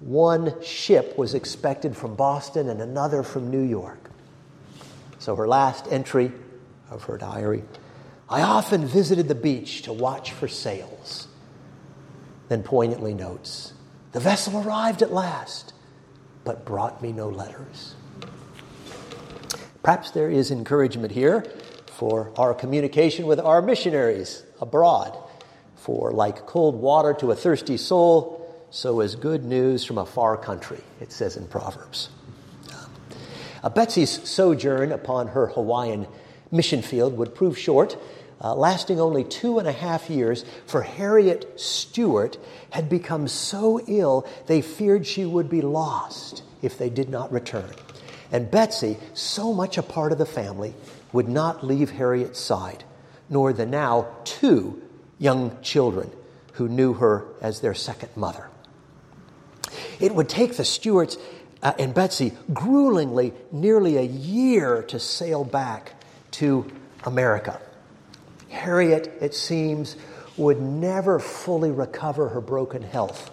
one 0.01 0.63
ship 0.63 1.17
was 1.19 1.35
expected 1.35 1.97
from 1.97 2.15
Boston 2.15 2.69
and 2.69 2.81
another 2.81 3.23
from 3.23 3.51
New 3.51 3.63
York. 3.63 4.11
So 5.19 5.35
her 5.35 5.49
last 5.49 5.87
entry 5.91 6.33
of 6.91 7.05
her 7.05 7.19
diary 7.19 7.65
I 8.31 8.43
often 8.43 8.87
visited 8.87 9.27
the 9.27 9.35
beach 9.35 9.83
to 9.83 9.93
watch 9.93 10.33
for 10.33 10.49
sails. 10.49 11.29
Then 12.49 12.63
poignantly 12.63 13.15
notes, 13.15 13.73
the 14.13 14.21
vessel 14.21 14.61
arrived 14.61 15.01
at 15.03 15.13
last, 15.13 15.73
but 16.49 16.65
brought 16.65 17.03
me 17.03 17.13
no 17.13 17.29
letters. 17.29 17.95
Perhaps 19.83 20.13
there 20.13 20.31
is 20.31 20.51
encouragement 20.51 21.13
here 21.13 21.45
for 21.93 22.33
our 22.39 22.55
communication 22.55 23.27
with 23.27 23.39
our 23.39 23.61
missionaries 23.61 24.43
abroad. 24.59 25.15
For 25.77 26.11
like 26.11 26.47
cold 26.47 26.75
water 26.75 27.13
to 27.21 27.33
a 27.33 27.37
thirsty 27.37 27.77
soul, 27.77 28.67
so 28.71 29.03
is 29.03 29.15
good 29.15 29.45
news 29.45 29.85
from 29.85 29.99
a 29.99 30.07
far 30.07 30.39
country, 30.39 30.81
it 31.03 31.13
says 31.13 31.37
in 31.37 31.47
Proverbs. 31.49 32.09
Uh, 33.63 33.69
Betsy's 33.69 34.27
sojourn 34.27 34.91
upon 34.91 35.29
her 35.29 35.49
Hawaiian 35.49 36.07
mission 36.51 36.81
field 36.81 37.15
would 37.19 37.35
prove 37.35 37.59
short 37.59 37.99
uh, 38.43 38.55
lasting 38.55 39.01
only 39.01 39.25
two 39.25 39.59
and 39.59 39.67
a 39.67 39.73
half 39.73 40.09
years, 40.09 40.45
for 40.67 40.83
Harriet 40.83 41.61
Stewart 41.61 42.39
had 42.71 42.89
become 42.89 43.27
so 43.29 43.81
ill 43.87 44.27
they 44.47 44.63
feared 44.63 45.07
she 45.07 45.25
would 45.25 45.49
be 45.49 45.61
lost 45.61 46.43
if 46.63 46.79
they 46.79 46.91
did 46.91 47.09
not 47.09 47.33
return. 47.33 47.71
And 48.31 48.51
Betsy, 48.51 48.99
so 49.15 49.53
much 49.53 49.79
a 49.79 49.83
part 49.83 50.13
of 50.13 50.19
the 50.19 50.27
family, 50.27 50.75
would 51.13 51.29
not 51.29 51.65
leave 51.65 51.91
Harriet's 51.91 52.39
side, 52.39 52.85
nor 53.29 53.53
the 53.53 53.67
now 53.67 54.09
two 54.25 54.83
young 55.19 55.61
children 55.63 56.11
who 56.55 56.69
knew 56.69 56.93
her 56.95 57.27
as 57.41 57.61
their 57.61 57.75
second 57.75 58.11
mother. 58.17 58.49
It 60.01 60.15
would 60.15 60.29
take 60.29 60.57
the 60.57 60.65
Stewarts 60.65 61.17
uh, 61.63 61.73
and 61.79 61.95
Betsy 61.95 62.33
gruelingly 62.53 63.33
nearly 63.51 63.97
a 63.97 64.03
year 64.03 64.83
to 64.85 65.01
sail 65.01 65.45
back 65.45 65.95
to 66.33 66.71
America. 67.05 67.61
Harriet, 68.49 69.13
it 69.21 69.35
seems, 69.35 69.97
would 70.37 70.61
never 70.61 71.19
fully 71.19 71.71
recover 71.71 72.29
her 72.29 72.41
broken 72.41 72.83
health 72.83 73.31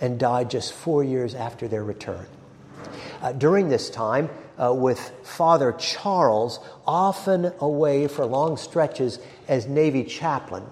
and 0.00 0.18
died 0.18 0.50
just 0.50 0.72
four 0.72 1.04
years 1.04 1.34
after 1.34 1.68
their 1.68 1.84
return. 1.84 2.26
Uh, 3.20 3.32
during 3.32 3.68
this 3.68 3.90
time, 3.90 4.28
uh, 4.62 4.72
with 4.72 5.00
Father 5.22 5.72
Charles 5.72 6.60
often 6.86 7.52
away 7.60 8.06
for 8.06 8.24
long 8.24 8.56
stretches 8.56 9.18
as 9.48 9.66
Navy 9.66 10.04
chaplain, 10.04 10.64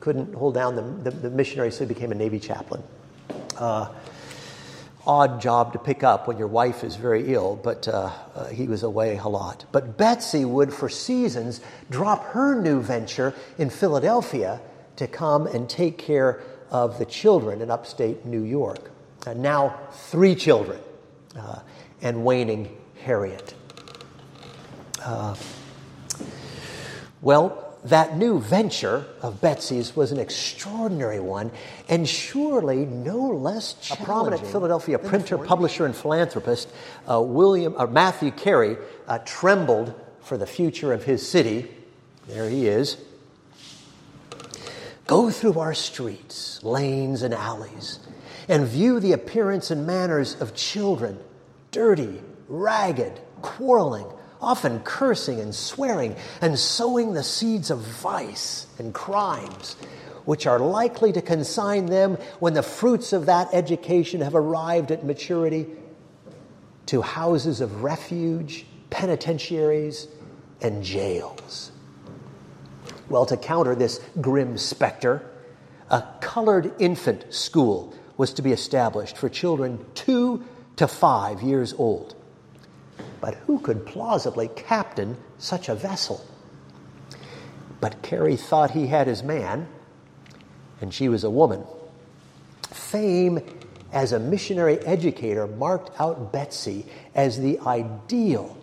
couldn't 0.00 0.34
hold 0.34 0.54
down 0.54 0.76
the, 0.76 1.10
the, 1.10 1.10
the 1.10 1.30
missionary, 1.30 1.70
so 1.70 1.80
he 1.80 1.92
became 1.92 2.12
a 2.12 2.14
Navy 2.14 2.38
chaplain. 2.38 2.82
Uh, 3.56 3.88
odd 5.06 5.40
job 5.40 5.72
to 5.72 5.78
pick 5.78 6.02
up 6.02 6.26
when 6.26 6.38
your 6.38 6.48
wife 6.48 6.82
is 6.82 6.96
very 6.96 7.32
ill, 7.32 7.56
but 7.62 7.86
uh, 7.86 8.10
uh, 8.34 8.46
he 8.48 8.66
was 8.66 8.82
away 8.82 9.16
a 9.18 9.28
lot. 9.28 9.64
But 9.72 9.96
Betsy 9.96 10.44
would, 10.44 10.72
for 10.72 10.88
seasons, 10.88 11.60
drop 11.90 12.24
her 12.26 12.60
new 12.60 12.80
venture 12.80 13.34
in 13.58 13.70
Philadelphia 13.70 14.60
to 14.96 15.06
come 15.06 15.46
and 15.46 15.68
take 15.68 15.98
care 15.98 16.42
of 16.70 16.98
the 16.98 17.04
children 17.04 17.62
in 17.62 17.70
upstate 17.70 18.26
New 18.26 18.42
York. 18.42 18.90
And 19.26 19.40
now, 19.40 19.78
three 19.92 20.34
children 20.34 20.80
uh, 21.36 21.60
and 22.02 22.24
waning 22.24 22.76
Harriet. 23.02 23.54
Uh, 25.04 25.36
well, 27.20 27.65
that 27.88 28.16
new 28.16 28.40
venture 28.40 29.06
of 29.22 29.40
Betsy's 29.40 29.94
was 29.94 30.10
an 30.10 30.18
extraordinary 30.18 31.20
one, 31.20 31.52
and 31.88 32.08
surely 32.08 32.84
no 32.84 33.18
less 33.18 33.76
A 33.92 33.96
prominent 33.96 34.46
Philadelphia 34.46 34.98
printer, 34.98 35.38
publisher, 35.38 35.86
and 35.86 35.94
philanthropist, 35.94 36.68
uh, 37.08 37.20
William 37.20 37.74
uh, 37.76 37.86
Mathew 37.86 38.32
Carey, 38.32 38.76
uh, 39.06 39.18
trembled 39.24 39.94
for 40.20 40.36
the 40.36 40.46
future 40.46 40.92
of 40.92 41.04
his 41.04 41.28
city. 41.28 41.70
There 42.26 42.48
he 42.48 42.66
is. 42.66 42.96
Go 45.06 45.30
through 45.30 45.60
our 45.60 45.74
streets, 45.74 46.62
lanes, 46.64 47.22
and 47.22 47.32
alleys, 47.32 48.00
and 48.48 48.66
view 48.66 48.98
the 48.98 49.12
appearance 49.12 49.70
and 49.70 49.86
manners 49.86 50.34
of 50.40 50.56
children, 50.56 51.20
dirty, 51.70 52.20
ragged, 52.48 53.20
quarreling, 53.42 54.06
often 54.40 54.80
cursing 54.80 55.40
and 55.40 55.54
swearing 55.54 56.16
and 56.40 56.58
sowing 56.58 57.12
the 57.12 57.22
seeds 57.22 57.70
of 57.70 57.78
vice 57.78 58.66
and 58.78 58.92
crimes, 58.92 59.74
which 60.24 60.46
are 60.46 60.58
likely 60.58 61.12
to 61.12 61.22
consign 61.22 61.86
them, 61.86 62.16
when 62.40 62.54
the 62.54 62.62
fruits 62.62 63.12
of 63.12 63.26
that 63.26 63.48
education 63.52 64.20
have 64.20 64.34
arrived 64.34 64.90
at 64.90 65.04
maturity, 65.04 65.66
to 66.86 67.02
houses 67.02 67.60
of 67.60 67.82
refuge, 67.82 68.66
penitentiaries, 68.90 70.08
and 70.60 70.82
jails. 70.82 71.70
Well, 73.08 73.26
to 73.26 73.36
counter 73.36 73.76
this 73.76 74.00
grim 74.20 74.58
specter, 74.58 75.30
a 75.90 76.02
colored 76.20 76.72
infant 76.80 77.32
school 77.32 77.94
was 78.16 78.32
to 78.34 78.42
be 78.42 78.50
established 78.50 79.16
for 79.16 79.28
children 79.28 79.84
two 79.94 80.44
to 80.76 80.88
five 80.88 81.42
years 81.42 81.72
old. 81.74 82.15
But 83.20 83.34
who 83.34 83.58
could 83.58 83.86
plausibly 83.86 84.48
captain 84.48 85.16
such 85.38 85.68
a 85.68 85.74
vessel? 85.74 86.24
But 87.80 88.02
Carey 88.02 88.36
thought 88.36 88.70
he 88.70 88.86
had 88.86 89.06
his 89.06 89.22
man, 89.22 89.68
and 90.80 90.92
she 90.92 91.08
was 91.08 91.24
a 91.24 91.30
woman. 91.30 91.64
Fame 92.70 93.40
as 93.92 94.12
a 94.12 94.18
missionary 94.18 94.78
educator 94.80 95.46
marked 95.46 95.98
out 96.00 96.32
Betsy 96.32 96.86
as 97.14 97.38
the 97.38 97.58
ideal 97.60 98.56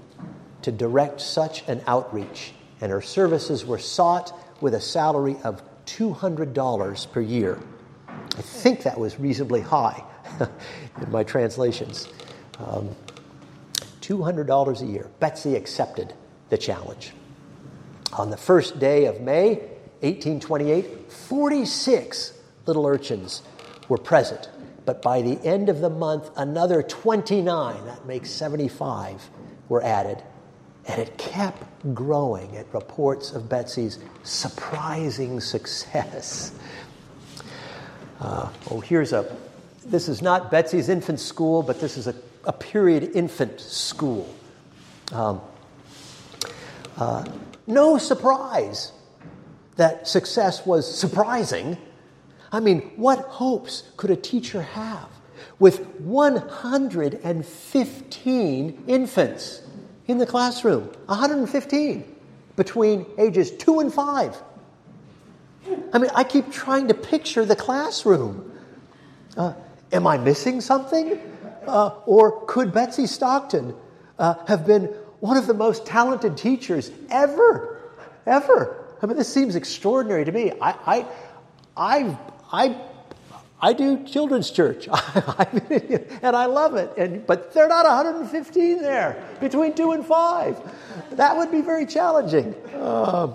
to 0.62 0.72
direct 0.72 1.22
such 1.22 1.68
an 1.68 1.82
outreach, 1.88 2.54
and 2.82 2.92
her 2.92 3.02
services 3.02 3.66
were 3.66 3.80
sought 3.80 4.34
with 4.62 4.74
a 4.74 4.82
salary 4.82 5.38
of 5.44 5.62
$200 5.86 7.12
per 7.12 7.22
year. 7.22 7.60
I 8.08 8.42
think 8.42 8.84
that 8.84 9.00
was 9.00 9.20
reasonably 9.20 9.62
high 9.62 10.04
in 11.02 11.12
my 11.12 11.24
translations. 11.24 12.08
Um, 12.60 12.96
$200 14.04 14.82
a 14.82 14.86
year. 14.86 15.10
Betsy 15.20 15.56
accepted 15.56 16.14
the 16.50 16.58
challenge. 16.58 17.14
On 18.14 18.30
the 18.30 18.38
first 18.38 18.80
day 18.80 19.06
of 19.06 19.22
May, 19.22 19.56
1828, 20.02 21.12
46 21.12 22.34
little 22.66 22.86
urchins 22.86 23.42
were 23.88 23.98
present. 23.98 24.50
But 24.86 25.02
by 25.02 25.22
the 25.22 25.40
end 25.46 25.70
of 25.70 25.80
the 25.80 25.90
month, 25.90 26.30
another 26.36 26.84
29, 26.84 27.86
that 27.86 28.06
makes 28.06 28.30
75, 28.30 29.30
were 29.70 29.82
added. 29.82 30.22
And 30.86 31.02
it 31.02 31.18
kept 31.18 31.64
growing 31.94 32.58
at 32.58 32.72
reports 32.74 33.32
of 33.32 33.48
Betsy's 33.48 34.00
surprising 34.24 35.40
success. 35.40 36.52
Uh, 38.20 38.50
oh, 38.70 38.82
here's 38.82 39.14
a, 39.14 39.34
this 39.86 40.10
is 40.10 40.22
not 40.22 40.52
Betsy's 40.52 40.90
infant 40.90 41.22
school, 41.22 41.64
but 41.64 41.80
this 41.80 41.96
is 41.98 42.08
a 42.08 42.16
a 42.44 42.54
period 42.54 43.12
infant 43.16 43.60
school. 43.60 44.34
Um, 45.12 45.42
uh, 46.98 47.26
no 47.68 47.98
surprise 47.98 48.92
that 49.76 50.08
success 50.08 50.66
was 50.66 50.98
surprising. 50.98 51.78
I 52.52 52.60
mean, 52.60 52.92
what 52.96 53.20
hopes 53.20 53.84
could 53.98 54.10
a 54.12 54.16
teacher 54.16 54.62
have 54.62 55.10
with 55.60 55.86
115 56.00 58.84
infants 58.88 59.62
in 60.08 60.18
the 60.18 60.26
classroom? 60.26 60.84
115 61.06 62.16
between 62.56 63.06
ages 63.18 63.52
two 63.52 63.80
and 63.80 63.94
five. 63.94 64.42
I 65.94 65.98
mean, 65.98 66.12
I 66.14 66.24
keep 66.24 66.52
trying 66.52 66.90
to 66.90 66.94
picture 66.94 67.46
the 67.46 67.56
classroom. 67.56 68.52
Uh, 69.36 69.54
am 69.92 70.06
I 70.06 70.18
missing 70.18 70.62
something? 70.62 71.20
Uh, 71.68 71.92
or 72.06 72.46
could 72.46 72.74
Betsy 72.74 73.08
Stockton 73.08 73.76
uh, 74.20 74.36
have 74.48 74.66
been 74.66 74.86
one 75.20 75.38
of 75.38 75.48
the 75.48 75.54
most 75.54 75.86
talented 75.86 76.38
teachers 76.38 76.92
ever? 77.10 77.82
Ever. 78.26 78.86
I 79.02 79.06
mean, 79.06 79.18
this 79.18 79.32
seems 79.32 79.56
extraordinary 79.56 80.26
to 80.26 80.32
me. 80.32 80.52
I, 80.62 80.72
I, 80.86 81.06
I, 81.76 82.18
I, 82.52 82.82
I 83.62 83.74
do 83.74 84.04
children's 84.06 84.52
church, 84.52 84.88
and 84.88 86.36
I 86.36 86.46
love 86.46 86.76
it. 86.76 86.92
And, 86.98 87.26
but 87.26 87.54
they're 87.54 87.68
not 87.68 87.86
115 87.86 88.82
there 88.82 89.24
between 89.40 89.74
two 89.74 89.92
and 89.92 90.06
five. 90.06 90.58
That 91.12 91.38
would 91.38 91.52
be 91.52 91.62
very 91.62 91.86
challenging. 91.86 92.56
Uh, 92.74 93.34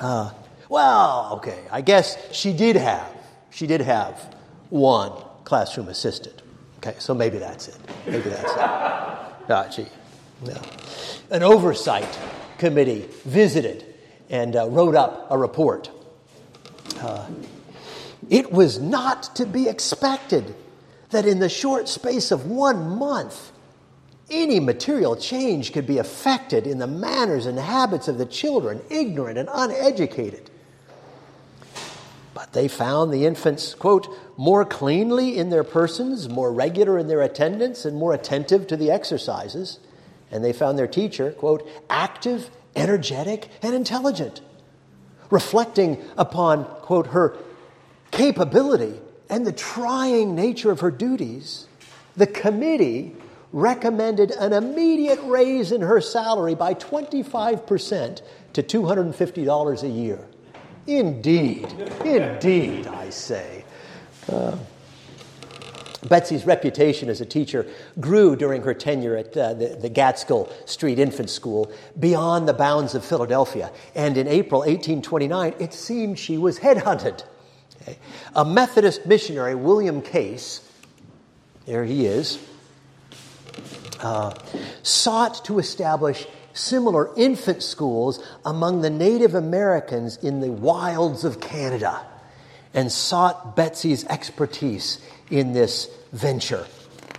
uh, 0.00 0.32
well, 0.68 1.30
okay. 1.34 1.60
I 1.70 1.80
guess 1.80 2.16
she 2.32 2.52
did 2.52 2.76
have 2.76 3.14
she 3.50 3.68
did 3.68 3.80
have 3.82 4.34
one 4.68 5.12
classroom 5.44 5.88
assistant. 5.88 6.42
Okay, 6.86 6.96
so 6.98 7.14
maybe 7.14 7.38
that's 7.38 7.68
it. 7.68 7.78
Maybe 8.06 8.28
that's 8.28 8.52
it. 8.52 8.58
Ah, 8.58 9.68
gee. 9.74 9.86
No. 10.44 10.60
An 11.30 11.42
oversight 11.42 12.18
committee 12.58 13.08
visited 13.24 13.94
and 14.28 14.54
uh, 14.54 14.68
wrote 14.68 14.94
up 14.94 15.26
a 15.30 15.38
report. 15.38 15.90
Uh, 17.00 17.26
it 18.28 18.52
was 18.52 18.78
not 18.78 19.34
to 19.36 19.46
be 19.46 19.66
expected 19.66 20.54
that 21.08 21.24
in 21.24 21.38
the 21.38 21.48
short 21.48 21.88
space 21.88 22.30
of 22.30 22.46
one 22.46 22.98
month, 22.98 23.50
any 24.30 24.60
material 24.60 25.16
change 25.16 25.72
could 25.72 25.86
be 25.86 25.96
effected 25.96 26.66
in 26.66 26.78
the 26.78 26.86
manners 26.86 27.46
and 27.46 27.58
habits 27.58 28.08
of 28.08 28.18
the 28.18 28.26
children, 28.26 28.82
ignorant 28.90 29.38
and 29.38 29.48
uneducated. 29.50 30.50
But 32.34 32.52
they 32.52 32.66
found 32.66 33.12
the 33.12 33.26
infants, 33.26 33.74
quote, 33.74 34.08
more 34.36 34.64
cleanly 34.64 35.38
in 35.38 35.50
their 35.50 35.62
persons, 35.62 36.28
more 36.28 36.52
regular 36.52 36.98
in 36.98 37.06
their 37.06 37.22
attendance, 37.22 37.84
and 37.84 37.96
more 37.96 38.12
attentive 38.12 38.66
to 38.66 38.76
the 38.76 38.90
exercises. 38.90 39.78
And 40.32 40.44
they 40.44 40.52
found 40.52 40.76
their 40.76 40.88
teacher, 40.88 41.30
quote, 41.30 41.66
active, 41.88 42.50
energetic, 42.74 43.48
and 43.62 43.72
intelligent, 43.72 44.40
reflecting 45.30 46.02
upon, 46.18 46.64
quote, 46.64 47.08
her 47.08 47.36
capability 48.10 49.00
and 49.30 49.46
the 49.46 49.52
trying 49.52 50.34
nature 50.34 50.72
of 50.72 50.80
her 50.80 50.90
duties. 50.90 51.68
The 52.16 52.26
committee 52.26 53.14
recommended 53.52 54.32
an 54.32 54.52
immediate 54.52 55.20
raise 55.22 55.70
in 55.70 55.82
her 55.82 56.00
salary 56.00 56.56
by 56.56 56.74
25% 56.74 58.22
to 58.54 58.62
$250 58.62 59.82
a 59.82 59.88
year. 59.88 60.26
Indeed, 60.86 61.72
indeed, 62.04 62.86
I 62.86 63.10
say. 63.10 63.64
Uh, 64.30 64.56
Betsy's 66.08 66.44
reputation 66.44 67.08
as 67.08 67.20
a 67.20 67.26
teacher 67.26 67.66
grew 67.98 68.36
during 68.36 68.62
her 68.62 68.74
tenure 68.74 69.16
at 69.16 69.36
uh, 69.36 69.54
the, 69.54 69.68
the 69.80 70.48
Street 70.66 70.98
Infant 70.98 71.30
School 71.30 71.72
beyond 71.98 72.46
the 72.46 72.52
bounds 72.52 72.94
of 72.94 73.04
Philadelphia. 73.04 73.72
And 73.94 74.18
in 74.18 74.28
April 74.28 74.60
1829, 74.60 75.54
it 75.58 75.72
seemed 75.72 76.18
she 76.18 76.36
was 76.36 76.58
headhunted. 76.58 77.24
Okay. 77.82 77.98
A 78.34 78.44
Methodist 78.44 79.06
missionary, 79.06 79.54
William 79.54 80.02
Case, 80.02 80.68
there 81.66 81.84
he 81.84 82.06
is, 82.06 82.38
uh, 84.00 84.34
sought 84.82 85.44
to 85.46 85.58
establish 85.58 86.26
similar 86.54 87.10
infant 87.16 87.62
schools 87.62 88.24
among 88.44 88.80
the 88.80 88.90
Native 88.90 89.34
Americans 89.34 90.16
in 90.16 90.40
the 90.40 90.50
wilds 90.50 91.24
of 91.24 91.40
Canada 91.40 92.06
and 92.72 92.90
sought 92.90 93.54
Betsy's 93.54 94.04
expertise 94.06 95.00
in 95.30 95.52
this 95.52 95.90
venture. 96.12 96.66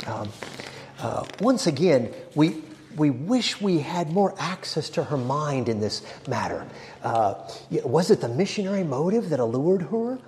Um, 0.08 0.30
uh, 1.00 1.26
once 1.40 1.68
again, 1.68 2.14
we, 2.34 2.62
we 2.96 3.10
wish 3.10 3.62
we 3.62 3.80
had 3.80 4.12
more 4.12 4.34
access 4.40 4.90
to 4.92 5.04
her 5.04 5.18
mind 5.18 5.70
in 5.70 5.80
this 5.80 6.02
matter. 6.28 6.66
Uh, 7.04 7.36
was 7.84 8.12
it 8.12 8.22
the 8.22 8.30
missionary 8.30 8.84
motive 8.84 9.30
that 9.30 9.40
allured 9.40 9.84
her? 9.84 10.20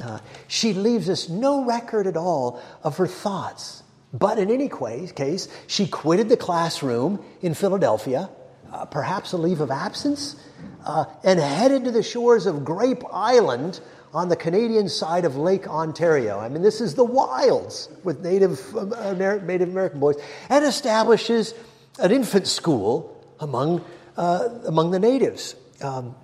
Uh, 0.00 0.18
she 0.48 0.72
leaves 0.72 1.08
us 1.08 1.28
no 1.28 1.64
record 1.64 2.06
at 2.06 2.16
all 2.16 2.62
of 2.82 2.96
her 2.96 3.06
thoughts. 3.06 3.82
But 4.12 4.38
in 4.38 4.50
any 4.50 4.68
case, 4.68 5.48
she 5.66 5.86
quitted 5.86 6.28
the 6.28 6.36
classroom 6.36 7.24
in 7.42 7.54
Philadelphia, 7.54 8.28
uh, 8.72 8.84
perhaps 8.86 9.32
a 9.32 9.36
leave 9.36 9.60
of 9.60 9.70
absence, 9.70 10.36
uh, 10.84 11.04
and 11.24 11.38
headed 11.40 11.84
to 11.84 11.90
the 11.90 12.02
shores 12.02 12.46
of 12.46 12.64
Grape 12.64 13.02
Island 13.12 13.80
on 14.12 14.28
the 14.28 14.36
Canadian 14.36 14.88
side 14.88 15.24
of 15.24 15.36
Lake 15.36 15.68
Ontario. 15.68 16.38
I 16.38 16.48
mean, 16.48 16.62
this 16.62 16.80
is 16.80 16.94
the 16.94 17.04
wilds 17.04 17.88
with 18.02 18.20
Native, 18.20 18.60
Amer- 18.76 19.40
Native 19.40 19.68
American 19.68 20.00
boys, 20.00 20.16
and 20.48 20.64
establishes 20.64 21.54
an 21.98 22.10
infant 22.10 22.46
school 22.46 23.24
among, 23.38 23.84
uh, 24.16 24.48
among 24.66 24.90
the 24.90 24.98
natives. 24.98 25.54
Um, 25.80 26.14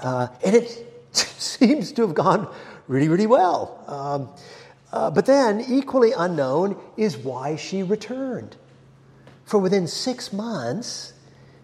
uh, 0.00 0.28
and 0.44 0.56
it 0.56 1.04
seems 1.12 1.92
to 1.92 2.02
have 2.02 2.14
gone 2.14 2.52
really, 2.88 3.08
really 3.08 3.26
well. 3.26 3.84
Um, 3.86 4.28
uh, 4.92 5.10
but 5.10 5.24
then, 5.24 5.64
equally 5.68 6.12
unknown 6.12 6.76
is 6.96 7.16
why 7.16 7.56
she 7.56 7.82
returned. 7.82 8.56
For 9.44 9.58
within 9.58 9.86
six 9.86 10.32
months, 10.32 11.11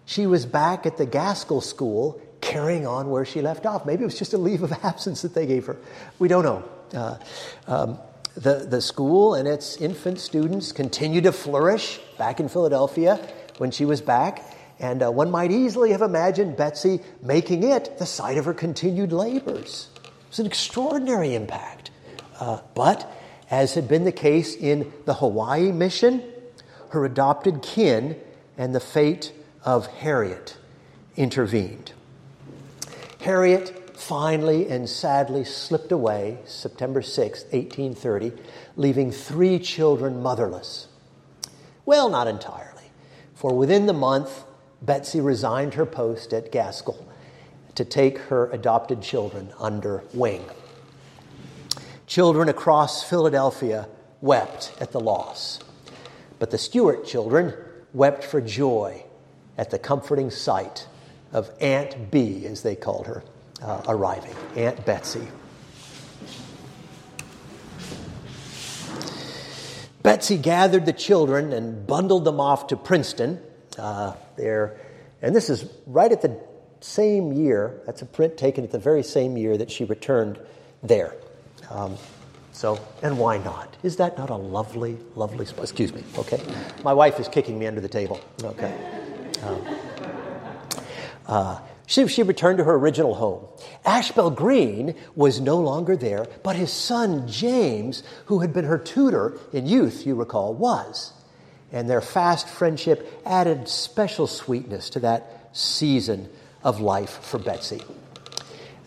she 0.09 0.25
was 0.25 0.47
back 0.47 0.87
at 0.87 0.97
the 0.97 1.05
Gaskill 1.05 1.61
School 1.61 2.19
carrying 2.41 2.87
on 2.87 3.11
where 3.11 3.25
she 3.25 3.43
left 3.43 3.67
off. 3.67 3.85
Maybe 3.85 4.01
it 4.01 4.05
was 4.05 4.17
just 4.17 4.33
a 4.33 4.39
leave 4.39 4.63
of 4.63 4.73
absence 4.83 5.21
that 5.21 5.35
they 5.35 5.45
gave 5.45 5.67
her. 5.67 5.77
We 6.17 6.27
don't 6.27 6.43
know. 6.43 6.69
Uh, 6.91 7.17
um, 7.67 7.99
the, 8.33 8.65
the 8.67 8.81
school 8.81 9.35
and 9.35 9.47
its 9.47 9.77
infant 9.77 10.19
students 10.19 10.71
continued 10.71 11.25
to 11.25 11.31
flourish 11.31 11.99
back 12.17 12.39
in 12.39 12.49
Philadelphia 12.49 13.17
when 13.59 13.69
she 13.69 13.85
was 13.85 14.01
back. 14.01 14.43
And 14.79 15.03
uh, 15.03 15.11
one 15.11 15.29
might 15.29 15.51
easily 15.51 15.91
have 15.91 16.01
imagined 16.01 16.57
Betsy 16.57 17.01
making 17.21 17.61
it 17.61 17.99
the 17.99 18.07
site 18.07 18.39
of 18.39 18.45
her 18.45 18.53
continued 18.55 19.11
labors. 19.11 19.89
It 19.95 20.29
was 20.29 20.39
an 20.39 20.47
extraordinary 20.47 21.35
impact. 21.35 21.91
Uh, 22.39 22.61
but, 22.73 23.11
as 23.51 23.75
had 23.75 23.87
been 23.87 24.05
the 24.05 24.11
case 24.11 24.55
in 24.55 24.91
the 25.05 25.13
Hawaii 25.13 25.71
mission, 25.71 26.23
her 26.89 27.05
adopted 27.05 27.61
kin 27.61 28.19
and 28.57 28.73
the 28.73 28.79
fate 28.79 29.33
of 29.63 29.87
Harriet 29.87 30.57
intervened. 31.15 31.91
Harriet 33.21 33.97
finally 33.99 34.69
and 34.69 34.87
sadly 34.89 35.43
slipped 35.43 35.91
away 35.91 36.37
September 36.45 37.01
6, 37.01 37.43
1830, 37.51 38.31
leaving 38.77 39.11
three 39.11 39.59
children 39.59 40.23
motherless. 40.23 40.87
Well, 41.85 42.09
not 42.09 42.27
entirely, 42.27 42.83
for 43.35 43.53
within 43.53 43.85
the 43.85 43.93
month, 43.93 44.45
Betsy 44.81 45.19
resigned 45.19 45.73
her 45.73 45.85
post 45.85 46.33
at 46.33 46.51
Gaskill 46.51 47.05
to 47.75 47.83
take 47.83 48.17
her 48.17 48.49
adopted 48.51 49.01
children 49.01 49.51
under 49.59 50.03
wing. 50.13 50.45
Children 52.07 52.47
across 52.49 53.03
Philadelphia 53.03 53.87
wept 54.21 54.73
at 54.79 54.91
the 54.91 54.99
loss, 54.99 55.59
but 56.39 56.51
the 56.51 56.57
Stewart 56.57 57.05
children 57.05 57.53
wept 57.93 58.23
for 58.23 58.39
joy 58.39 59.03
at 59.59 59.71
the 59.71 59.77
comforting 59.77 60.31
sight 60.31 60.87
of 61.33 61.51
Aunt 61.59 62.09
B, 62.09 62.45
as 62.45 62.63
they 62.63 62.77
called 62.77 63.07
her, 63.07 63.23
uh, 63.61 63.81
arriving, 63.89 64.33
Aunt 64.55 64.85
Betsy. 64.85 65.27
Betsy 70.01 70.37
gathered 70.37 70.85
the 70.85 70.93
children 70.93 71.51
and 71.51 71.85
bundled 71.85 72.23
them 72.23 72.39
off 72.39 72.67
to 72.67 72.77
Princeton. 72.77 73.41
Uh, 73.77 74.13
there, 74.37 74.79
and 75.21 75.35
this 75.35 75.49
is 75.49 75.69
right 75.85 76.11
at 76.11 76.21
the 76.21 76.39
same 76.79 77.33
year. 77.33 77.81
That's 77.85 78.01
a 78.01 78.05
print 78.05 78.37
taken 78.37 78.63
at 78.63 78.71
the 78.71 78.79
very 78.79 79.03
same 79.03 79.35
year 79.35 79.57
that 79.57 79.69
she 79.69 79.83
returned 79.83 80.39
there. 80.81 81.13
Um, 81.69 81.97
so, 82.53 82.79
and 83.03 83.19
why 83.19 83.39
not? 83.39 83.75
Is 83.83 83.97
that 83.97 84.17
not 84.17 84.29
a 84.29 84.37
lovely, 84.37 84.97
lovely 85.15 85.45
spot? 85.45 85.63
Excuse 85.63 85.93
me. 85.93 86.01
Okay, 86.17 86.41
my 86.81 86.93
wife 86.93 87.19
is 87.19 87.27
kicking 87.27 87.59
me 87.59 87.67
under 87.67 87.81
the 87.81 87.89
table. 87.89 88.21
Okay. 88.41 88.98
Um, 89.43 89.65
uh, 91.27 91.59
she, 91.85 92.07
she 92.07 92.23
returned 92.23 92.59
to 92.59 92.63
her 92.65 92.75
original 92.75 93.15
home. 93.15 93.45
Ashbel 93.83 94.29
Green 94.29 94.95
was 95.15 95.41
no 95.41 95.57
longer 95.57 95.95
there, 95.95 96.27
but 96.43 96.55
his 96.55 96.71
son 96.71 97.27
James, 97.27 98.03
who 98.25 98.39
had 98.39 98.53
been 98.53 98.65
her 98.65 98.77
tutor 98.77 99.37
in 99.51 99.65
youth, 99.65 100.05
you 100.05 100.15
recall, 100.15 100.53
was. 100.53 101.13
And 101.71 101.89
their 101.89 102.01
fast 102.01 102.47
friendship 102.47 103.21
added 103.25 103.67
special 103.67 104.27
sweetness 104.27 104.91
to 104.91 104.99
that 105.01 105.49
season 105.53 106.29
of 106.63 106.79
life 106.79 107.23
for 107.23 107.39
Betsy. 107.39 107.81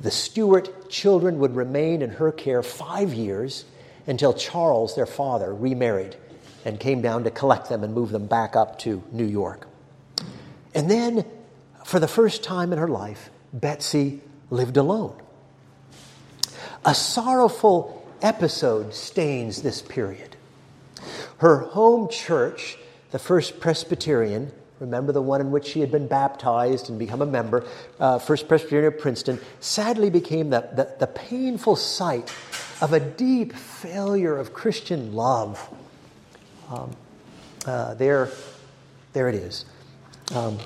The 0.00 0.10
Stewart 0.10 0.90
children 0.90 1.38
would 1.38 1.54
remain 1.54 2.02
in 2.02 2.10
her 2.10 2.32
care 2.32 2.62
five 2.62 3.14
years 3.14 3.64
until 4.06 4.32
Charles, 4.32 4.96
their 4.96 5.06
father, 5.06 5.54
remarried 5.54 6.16
and 6.64 6.78
came 6.78 7.02
down 7.02 7.24
to 7.24 7.30
collect 7.30 7.68
them 7.68 7.84
and 7.84 7.94
move 7.94 8.10
them 8.10 8.26
back 8.26 8.56
up 8.56 8.78
to 8.80 9.02
New 9.12 9.26
York. 9.26 9.66
And 10.74 10.90
then 10.90 11.24
for 11.84 11.98
the 11.98 12.08
first 12.08 12.42
time 12.42 12.72
in 12.72 12.78
her 12.78 12.88
life, 12.88 13.30
Betsy 13.52 14.20
lived 14.50 14.76
alone. 14.76 15.16
A 16.84 16.94
sorrowful 16.94 18.06
episode 18.22 18.94
stains 18.94 19.62
this 19.62 19.82
period. 19.82 20.36
Her 21.38 21.58
home 21.58 22.08
church, 22.08 22.78
the 23.10 23.18
First 23.18 23.60
Presbyterian, 23.60 24.52
remember 24.78 25.12
the 25.12 25.22
one 25.22 25.40
in 25.40 25.50
which 25.50 25.66
she 25.66 25.80
had 25.80 25.92
been 25.92 26.06
baptized 26.06 26.88
and 26.88 26.98
become 26.98 27.22
a 27.22 27.26
member, 27.26 27.64
uh, 28.00 28.18
First 28.18 28.48
Presbyterian 28.48 28.92
of 28.92 28.98
Princeton, 28.98 29.40
sadly 29.60 30.10
became 30.10 30.50
the, 30.50 30.60
the, 30.74 30.94
the, 30.98 31.06
painful 31.06 31.76
site 31.76 32.32
of 32.80 32.92
a 32.92 33.00
deep 33.00 33.52
failure 33.52 34.36
of 34.36 34.52
Christian 34.52 35.14
love. 35.14 35.68
Um, 36.70 36.90
uh, 37.66 37.94
there, 37.94 38.28
there 39.12 39.28
it 39.28 39.34
is. 39.36 39.64
Um, 40.34 40.58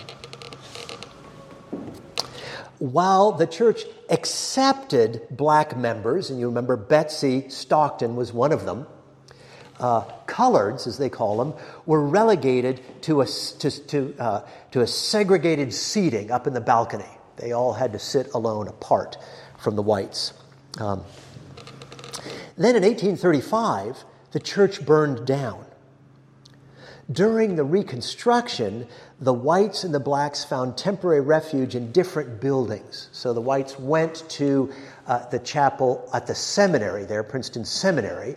while 2.78 3.32
the 3.32 3.46
church 3.46 3.82
accepted 4.10 5.26
black 5.30 5.76
members, 5.76 6.30
and 6.30 6.38
you 6.38 6.46
remember 6.46 6.76
Betsy 6.76 7.48
Stockton 7.48 8.16
was 8.16 8.32
one 8.32 8.52
of 8.52 8.64
them, 8.64 8.86
uh, 9.80 10.02
coloreds, 10.26 10.86
as 10.86 10.98
they 10.98 11.08
call 11.08 11.36
them, 11.38 11.54
were 11.84 12.02
relegated 12.02 12.80
to 13.02 13.20
a, 13.22 13.26
to, 13.26 13.70
to, 13.70 14.14
uh, 14.18 14.46
to 14.70 14.80
a 14.82 14.86
segregated 14.86 15.72
seating 15.74 16.30
up 16.30 16.46
in 16.46 16.54
the 16.54 16.60
balcony. 16.60 17.04
They 17.36 17.52
all 17.52 17.74
had 17.74 17.92
to 17.92 17.98
sit 17.98 18.32
alone 18.34 18.68
apart 18.68 19.18
from 19.58 19.76
the 19.76 19.82
whites. 19.82 20.32
Um, 20.78 21.04
then 22.56 22.76
in 22.76 22.82
1835, 22.82 24.04
the 24.32 24.40
church 24.40 24.84
burned 24.84 25.26
down. 25.26 25.65
During 27.10 27.54
the 27.54 27.62
Reconstruction, 27.62 28.88
the 29.20 29.32
whites 29.32 29.84
and 29.84 29.94
the 29.94 30.00
blacks 30.00 30.44
found 30.44 30.76
temporary 30.76 31.20
refuge 31.20 31.76
in 31.76 31.92
different 31.92 32.40
buildings. 32.40 33.08
So 33.12 33.32
the 33.32 33.40
whites 33.40 33.78
went 33.78 34.28
to 34.30 34.72
uh, 35.06 35.26
the 35.28 35.38
chapel 35.38 36.08
at 36.12 36.26
the 36.26 36.34
seminary 36.34 37.04
there, 37.04 37.22
Princeton 37.22 37.64
Seminary, 37.64 38.34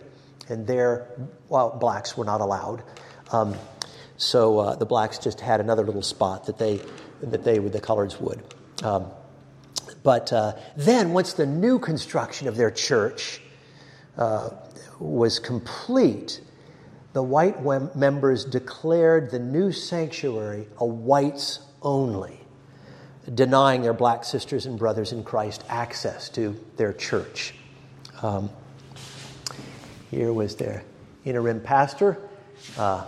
and 0.48 0.66
there, 0.66 1.08
well, 1.48 1.70
blacks 1.70 2.16
were 2.16 2.24
not 2.24 2.40
allowed. 2.40 2.84
Um, 3.32 3.56
so 4.16 4.60
uh, 4.60 4.76
the 4.76 4.86
blacks 4.86 5.18
just 5.18 5.40
had 5.40 5.60
another 5.60 5.84
little 5.84 6.02
spot 6.02 6.46
that 6.46 6.58
they, 6.58 6.80
that 7.22 7.42
they 7.42 7.58
the 7.58 7.80
coloreds 7.80 8.20
would. 8.20 8.40
Um, 8.84 9.10
but 10.02 10.32
uh, 10.32 10.52
then, 10.76 11.12
once 11.12 11.32
the 11.32 11.46
new 11.46 11.78
construction 11.78 12.46
of 12.46 12.56
their 12.56 12.70
church 12.70 13.40
uh, 14.16 14.50
was 14.98 15.38
complete, 15.38 16.40
the 17.12 17.22
white 17.22 17.64
members 17.96 18.44
declared 18.44 19.30
the 19.30 19.38
new 19.38 19.72
sanctuary 19.72 20.66
a 20.78 20.86
whites 20.86 21.60
only, 21.82 22.40
denying 23.34 23.82
their 23.82 23.92
black 23.92 24.24
sisters 24.24 24.66
and 24.66 24.78
brothers 24.78 25.12
in 25.12 25.24
Christ 25.24 25.64
access 25.68 26.28
to 26.30 26.58
their 26.76 26.92
church. 26.92 27.54
Um, 28.22 28.50
here 30.10 30.32
was 30.32 30.56
their 30.56 30.84
interim 31.24 31.60
pastor. 31.60 32.18
Uh, 32.76 33.06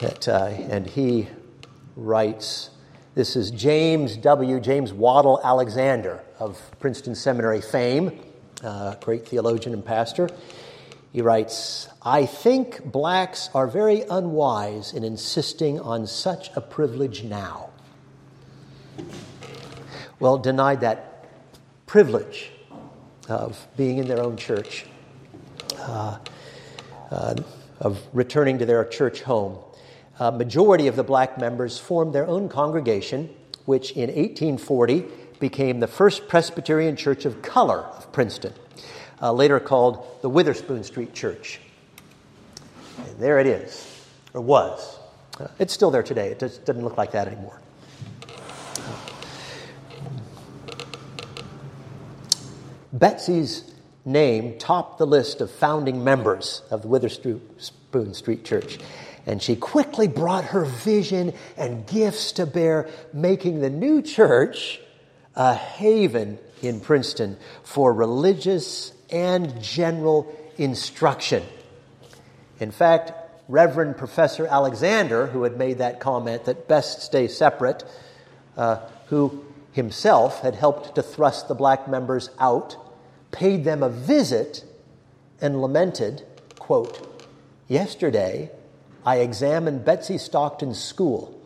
that, 0.00 0.28
uh, 0.28 0.46
and 0.70 0.86
he 0.86 1.28
writes 1.94 2.70
this 3.14 3.34
is 3.34 3.50
James 3.50 4.16
W. 4.18 4.60
James 4.60 4.92
Waddell 4.92 5.40
Alexander 5.42 6.22
of 6.38 6.60
Princeton 6.78 7.16
Seminary 7.16 7.60
fame, 7.60 8.18
uh, 8.62 8.94
great 8.96 9.26
theologian 9.26 9.74
and 9.74 9.84
pastor. 9.84 10.28
He 11.12 11.22
writes, 11.22 11.88
I 12.02 12.26
think 12.26 12.84
blacks 12.84 13.50
are 13.54 13.66
very 13.66 14.02
unwise 14.02 14.92
in 14.92 15.02
insisting 15.02 15.80
on 15.80 16.06
such 16.06 16.50
a 16.54 16.60
privilege 16.60 17.24
now. 17.24 17.70
Well, 20.18 20.38
denied 20.38 20.82
that 20.82 21.26
privilege 21.86 22.52
of 23.28 23.66
being 23.76 23.98
in 23.98 24.06
their 24.06 24.20
own 24.20 24.36
church, 24.36 24.86
uh, 25.78 26.18
uh, 27.10 27.34
of 27.80 28.00
returning 28.12 28.58
to 28.58 28.66
their 28.66 28.84
church 28.84 29.22
home 29.22 29.58
a 30.20 30.30
majority 30.30 30.86
of 30.86 30.96
the 30.96 31.02
black 31.02 31.38
members 31.38 31.78
formed 31.78 32.12
their 32.12 32.26
own 32.26 32.50
congregation, 32.50 33.30
which 33.64 33.92
in 33.92 34.08
1840 34.08 35.06
became 35.40 35.80
the 35.80 35.86
first 35.86 36.28
Presbyterian 36.28 36.96
church 36.96 37.24
of 37.24 37.42
color 37.42 37.78
of 37.78 38.12
Princeton, 38.12 38.52
uh, 39.20 39.32
later 39.32 39.58
called 39.58 40.06
the 40.22 40.28
Witherspoon 40.28 40.84
Street 40.84 41.14
Church. 41.14 41.60
And 42.98 43.18
there 43.18 43.40
it 43.40 43.46
is, 43.46 44.06
or 44.34 44.40
was. 44.40 44.98
Uh, 45.38 45.48
it's 45.58 45.72
still 45.72 45.90
there 45.90 46.02
today. 46.02 46.28
It 46.28 46.38
just 46.38 46.64
doesn't 46.64 46.84
look 46.84 46.96
like 46.96 47.12
that 47.12 47.26
anymore. 47.26 47.60
Betsy's 52.92 53.72
name 54.04 54.58
topped 54.58 54.98
the 54.98 55.06
list 55.06 55.40
of 55.40 55.50
founding 55.50 56.04
members 56.04 56.62
of 56.70 56.82
the 56.82 56.88
Witherspoon 56.88 58.14
Street 58.14 58.44
Church 58.44 58.78
and 59.26 59.42
she 59.42 59.56
quickly 59.56 60.08
brought 60.08 60.44
her 60.46 60.64
vision 60.64 61.32
and 61.56 61.86
gifts 61.86 62.32
to 62.32 62.46
bear, 62.46 62.88
making 63.12 63.60
the 63.60 63.70
new 63.70 64.02
church 64.02 64.80
a 65.34 65.54
haven 65.54 66.38
in 66.62 66.80
Princeton 66.80 67.36
for 67.62 67.92
religious 67.92 68.92
and 69.10 69.62
general 69.62 70.34
instruction. 70.56 71.42
In 72.58 72.70
fact, 72.70 73.12
Reverend 73.48 73.96
Professor 73.96 74.46
Alexander, 74.46 75.26
who 75.26 75.42
had 75.42 75.56
made 75.56 75.78
that 75.78 75.98
comment 75.98 76.44
that 76.44 76.68
best 76.68 77.02
stay 77.02 77.26
separate, 77.26 77.82
uh, 78.56 78.78
who 79.06 79.44
himself 79.72 80.42
had 80.42 80.54
helped 80.54 80.94
to 80.94 81.02
thrust 81.02 81.48
the 81.48 81.54
black 81.54 81.88
members 81.88 82.30
out, 82.38 82.76
paid 83.32 83.64
them 83.64 83.82
a 83.82 83.88
visit 83.88 84.64
and 85.40 85.60
lamented, 85.62 86.24
quote, 86.58 87.06
Yesterday, 87.66 88.50
I 89.04 89.18
examined 89.18 89.84
Betsy 89.84 90.18
Stockton's 90.18 90.82
school. 90.82 91.40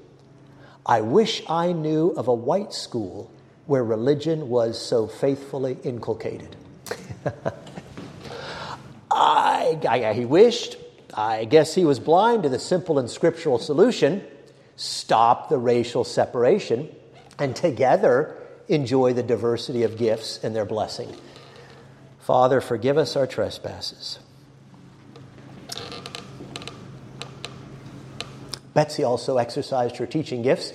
I 0.84 1.00
wish 1.00 1.42
I 1.48 1.72
knew 1.72 2.10
of 2.10 2.28
a 2.28 2.34
white 2.34 2.72
school 2.72 3.30
where 3.66 3.84
religion 3.84 4.48
was 4.48 4.80
so 4.80 5.06
faithfully 5.06 5.78
inculcated. 5.82 6.56
I, 9.10 9.78
I, 9.88 10.12
he 10.12 10.24
wished. 10.24 10.76
I 11.14 11.44
guess 11.44 11.74
he 11.74 11.84
was 11.84 12.00
blind 12.00 12.42
to 12.42 12.48
the 12.48 12.58
simple 12.58 12.98
and 12.98 13.08
scriptural 13.08 13.58
solution 13.58 14.24
stop 14.76 15.48
the 15.48 15.58
racial 15.58 16.02
separation 16.02 16.92
and 17.38 17.54
together 17.54 18.36
enjoy 18.68 19.12
the 19.12 19.22
diversity 19.22 19.84
of 19.84 19.96
gifts 19.96 20.42
and 20.42 20.54
their 20.54 20.64
blessing. 20.64 21.14
Father, 22.20 22.60
forgive 22.60 22.98
us 22.98 23.16
our 23.16 23.26
trespasses. 23.26 24.18
Betsy 28.72 29.04
also 29.04 29.36
exercised 29.38 29.98
her 29.98 30.06
teaching 30.06 30.42
gifts 30.42 30.72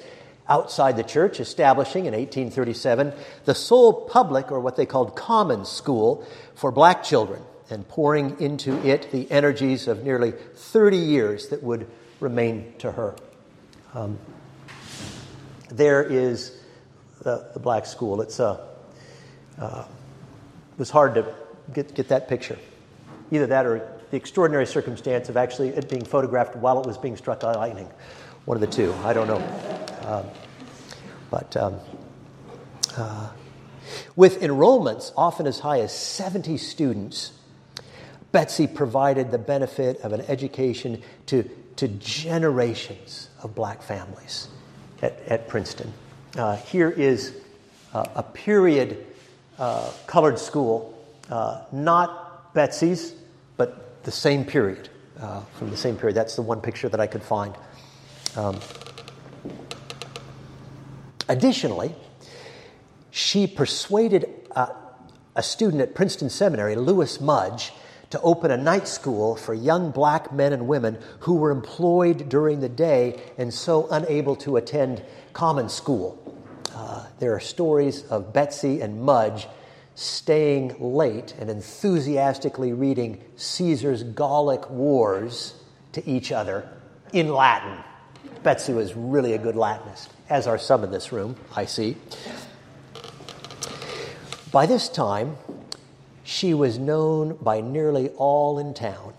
outside 0.50 0.98
the 0.98 1.04
church, 1.04 1.40
establishing 1.40 2.06
in 2.06 2.14
1837 2.14 3.14
the 3.46 3.56
sole 3.56 4.08
public, 4.08 4.52
or 4.52 4.60
what 4.60 4.76
they 4.76 4.86
called 4.86 5.16
common 5.16 5.64
school, 5.64 6.26
for 6.56 6.72
black 6.72 7.04
children, 7.04 7.42
and 7.70 7.88
pouring 7.88 8.40
into 8.42 8.76
it 8.86 9.12
the 9.12 9.30
energies 9.32 9.88
of 9.88 10.04
nearly 10.04 10.32
30 10.32 10.98
years 10.98 11.50
that 11.50 11.64
would 11.64 11.88
remain 12.20 12.74
to 12.80 12.92
her. 12.92 13.16
Um, 13.94 14.18
there 15.70 16.04
is 16.04 16.60
the, 17.22 17.50
the, 17.54 17.60
black 17.60 17.86
school. 17.86 18.22
It's 18.22 18.40
uh, 18.40 18.66
it 19.60 20.80
was 20.80 20.90
hard 20.90 21.16
to 21.16 21.36
get, 21.74 21.94
get 21.94 22.08
that 22.10 22.28
picture. 22.28 22.58
Either 23.32 23.48
that 23.48 23.66
or 23.66 24.00
the 24.12 24.18
extraordinary 24.18 24.66
circumstance 24.66 25.30
of 25.30 25.38
actually 25.38 25.70
it 25.70 25.90
being 25.90 26.06
photographed 26.06 26.56
while 26.56 26.80
it 26.80 26.88
was 26.88 26.98
being 26.98 27.18
struck 27.18 27.42
by 27.42 27.54
lightning. 27.54 27.90
One 28.46 28.58
of 28.58 28.62
the 28.62 28.68
two. 28.68 28.94
I 29.04 29.14
don't 29.14 29.28
know. 29.28 29.42
Um, 30.08 30.26
but 31.30 31.56
um, 31.58 31.80
uh, 32.98 33.30
with 34.16 34.42
enrollments 34.42 35.12
often 35.16 35.48
as 35.48 35.60
high 35.60 35.82
as 35.82 35.96
70 35.96 36.58
students, 36.58 37.32
Betsy 38.32 38.68
provided 38.68 39.32
the 39.32 39.38
benefit 39.38 40.02
of 40.02 40.14
an 40.14 40.22
education 40.22 41.02
to, 41.28 41.44
to 41.78 41.88
generations 41.88 43.30
of 43.42 43.56
black 43.56 43.82
families 43.82 44.48
at, 45.02 45.20
at 45.28 45.48
Princeton. 45.48 45.92
Uh, 46.38 46.56
here 46.58 46.90
is 46.90 47.36
uh, 47.94 48.06
a 48.16 48.24
period 48.24 49.06
uh, 49.58 49.92
colored 50.08 50.40
school, 50.40 50.98
uh, 51.30 51.62
not 51.72 52.54
Betsy's, 52.54 53.14
but 53.58 54.04
the 54.04 54.12
same 54.12 54.46
period, 54.46 54.90
uh, 55.20 55.42
from 55.58 55.70
the 55.70 55.78
same 55.78 55.98
period. 55.98 56.16
That's 56.16 56.36
the 56.36 56.42
one 56.42 56.62
picture 56.62 56.88
that 56.90 57.00
I 57.00 57.08
could 57.08 57.24
find. 57.24 57.54
Um, 58.36 58.60
additionally, 61.28 61.96
she 63.12 63.48
persuaded 63.48 64.30
uh, 64.56 64.68
a 65.36 65.44
student 65.44 65.82
at 65.82 65.96
Princeton 65.96 66.30
Seminary, 66.30 66.76
Lewis 66.76 67.20
Mudge, 67.20 67.72
to 68.10 68.20
open 68.22 68.50
a 68.50 68.58
night 68.58 68.88
school 68.88 69.36
for 69.36 69.54
young 69.54 69.92
black 69.92 70.34
men 70.34 70.52
and 70.52 70.68
women 70.68 70.98
who 71.20 71.36
were 71.36 71.52
employed 71.52 72.28
during 72.28 72.60
the 72.60 72.70
day 72.70 73.22
and 73.38 73.54
so 73.54 73.88
unable 73.92 74.36
to 74.36 74.58
attend 74.58 75.04
common 75.34 75.70
school. 75.70 76.18
Uh, 76.74 77.06
there 77.20 77.34
are 77.34 77.40
stories 77.40 78.04
of 78.06 78.34
Betsy 78.34 78.82
and 78.82 79.02
Mudge 79.02 79.48
staying 79.96 80.76
late 80.80 81.36
and 81.40 81.50
enthusiastically 81.50 82.74
reading 82.74 83.24
Caesar's 83.36 84.04
Gallic 84.04 84.70
Wars 84.70 85.54
to 85.92 86.08
each 86.10 86.32
other 86.32 86.68
in 87.12 87.28
Latin. 87.28 87.84
Betsy 88.44 88.74
was 88.74 88.96
really 88.96 89.34
a 89.34 89.38
good 89.38 89.56
Latinist, 89.56 90.10
as 90.30 90.48
are 90.48 90.58
some 90.58 90.84
in 90.84 90.92
this 90.92 91.12
room, 91.12 91.36
I 91.56 91.66
see. 91.66 91.98
By 94.52 94.66
this 94.66 94.90
time, 94.90 95.38
she 96.24 96.54
was 96.54 96.78
known 96.78 97.38
by 97.42 97.62
nearly 97.62 98.10
all 98.10 98.60
in 98.60 98.74
town 98.74 99.14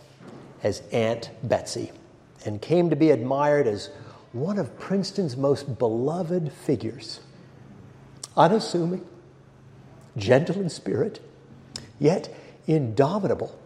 as 0.62 0.82
Aunt 0.92 1.30
Betsy 1.42 1.92
and 2.44 2.60
came 2.62 2.90
to 2.90 2.96
be 2.96 3.10
admired 3.10 3.66
as 3.66 3.90
one 4.32 4.58
of 4.58 4.78
Princeton's 4.78 5.36
most 5.36 5.78
beloved 5.78 6.52
figures. 6.52 7.20
Unassuming, 8.36 9.06
gentle 10.16 10.60
in 10.60 10.70
spirit, 10.70 11.20
yet 11.98 12.32
indomitable. 12.66 13.58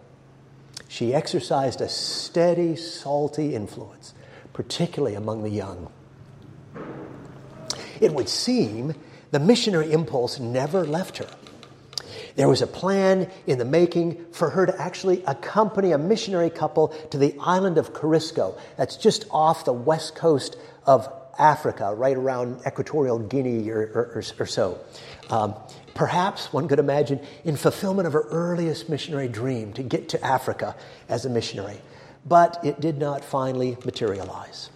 She 0.89 1.15
exercised 1.15 1.81
a 1.81 1.89
steady, 1.89 2.77
salty 2.77 3.55
influence, 3.55 4.15
particularly 4.55 5.15
among 5.15 5.43
the 5.43 5.51
young. 5.51 5.93
It 8.01 8.15
would 8.15 8.31
seem 8.31 8.95
the 9.31 9.41
missionary 9.41 9.93
impulse 9.93 10.41
never 10.41 10.85
left 10.87 11.19
her. 11.19 11.29
There 12.37 12.49
was 12.49 12.63
a 12.63 12.67
plan 12.67 13.31
in 13.47 13.59
the 13.59 13.65
making 13.65 14.25
for 14.33 14.51
her 14.51 14.67
to 14.67 14.81
actually 14.81 15.23
accompany 15.25 15.93
a 15.93 15.99
missionary 15.99 16.51
couple 16.51 16.89
to 17.11 17.19
the 17.19 17.37
island 17.41 17.79
of 17.79 17.93
Corisco. 17.93 18.59
That's 18.77 18.97
just 18.97 19.27
off 19.31 19.65
the 19.65 19.73
west 19.73 20.15
coast 20.17 20.57
of 20.85 21.09
Africa, 21.39 21.95
right 21.95 22.17
around 22.17 22.61
Equatorial 22.67 23.19
Guinea 23.19 23.71
or, 23.71 23.81
or, 24.17 24.25
or 24.39 24.47
so. 24.47 24.79
Um, 25.31 25.55
perhaps 25.95 26.53
one 26.53 26.69
could 26.69 26.79
imagine 26.79 27.21
in 27.45 27.57
fulfillment 27.57 28.07
of 28.07 28.13
her 28.13 28.25
earliest 28.31 28.89
missionary 28.89 29.29
dream 29.29 29.73
to 29.75 29.83
get 29.83 30.11
to 30.11 30.25
Africa 30.25 30.77
as 31.09 31.25
a 31.25 31.31
missionary. 31.31 31.81
But 32.27 32.59
it 32.65 32.81
did 32.81 32.99
not 32.99 33.25
finally 33.25 33.77
materialize. 33.85 34.71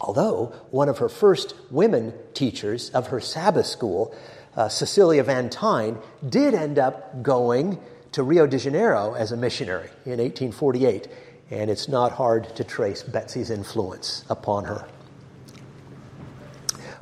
Although 0.00 0.52
one 0.70 0.88
of 0.88 0.98
her 0.98 1.08
first 1.08 1.54
women 1.70 2.14
teachers 2.34 2.90
of 2.90 3.08
her 3.08 3.20
Sabbath 3.20 3.66
school, 3.66 4.14
uh, 4.56 4.68
Cecilia 4.68 5.22
Van 5.24 5.50
Tyne, 5.50 5.98
did 6.28 6.54
end 6.54 6.78
up 6.78 7.22
going 7.22 7.78
to 8.12 8.22
Rio 8.22 8.46
de 8.46 8.58
Janeiro 8.58 9.14
as 9.14 9.32
a 9.32 9.36
missionary 9.36 9.88
in 10.04 10.18
1848, 10.18 11.08
and 11.50 11.70
it's 11.70 11.88
not 11.88 12.12
hard 12.12 12.54
to 12.56 12.64
trace 12.64 13.02
Betsy's 13.02 13.50
influence 13.50 14.24
upon 14.28 14.64
her. 14.64 14.86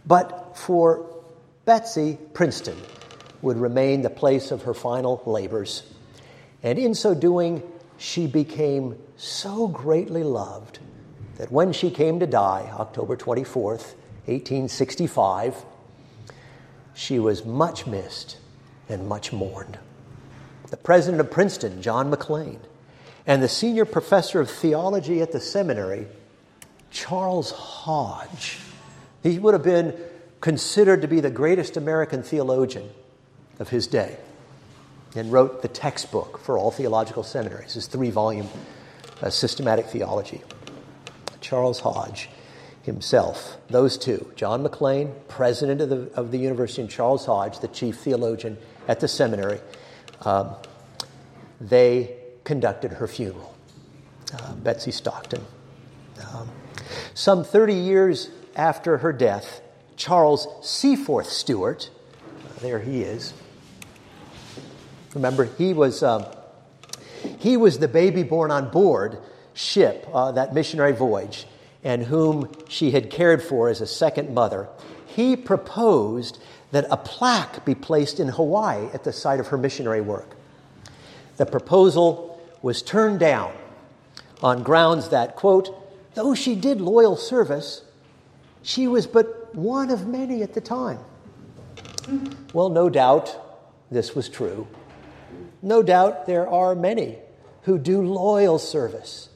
But 0.07 0.57
for 0.57 1.07
Betsy, 1.65 2.19
Princeton 2.33 2.77
would 3.43 3.57
remain 3.57 4.03
the 4.03 4.11
place 4.11 4.51
of 4.51 4.63
her 4.63 4.75
final 4.75 5.23
labors, 5.27 5.83
and 6.63 6.79
in 6.79 6.95
so 6.95 7.15
doing, 7.15 7.63
she 7.99 8.27
became 8.27 8.99
so 9.17 9.69
greatly 9.69 10.23
loved 10.23 10.79
that 11.37 11.53
when 11.53 11.73
she 11.73 11.91
came 11.91 12.21
to 12.21 12.27
die, 12.27 12.71
October 12.75 13.17
24th, 13.17 13.95
1865, 14.27 15.65
she 16.95 17.19
was 17.19 17.45
much 17.45 17.87
missed 17.87 18.39
and 18.89 19.09
much 19.09 19.33
mourned. 19.33 19.79
The 20.71 20.77
president 20.77 21.21
of 21.21 21.31
Princeton, 21.31 21.83
John 21.83 22.11
Maclean, 22.11 22.61
and 23.27 23.43
the 23.43 23.49
senior 23.49 23.85
professor 23.85 24.41
of 24.41 24.51
theology 24.51 25.21
at 25.21 25.33
the 25.33 25.41
seminary, 25.41 26.07
Charles 26.91 27.51
Hodge, 27.51 28.59
he 29.23 29.39
would 29.39 29.55
have 29.55 29.63
been 29.63 29.95
considered 30.41 31.03
to 31.03 31.09
be 31.09 31.21
the 31.21 31.31
greatest 31.31 31.77
American 31.77 32.23
theologian 32.23 32.91
of 33.59 33.69
his 33.69 33.87
day 33.87 34.19
and 35.17 35.33
wrote 35.33 35.63
the 35.63 35.69
textbook 35.69 36.39
for 36.39 36.59
all 36.59 36.71
theological 36.71 37.23
seminaries, 37.23 37.75
his 37.75 37.87
three 37.87 38.11
volume 38.11 38.49
uh, 39.23 39.31
systematic 39.31 39.87
theology. 39.87 40.43
Charles 41.41 41.81
Hodge 41.81 42.29
himself, 42.83 43.57
those 43.69 43.99
two, 43.99 44.31
John 44.37 44.63
Maclean, 44.63 45.13
president 45.29 45.81
of 45.81 45.89
the, 45.89 46.11
of 46.15 46.31
the 46.31 46.39
university, 46.39 46.83
and 46.83 46.91
Charles 46.91 47.27
Hodge, 47.27 47.59
the 47.61 47.69
chief 47.69 47.99
theologian 47.99 48.57
at 48.89 49.01
the 49.01 49.09
seminary, 49.09 49.61
um, 50.23 50.55
they 51.61 52.17
conducted 52.45 52.93
her 52.93 53.09
funeral. 53.09 53.55
Uh, 54.33 54.55
Betsy 54.55 54.91
Stockton. 54.91 55.45
Um, 56.33 56.51
some 57.15 57.45
30 57.45 57.75
years 57.75 58.31
after 58.55 58.99
her 58.99 59.13
death, 59.13 59.61
Charles 59.97 60.49
Seaforth 60.63 61.29
Stewart, 61.29 61.91
uh, 62.25 62.61
there 62.61 62.81
he 62.81 63.03
is. 63.03 63.35
Remember, 65.17 65.45
he 65.45 65.73
was, 65.73 66.03
um, 66.03 66.27
he 67.39 67.57
was 67.57 67.79
the 67.79 67.89
baby 67.89 68.23
born 68.23 68.51
on 68.51 68.69
board 68.71 69.17
ship, 69.55 70.07
uh, 70.13 70.31
that 70.33 70.53
missionary 70.53 70.93
voyage, 70.93 71.47
and 71.83 72.03
whom 72.03 72.53
she 72.69 72.91
had 72.91 73.09
cared 73.09 73.43
for 73.43 73.71
as 73.71 73.81
a 73.81 73.87
second 73.87 74.35
mother. 74.35 74.69
He 75.07 75.35
proposed 75.35 76.39
that 76.71 76.85
a 76.91 76.99
plaque 76.99 77.65
be 77.65 77.75
placed 77.75 78.21
in 78.21 78.29
Hawaii 78.29 78.91
at 78.93 79.05
the 79.05 79.13
site 79.13 79.41
of 79.41 79.47
her 79.47 79.57
missionary 79.57 80.03
work. 80.03 80.37
The 81.39 81.47
proposal 81.47 82.39
was 82.61 82.83
turned 82.83 83.19
down 83.19 83.55
on 84.43 84.63
grounds 84.63 85.09
that, 85.09 85.35
quote, 85.35 85.75
though 86.15 86.35
she 86.35 86.55
did 86.55 86.79
loyal 86.79 87.17
service, 87.17 87.81
she 88.63 88.87
was 88.87 89.07
but 89.07 89.55
one 89.55 89.91
of 89.91 90.07
many 90.07 90.43
at 90.43 90.53
the 90.53 90.61
time. 90.61 90.99
Well, 92.53 92.69
no 92.69 92.91
doubt 92.91 93.35
this 93.91 94.15
was 94.15 94.29
true. 94.29 94.67
No 95.67 95.83
doubt 95.83 96.27
there 96.27 96.49
are 96.49 96.77
many 96.77 97.19
who 97.63 97.77
do 97.77 98.01
loyal 98.01 98.61
service 98.61 99.29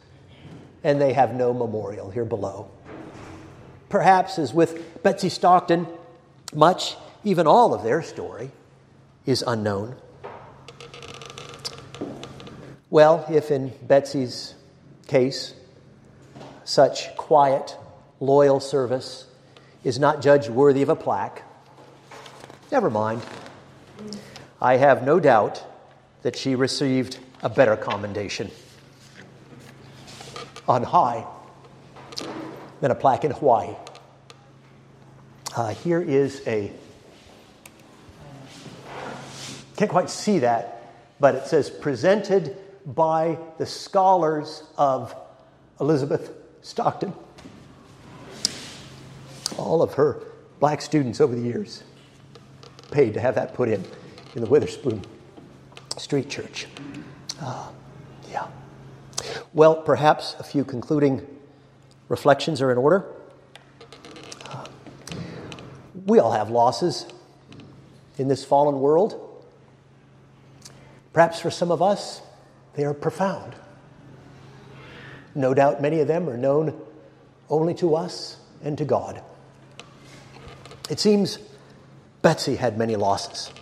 and 0.85 1.01
they 1.01 1.13
have 1.13 1.35
no 1.35 1.53
memorial 1.53 2.09
here 2.09 2.25
below. 2.25 2.71
Perhaps, 3.89 4.39
as 4.39 4.55
with 4.55 5.03
Betsy 5.03 5.29
Stockton, 5.29 5.89
much, 6.55 6.95
even 7.25 7.49
all 7.49 7.75
of 7.75 7.83
their 7.83 8.01
story, 8.01 8.53
is 9.27 9.43
unknown. 9.45 9.97
Well, 12.91 13.27
if 13.29 13.51
in 13.51 13.73
Betsy's 13.83 14.55
case, 15.09 15.55
such 16.63 17.17
quiet, 17.17 17.77
loyal 18.21 18.61
service 18.61 19.27
is 19.83 19.99
not 19.99 20.23
judged 20.23 20.49
worthy 20.49 20.83
of 20.83 20.91
a 20.91 20.97
plaque, 20.97 21.43
never 22.71 22.89
mind. 22.89 23.21
I 24.63 24.77
have 24.77 25.03
no 25.03 25.19
doubt 25.19 25.65
that 26.23 26.37
she 26.37 26.55
received 26.55 27.19
a 27.43 27.49
better 27.49 27.77
commendation 27.77 28.51
on 30.69 30.83
high 30.83 31.27
than 32.81 32.91
a 32.91 32.95
plaque 32.95 33.25
in 33.25 33.31
Hawaii. 33.31 33.75
Uh, 35.57 35.71
here 35.75 36.01
is 36.01 36.43
a, 36.47 36.71
can't 39.77 39.91
quite 39.91 40.11
see 40.11 40.41
that, 40.41 40.95
but 41.19 41.35
it 41.35 41.47
says 41.47 41.71
presented 41.71 42.57
by 42.87 43.39
the 43.59 43.67
scholars 43.67 44.65
of 44.79 45.15
Elizabeth 45.81 46.33
Stockton. 46.63 47.13
All 49.59 49.83
of 49.83 49.95
her 49.95 50.23
black 50.61 50.81
students 50.83 51.21
over 51.21 51.35
the 51.35 51.43
years 51.43 51.83
paid 52.91 53.15
to 53.15 53.21
have 53.21 53.35
that 53.35 53.55
put 53.55 53.69
in 53.69 53.85
in 54.35 54.43
the 54.43 54.49
Witherspoon 54.49 55.03
Street 56.01 56.31
Church. 56.31 56.67
Uh, 57.41 57.69
yeah. 58.31 58.47
Well, 59.53 59.83
perhaps 59.83 60.35
a 60.39 60.43
few 60.43 60.65
concluding 60.65 61.27
reflections 62.09 62.63
are 62.63 62.73
in 62.73 62.79
order. 62.79 63.05
Uh, 64.47 64.65
we 66.07 66.19
all 66.19 66.33
have 66.33 66.49
losses 66.49 67.07
in 68.17 68.29
this 68.29 68.45
fallen 68.45 68.81
world. 68.81 69.45
Perhaps 71.13 71.41
for 71.41 71.51
some 71.51 71.71
of 71.71 71.83
us, 71.83 72.23
they 72.75 72.85
are 72.85 72.95
profound. 72.95 73.55
No 75.35 75.53
doubt 75.53 75.83
many 75.83 76.01
of 76.01 76.09
them 76.09 76.31
are 76.31 76.37
known 76.39 76.81
only 77.51 77.75
to 77.75 77.95
us 77.95 78.39
and 78.63 78.79
to 78.79 78.87
God. 78.87 79.23
It 80.89 80.99
seems 80.99 81.39
Betsy 82.23 82.57
had 82.57 82.79
many 82.79 82.97
losses. 82.97 83.53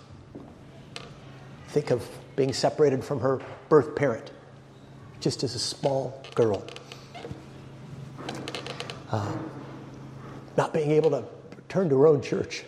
Think 1.69 1.91
of 1.91 2.09
being 2.39 2.53
separated 2.53 3.03
from 3.03 3.19
her 3.19 3.41
birth 3.69 3.97
parent 3.97 4.31
just 5.19 5.43
as 5.43 5.57
a 5.57 5.59
small 5.59 6.23
girl. 6.37 6.65
Uh, 9.11 9.37
not 10.57 10.73
being 10.73 10.93
able 10.93 11.11
to 11.11 11.25
return 11.57 11.89
to 11.89 11.99
her 11.99 12.07
own 12.07 12.23
church. 12.23 12.63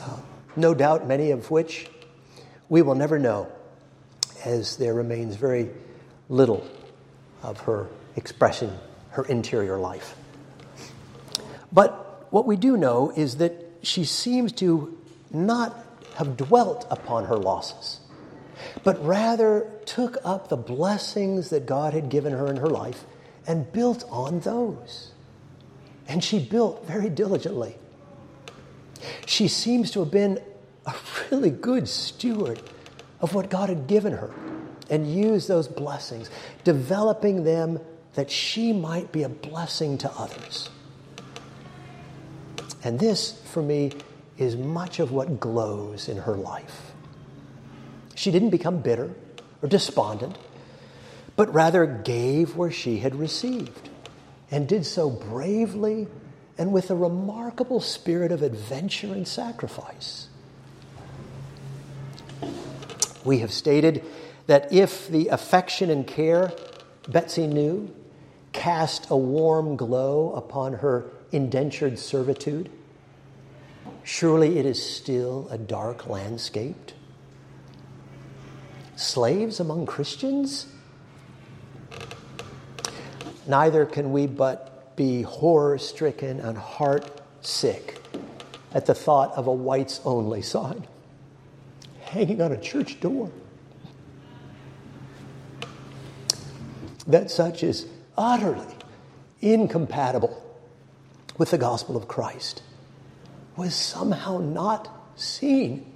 Uh, 0.00 0.16
no 0.56 0.72
doubt, 0.72 1.06
many 1.06 1.32
of 1.32 1.50
which 1.50 1.90
we 2.70 2.80
will 2.80 2.94
never 2.94 3.18
know, 3.18 3.52
as 4.42 4.78
there 4.78 4.94
remains 4.94 5.36
very 5.36 5.68
little 6.30 6.66
of 7.42 7.60
her 7.60 7.88
expressing 8.16 8.72
her 9.10 9.24
interior 9.26 9.76
life. 9.76 10.16
But 11.70 12.32
what 12.32 12.46
we 12.46 12.56
do 12.56 12.78
know 12.78 13.12
is 13.14 13.36
that 13.36 13.52
she 13.82 14.04
seems 14.06 14.50
to 14.52 14.98
not 15.30 15.76
have 16.14 16.36
dwelt 16.36 16.86
upon 16.90 17.24
her 17.26 17.36
losses, 17.36 18.00
but 18.84 19.04
rather 19.04 19.70
took 19.86 20.16
up 20.24 20.48
the 20.48 20.56
blessings 20.56 21.50
that 21.50 21.66
God 21.66 21.94
had 21.94 22.08
given 22.08 22.32
her 22.32 22.48
in 22.48 22.56
her 22.56 22.68
life 22.68 23.04
and 23.46 23.70
built 23.72 24.04
on 24.10 24.40
those. 24.40 25.12
And 26.08 26.22
she 26.22 26.38
built 26.38 26.86
very 26.86 27.08
diligently. 27.08 27.76
She 29.26 29.48
seems 29.48 29.90
to 29.92 30.00
have 30.00 30.10
been 30.10 30.40
a 30.86 30.94
really 31.30 31.50
good 31.50 31.88
steward 31.88 32.60
of 33.20 33.34
what 33.34 33.50
God 33.50 33.68
had 33.68 33.86
given 33.86 34.12
her 34.12 34.32
and 34.90 35.12
used 35.12 35.48
those 35.48 35.68
blessings, 35.68 36.28
developing 36.64 37.44
them 37.44 37.80
that 38.14 38.30
she 38.30 38.72
might 38.72 39.10
be 39.10 39.22
a 39.22 39.28
blessing 39.28 39.96
to 39.98 40.10
others. 40.12 40.68
And 42.84 42.98
this, 42.98 43.40
for 43.52 43.62
me, 43.62 43.92
is 44.42 44.56
much 44.56 44.98
of 44.98 45.12
what 45.12 45.40
glows 45.40 46.08
in 46.08 46.18
her 46.18 46.36
life. 46.36 46.92
She 48.14 48.30
didn't 48.30 48.50
become 48.50 48.82
bitter 48.82 49.14
or 49.62 49.68
despondent, 49.68 50.36
but 51.36 51.52
rather 51.54 51.86
gave 51.86 52.56
where 52.56 52.70
she 52.70 52.98
had 52.98 53.14
received, 53.14 53.88
and 54.50 54.68
did 54.68 54.84
so 54.84 55.08
bravely 55.08 56.08
and 56.58 56.72
with 56.72 56.90
a 56.90 56.94
remarkable 56.94 57.80
spirit 57.80 58.30
of 58.30 58.42
adventure 58.42 59.12
and 59.12 59.26
sacrifice. 59.26 60.28
We 63.24 63.38
have 63.38 63.52
stated 63.52 64.04
that 64.46 64.72
if 64.72 65.08
the 65.08 65.28
affection 65.28 65.88
and 65.88 66.06
care 66.06 66.52
Betsy 67.08 67.46
knew 67.46 67.94
cast 68.52 69.10
a 69.10 69.16
warm 69.16 69.76
glow 69.76 70.34
upon 70.34 70.74
her 70.74 71.06
indentured 71.30 71.98
servitude, 71.98 72.70
surely 74.04 74.58
it 74.58 74.66
is 74.66 74.82
still 74.82 75.48
a 75.50 75.58
dark 75.58 76.06
landscape. 76.06 76.92
Slaves 78.96 79.60
among 79.60 79.86
Christians? 79.86 80.66
Neither 83.46 83.86
can 83.86 84.12
we 84.12 84.26
but 84.26 84.94
be 84.96 85.22
horror 85.22 85.78
stricken 85.78 86.40
and 86.40 86.56
heart 86.56 87.20
sick 87.40 88.00
at 88.72 88.86
the 88.86 88.94
thought 88.94 89.32
of 89.32 89.46
a 89.46 89.52
whites 89.52 90.00
only 90.04 90.42
sign 90.42 90.86
hanging 92.12 92.42
on 92.42 92.52
a 92.52 92.60
church 92.60 93.00
door. 93.00 93.30
That 97.06 97.30
such 97.30 97.62
is 97.62 97.86
utterly 98.16 98.74
incompatible 99.40 100.38
with 101.38 101.50
the 101.50 101.58
gospel 101.58 101.96
of 101.96 102.06
Christ 102.06 102.62
was 103.56 103.74
somehow 103.74 104.38
not 104.38 104.88
seen 105.16 105.86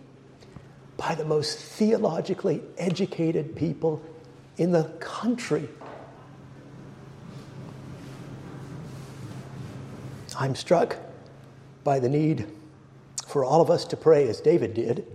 by 0.97 1.15
the 1.15 1.25
most 1.25 1.59
theologically 1.59 2.63
educated 2.79 3.57
people 3.57 4.03
in 4.57 4.73
the 4.73 4.85
country. 5.01 5.69
I'm 10.39 10.55
struck 10.55 10.97
by 11.85 11.99
the 11.99 12.09
need 12.09 12.47
for 13.27 13.45
all 13.45 13.61
of 13.61 13.71
us 13.71 13.85
to 13.87 13.97
pray 13.97 14.29
as 14.29 14.41
David 14.41 14.75
did 14.75 15.07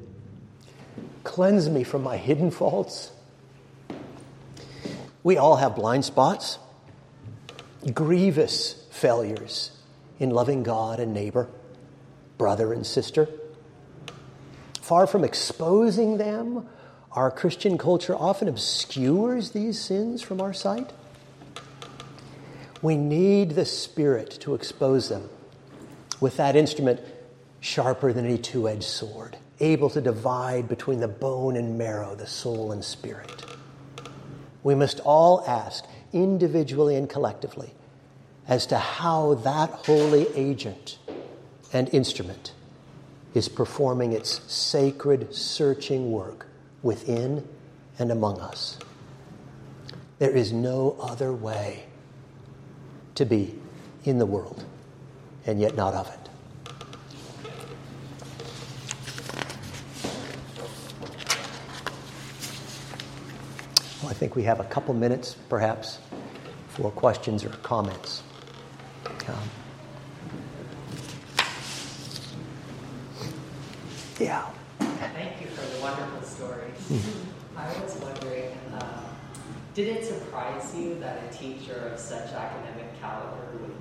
cleanse 1.24 1.70
me 1.70 1.84
from 1.84 2.04
my 2.04 2.18
hidden 2.18 2.52
faults. 2.52 3.12
We 5.24 5.38
all 5.38 5.56
have 5.58 5.76
blind 5.76 6.04
spots, 6.04 6.58
grievous 7.94 8.86
failures 8.90 9.72
in 10.20 10.32
loving 10.32 10.64
God 10.64 11.00
and 11.00 11.14
neighbor, 11.14 11.48
brother 12.42 12.74
and 12.74 12.84
sister. 12.84 13.30
Far 14.82 15.06
from 15.06 15.24
exposing 15.24 16.18
them, 16.18 16.68
our 17.12 17.30
Christian 17.30 17.78
culture 17.78 18.16
often 18.16 18.48
obscures 18.48 19.52
these 19.52 19.80
sins 19.80 20.24
from 20.24 20.42
our 20.42 20.52
sight. 20.52 20.92
We 22.82 22.98
need 22.98 23.52
the 23.52 23.64
Spirit 23.64 24.32
to 24.40 24.56
expose 24.56 25.08
them 25.08 25.30
with 26.20 26.38
that 26.38 26.56
instrument 26.56 27.00
sharper 27.60 28.12
than 28.12 28.26
any 28.26 28.40
two 28.40 28.68
edged 28.68 28.86
sword, 28.86 29.38
able 29.60 29.92
to 29.92 30.02
divide 30.02 30.68
between 30.68 31.00
the 31.00 31.08
bone 31.08 31.56
and 31.56 31.78
marrow, 31.78 32.16
the 32.16 32.26
soul 32.26 32.72
and 32.72 32.84
spirit. 32.84 33.46
We 34.64 34.74
must 34.74 35.00
all 35.02 35.44
ask, 35.46 35.86
individually 36.12 36.96
and 36.96 37.08
collectively, 37.08 37.76
as 38.48 38.66
to 38.66 38.80
how 38.80 39.36
that 39.36 39.70
holy 39.70 40.26
agent 40.36 40.98
and 41.74 41.94
instrument 41.94 42.54
is 43.34 43.48
performing 43.48 44.12
its 44.12 44.42
sacred 44.52 45.34
searching 45.34 46.12
work 46.12 46.48
within 46.84 47.48
and 47.98 48.12
among 48.12 48.40
us. 48.40 48.78
There 50.20 50.32
is 50.32 50.52
no 50.52 50.98
other 51.00 51.34
way 51.34 51.86
to 53.16 53.26
be 53.26 53.56
in 54.04 54.18
the 54.18 54.26
world 54.26 54.66
and 55.46 55.60
yet 55.60 55.76
not 55.76 55.94
of 55.94 56.08
it. 56.08 56.18
Well, 64.02 64.10
I 64.10 64.14
think 64.14 64.36
we 64.36 64.44
have 64.44 64.60
a 64.60 64.64
couple 64.66 64.94
minutes, 64.94 65.36
perhaps, 65.50 66.00
for 66.70 66.92
questions 66.92 67.44
or 67.44 67.50
comments. 67.50 68.24
Um, 69.28 69.38
yeah. 74.22 74.46
Thank 74.80 75.42
you 75.42 75.48
for 75.48 75.66
the 75.76 75.82
wonderful 75.82 76.22
stories. 76.22 76.78
Mm-hmm. 76.90 77.58
I 77.58 77.68
was 77.82 77.96
wondering, 77.96 78.52
uh, 78.74 79.04
did 79.74 79.98
it 79.98 80.06
surprise 80.06 80.76
you 80.76 81.00
that 81.00 81.24
a 81.30 81.34
teacher 81.36 81.92
of 81.94 82.00
such 82.00 82.32
academic 82.32 83.00
caliber 83.02 83.58
would, 83.60 83.76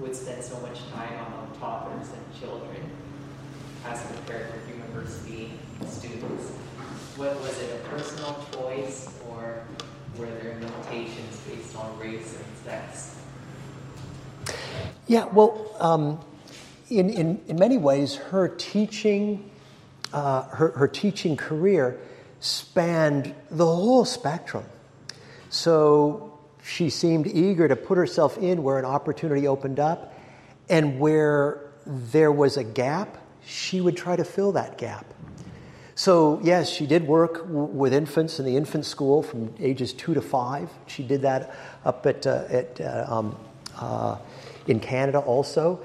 would 0.00 0.16
spend 0.16 0.42
so 0.42 0.58
much 0.60 0.78
time 0.92 1.12
among 1.26 1.50
toddlers 1.60 2.08
and 2.08 2.40
children 2.40 2.90
as 3.86 4.04
compared 4.06 4.52
with 4.54 4.76
university 4.76 5.52
students? 5.86 6.50
What, 7.16 7.38
was 7.40 7.60
it 7.60 7.80
a 7.80 7.88
personal 7.88 8.44
choice 8.52 9.08
or 9.28 9.64
were 10.16 10.26
there 10.26 10.58
limitations 10.60 11.40
based 11.48 11.76
on 11.76 11.98
race 11.98 12.36
and 12.36 12.46
sex? 12.64 13.16
Yeah, 15.06 15.26
well, 15.26 15.70
um, 15.78 16.20
in, 16.88 17.10
in, 17.10 17.40
in 17.48 17.58
many 17.58 17.76
ways, 17.76 18.16
her 18.16 18.48
teaching, 18.48 19.50
uh, 20.14 20.42
her, 20.44 20.68
her 20.70 20.88
teaching 20.88 21.36
career 21.36 21.98
spanned 22.38 23.34
the 23.50 23.66
whole 23.66 24.04
spectrum. 24.04 24.64
So 25.50 26.38
she 26.62 26.88
seemed 26.88 27.26
eager 27.26 27.66
to 27.68 27.76
put 27.76 27.98
herself 27.98 28.38
in 28.38 28.62
where 28.62 28.78
an 28.78 28.84
opportunity 28.84 29.48
opened 29.48 29.80
up, 29.80 30.14
and 30.70 30.98
where 31.00 31.60
there 31.84 32.32
was 32.32 32.56
a 32.56 32.64
gap, 32.64 33.18
she 33.44 33.80
would 33.80 33.96
try 33.96 34.16
to 34.16 34.24
fill 34.24 34.52
that 34.52 34.78
gap. 34.78 35.04
So, 35.96 36.40
yes, 36.42 36.70
she 36.70 36.86
did 36.86 37.06
work 37.06 37.46
w- 37.46 37.66
with 37.66 37.92
infants 37.92 38.38
in 38.38 38.46
the 38.46 38.56
infant 38.56 38.84
school 38.86 39.22
from 39.22 39.54
ages 39.60 39.92
two 39.92 40.14
to 40.14 40.22
five. 40.22 40.70
She 40.86 41.02
did 41.02 41.22
that 41.22 41.54
up 41.84 42.06
at, 42.06 42.26
uh, 42.26 42.44
at 42.48 42.80
uh, 42.80 43.04
um, 43.08 43.36
uh, 43.78 44.16
in 44.66 44.80
Canada 44.80 45.18
also. 45.18 45.80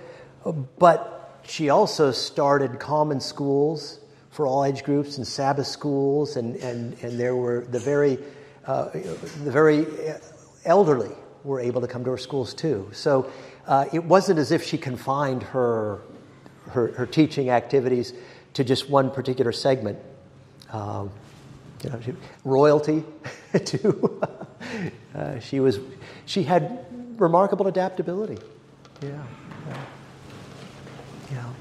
But 0.80 1.42
she 1.44 1.70
also 1.70 2.12
started 2.12 2.80
common 2.80 3.20
schools 3.20 3.99
for 4.40 4.48
all 4.48 4.64
age 4.64 4.86
groups 4.86 5.18
and 5.18 5.28
Sabbath 5.28 5.68
schools, 5.68 6.38
and, 6.38 6.56
and, 6.56 6.96
and 7.04 7.20
there 7.20 7.36
were 7.36 7.66
the 7.72 7.78
very, 7.78 8.18
uh, 8.66 8.86
the 8.86 9.52
very 9.52 9.86
elderly 10.64 11.12
were 11.44 11.60
able 11.60 11.82
to 11.82 11.88
come 11.88 12.06
to 12.06 12.12
her 12.12 12.18
schools 12.18 12.54
too. 12.54 12.90
So 12.94 13.30
uh, 13.68 13.88
it 13.92 14.02
wasn't 14.02 14.40
as 14.40 14.54
if 14.54 14.64
she 14.64 14.78
confined 14.78 15.44
her, 15.44 16.00
her, 16.70 16.94
her 16.94 17.06
teaching 17.06 17.50
activities 17.50 18.14
to 18.54 18.64
just 18.64 18.90
one 18.90 19.12
particular 19.12 19.52
segment. 19.52 20.00
Um, 20.72 21.12
you 21.84 21.90
know, 21.90 22.00
she, 22.00 22.14
royalty, 22.46 23.04
too. 23.66 24.22
uh, 25.16 25.40
she 25.40 25.60
was, 25.60 25.82
she 26.26 26.44
had 26.44 26.86
remarkable 27.20 27.68
adaptability. 27.68 28.38
Yeah, 29.04 29.22
yeah, 29.68 29.86
yeah, 31.30 31.54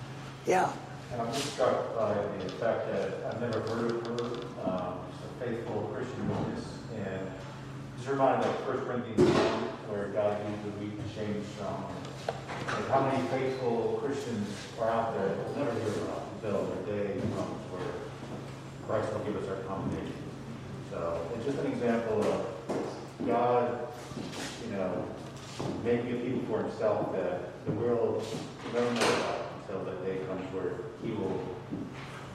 yeah. 0.47 0.73
And 1.11 1.23
I'm 1.23 1.33
just 1.33 1.55
struck 1.55 1.97
by 1.97 2.13
the 2.13 2.49
fact 2.61 2.93
that 2.93 3.25
I've 3.25 3.41
never 3.41 3.61
heard 3.61 3.91
of 3.91 4.07
her, 4.07 4.71
um, 4.71 4.99
a 5.01 5.45
faithful 5.45 5.91
Christian 5.95 6.29
witness, 6.29 6.65
and 6.97 7.31
just 7.97 8.11
reminded 8.11 8.47
of 8.47 8.57
First 8.61 8.85
Corinthians 8.85 9.19
1, 9.19 9.33
where 9.89 10.09
God 10.09 10.37
used 10.45 10.65
the 10.65 10.85
weak 10.85 10.93
to 10.97 11.03
the 11.03 11.45
strong. 11.57 11.95
Like 12.67 12.89
how 12.89 13.09
many 13.09 13.27
faithful 13.29 14.01
Christians 14.05 14.49
are 14.79 14.91
out 14.91 15.15
there 15.15 15.29
that 15.29 15.37
we'll 15.49 15.65
never 15.65 15.73
hear 15.81 16.05
about 16.05 16.23
until 16.37 16.67
the 16.67 16.93
day 16.93 17.21
comes 17.35 17.65
where 17.73 17.89
Christ 18.87 19.11
will 19.13 19.25
give 19.25 19.37
us 19.43 19.49
our 19.49 19.65
commendation. 19.65 20.13
So 20.91 21.27
it's 21.35 21.47
just 21.47 21.59
an 21.59 21.73
example 21.73 22.23
of 22.23 23.27
God, 23.27 23.89
you 24.67 24.77
know, 24.77 25.09
making 25.83 26.13
a 26.13 26.17
people 26.17 26.43
for 26.49 26.63
himself 26.65 27.13
that 27.13 27.65
the 27.65 27.73
world 27.73 28.23
will 28.65 28.73
never 28.73 28.95
know 28.95 29.01
about 29.01 29.38
until 29.69 29.85
the 29.85 29.93
day 30.05 30.19
comes 30.27 30.45
where 30.55 30.75
he 31.03 31.13
will, 31.13 31.41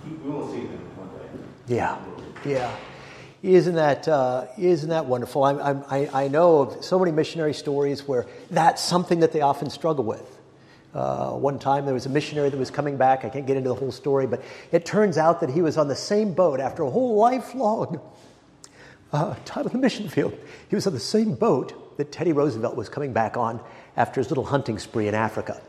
he, 0.06 0.12
we 0.24 0.30
will 0.30 0.52
see 0.52 0.62
them 0.62 0.80
one 0.96 1.10
day. 1.10 1.76
Yeah, 1.76 1.98
yeah. 2.46 2.76
Isn't 3.42 3.76
that, 3.76 4.08
uh, 4.08 4.46
isn't 4.58 4.90
that 4.90 5.06
wonderful? 5.06 5.44
I, 5.44 5.72
I, 5.90 6.24
I 6.24 6.28
know 6.30 6.60
of 6.60 6.86
so 6.86 6.98
many 6.98 7.12
missionary 7.12 7.54
stories 7.54 8.08
where 8.08 8.26
that's 8.50 8.82
something 8.82 9.20
that 9.20 9.34
they 9.34 9.42
often 9.42 9.70
struggle 9.70 10.06
with. 10.06 10.40
Uh, 10.94 11.32
one 11.32 11.60
time 11.60 11.86
there 11.86 11.94
was 11.94 12.06
a 12.06 12.10
missionary 12.10 12.50
that 12.50 12.58
was 12.58 12.70
coming 12.72 12.98
back. 12.98 13.26
I 13.26 13.30
can't 13.30 13.48
get 13.48 13.58
into 13.58 13.70
the 13.70 13.76
whole 13.76 13.92
story, 13.92 14.28
but 14.28 14.44
it 14.72 14.86
turns 14.86 15.18
out 15.18 15.42
that 15.42 15.50
he 15.50 15.62
was 15.62 15.78
on 15.78 15.88
the 15.88 15.96
same 15.96 16.34
boat 16.34 16.60
after 16.60 16.84
a 16.84 16.90
whole 16.90 17.16
lifelong 17.16 18.00
uh, 19.12 19.36
time 19.44 19.66
on 19.66 19.74
the 19.74 19.80
mission 19.80 20.08
field. 20.08 20.38
He 20.70 20.76
was 20.76 20.86
on 20.88 20.94
the 20.94 21.00
same 21.00 21.34
boat 21.34 21.98
that 21.98 22.12
Teddy 22.12 22.32
Roosevelt 22.32 22.76
was 22.76 22.90
coming 22.90 23.12
back 23.12 23.36
on 23.36 23.60
after 23.98 24.22
his 24.22 24.30
little 24.30 24.46
hunting 24.46 24.80
spree 24.80 25.08
in 25.08 25.16
Africa. 25.16 25.60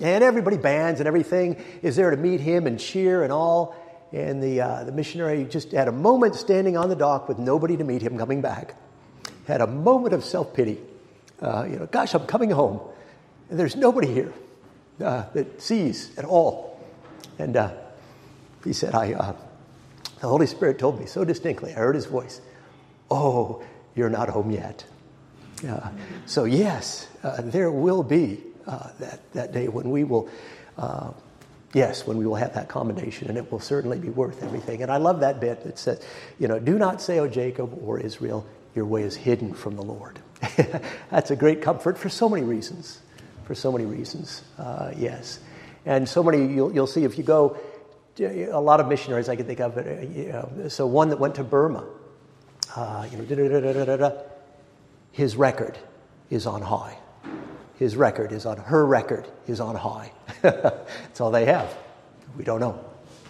And 0.00 0.24
everybody, 0.24 0.56
bands 0.56 1.00
and 1.00 1.06
everything, 1.06 1.62
is 1.82 1.96
there 1.96 2.10
to 2.10 2.16
meet 2.16 2.40
him 2.40 2.66
and 2.66 2.78
cheer 2.78 3.22
and 3.22 3.32
all. 3.32 3.76
And 4.12 4.42
the, 4.42 4.60
uh, 4.60 4.84
the 4.84 4.92
missionary 4.92 5.44
just 5.44 5.72
had 5.72 5.88
a 5.88 5.92
moment 5.92 6.34
standing 6.34 6.76
on 6.76 6.88
the 6.88 6.96
dock 6.96 7.28
with 7.28 7.38
nobody 7.38 7.76
to 7.76 7.84
meet 7.84 8.02
him 8.02 8.18
coming 8.18 8.40
back. 8.40 8.76
Had 9.46 9.60
a 9.60 9.66
moment 9.66 10.14
of 10.14 10.24
self 10.24 10.54
pity. 10.54 10.78
Uh, 11.40 11.66
you 11.68 11.76
know, 11.76 11.86
gosh, 11.86 12.14
I'm 12.14 12.26
coming 12.26 12.50
home. 12.50 12.80
And 13.50 13.58
there's 13.58 13.74
nobody 13.74 14.12
here 14.12 14.32
uh, 15.00 15.24
that 15.34 15.60
sees 15.60 16.16
at 16.18 16.24
all. 16.24 16.80
And 17.38 17.56
uh, 17.56 17.72
he 18.64 18.72
said, 18.72 18.94
I, 18.94 19.14
uh, 19.14 19.34
the 20.20 20.28
Holy 20.28 20.46
Spirit 20.46 20.78
told 20.78 21.00
me 21.00 21.06
so 21.06 21.24
distinctly, 21.24 21.72
I 21.72 21.76
heard 21.76 21.94
his 21.94 22.06
voice, 22.06 22.40
Oh, 23.10 23.62
you're 23.94 24.10
not 24.10 24.28
home 24.28 24.50
yet. 24.50 24.84
Uh, 25.68 25.90
so, 26.26 26.44
yes, 26.44 27.08
there 27.40 27.70
will 27.70 28.02
be 28.02 28.40
uh, 28.66 28.90
that, 28.98 29.32
that 29.32 29.52
day 29.52 29.68
when 29.68 29.90
we 29.90 30.04
will, 30.04 30.28
uh, 30.78 31.10
yes, 31.72 32.06
when 32.06 32.18
we 32.18 32.26
will 32.26 32.36
have 32.36 32.54
that 32.54 32.68
commendation, 32.68 33.28
and 33.28 33.38
it 33.38 33.50
will 33.50 33.60
certainly 33.60 33.98
be 33.98 34.08
worth 34.08 34.42
everything. 34.42 34.82
And 34.82 34.90
I 34.90 34.96
love 34.98 35.20
that 35.20 35.40
bit 35.40 35.64
that 35.64 35.78
says, 35.78 36.04
you 36.38 36.48
know, 36.48 36.58
do 36.58 36.78
not 36.78 37.00
say, 37.00 37.18
O 37.18 37.28
Jacob 37.28 37.78
or 37.82 37.98
Israel, 37.98 38.46
your 38.74 38.86
way 38.86 39.02
is 39.02 39.16
hidden 39.16 39.54
from 39.54 39.76
the 39.76 39.82
Lord. 39.82 40.18
That's 41.10 41.30
a 41.30 41.36
great 41.36 41.62
comfort 41.62 41.98
for 41.98 42.08
so 42.08 42.28
many 42.28 42.42
reasons. 42.42 43.00
For 43.44 43.54
so 43.56 43.72
many 43.72 43.84
reasons, 43.84 44.42
uh, 44.56 44.92
yes. 44.96 45.40
And 45.84 46.08
so 46.08 46.22
many, 46.22 46.54
you'll, 46.54 46.72
you'll 46.72 46.86
see 46.86 47.02
if 47.02 47.18
you 47.18 47.24
go, 47.24 47.58
a 48.20 48.60
lot 48.60 48.78
of 48.78 48.88
missionaries 48.88 49.28
I 49.28 49.36
can 49.36 49.46
think 49.46 49.60
of. 49.60 49.76
Uh, 49.76 50.00
you 50.00 50.28
know, 50.28 50.68
so 50.68 50.86
one 50.86 51.08
that 51.08 51.18
went 51.18 51.34
to 51.36 51.44
Burma, 51.44 51.84
uh, 52.76 53.06
you 53.10 53.18
know, 53.18 54.22
his 55.12 55.36
record 55.36 55.76
is 56.30 56.46
on 56.46 56.62
high. 56.62 56.98
His 57.82 57.96
record 57.96 58.30
is 58.30 58.46
on, 58.46 58.58
her 58.58 58.86
record 58.86 59.26
is 59.48 59.58
on 59.58 59.74
high. 59.74 60.12
That's 60.42 61.20
all 61.20 61.32
they 61.32 61.46
have. 61.46 61.76
We 62.38 62.44
don't 62.44 62.60
know. 62.60 62.78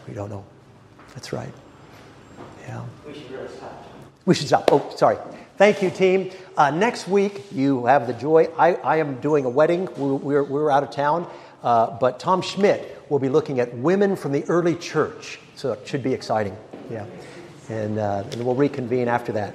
We 0.07 0.13
don't 0.13 0.29
know. 0.29 0.45
That's 1.15 1.33
right. 1.33 1.51
Yeah. 2.61 2.85
We 3.07 3.15
should 3.15 3.31
really 3.31 3.49
stop. 3.49 3.85
We 4.27 4.35
should 4.35 4.49
stop. 4.49 4.69
Oh, 4.71 4.93
sorry. 4.95 5.17
Thank 5.57 5.83
you, 5.83 5.89
team. 5.89 6.33
Uh, 6.55 6.71
next 6.71 7.09
week, 7.09 7.51
you 7.51 7.87
have 7.87 8.07
the 8.07 8.13
joy. 8.13 8.51
I, 8.59 8.75
I 8.75 8.97
am 8.99 9.23
doing 9.23 9.47
a 9.47 9.49
wedding. 9.49 9.89
We're, 9.97 10.17
we're, 10.17 10.45
we're 10.45 10.71
out 10.71 10.83
of 10.83 10.91
town. 10.91 11.31
Uh, 11.63 11.97
but 11.99 12.21
Tom 12.21 12.43
Schmidt 12.43 13.07
will 13.09 13.21
be 13.21 13.31
looking 13.31 13.59
at 13.59 13.75
women 13.75 14.17
from 14.17 14.33
the 14.33 14.45
early 14.51 14.75
church. 14.75 15.39
So 15.57 15.73
it 15.73 15.89
should 15.89 16.03
be 16.03 16.13
exciting. 16.13 16.55
Yeah. 16.91 17.07
And, 17.71 17.99
uh, 17.99 18.25
and 18.31 18.45
we'll 18.45 18.55
reconvene 18.55 19.09
after 19.09 19.33
that. 19.33 19.55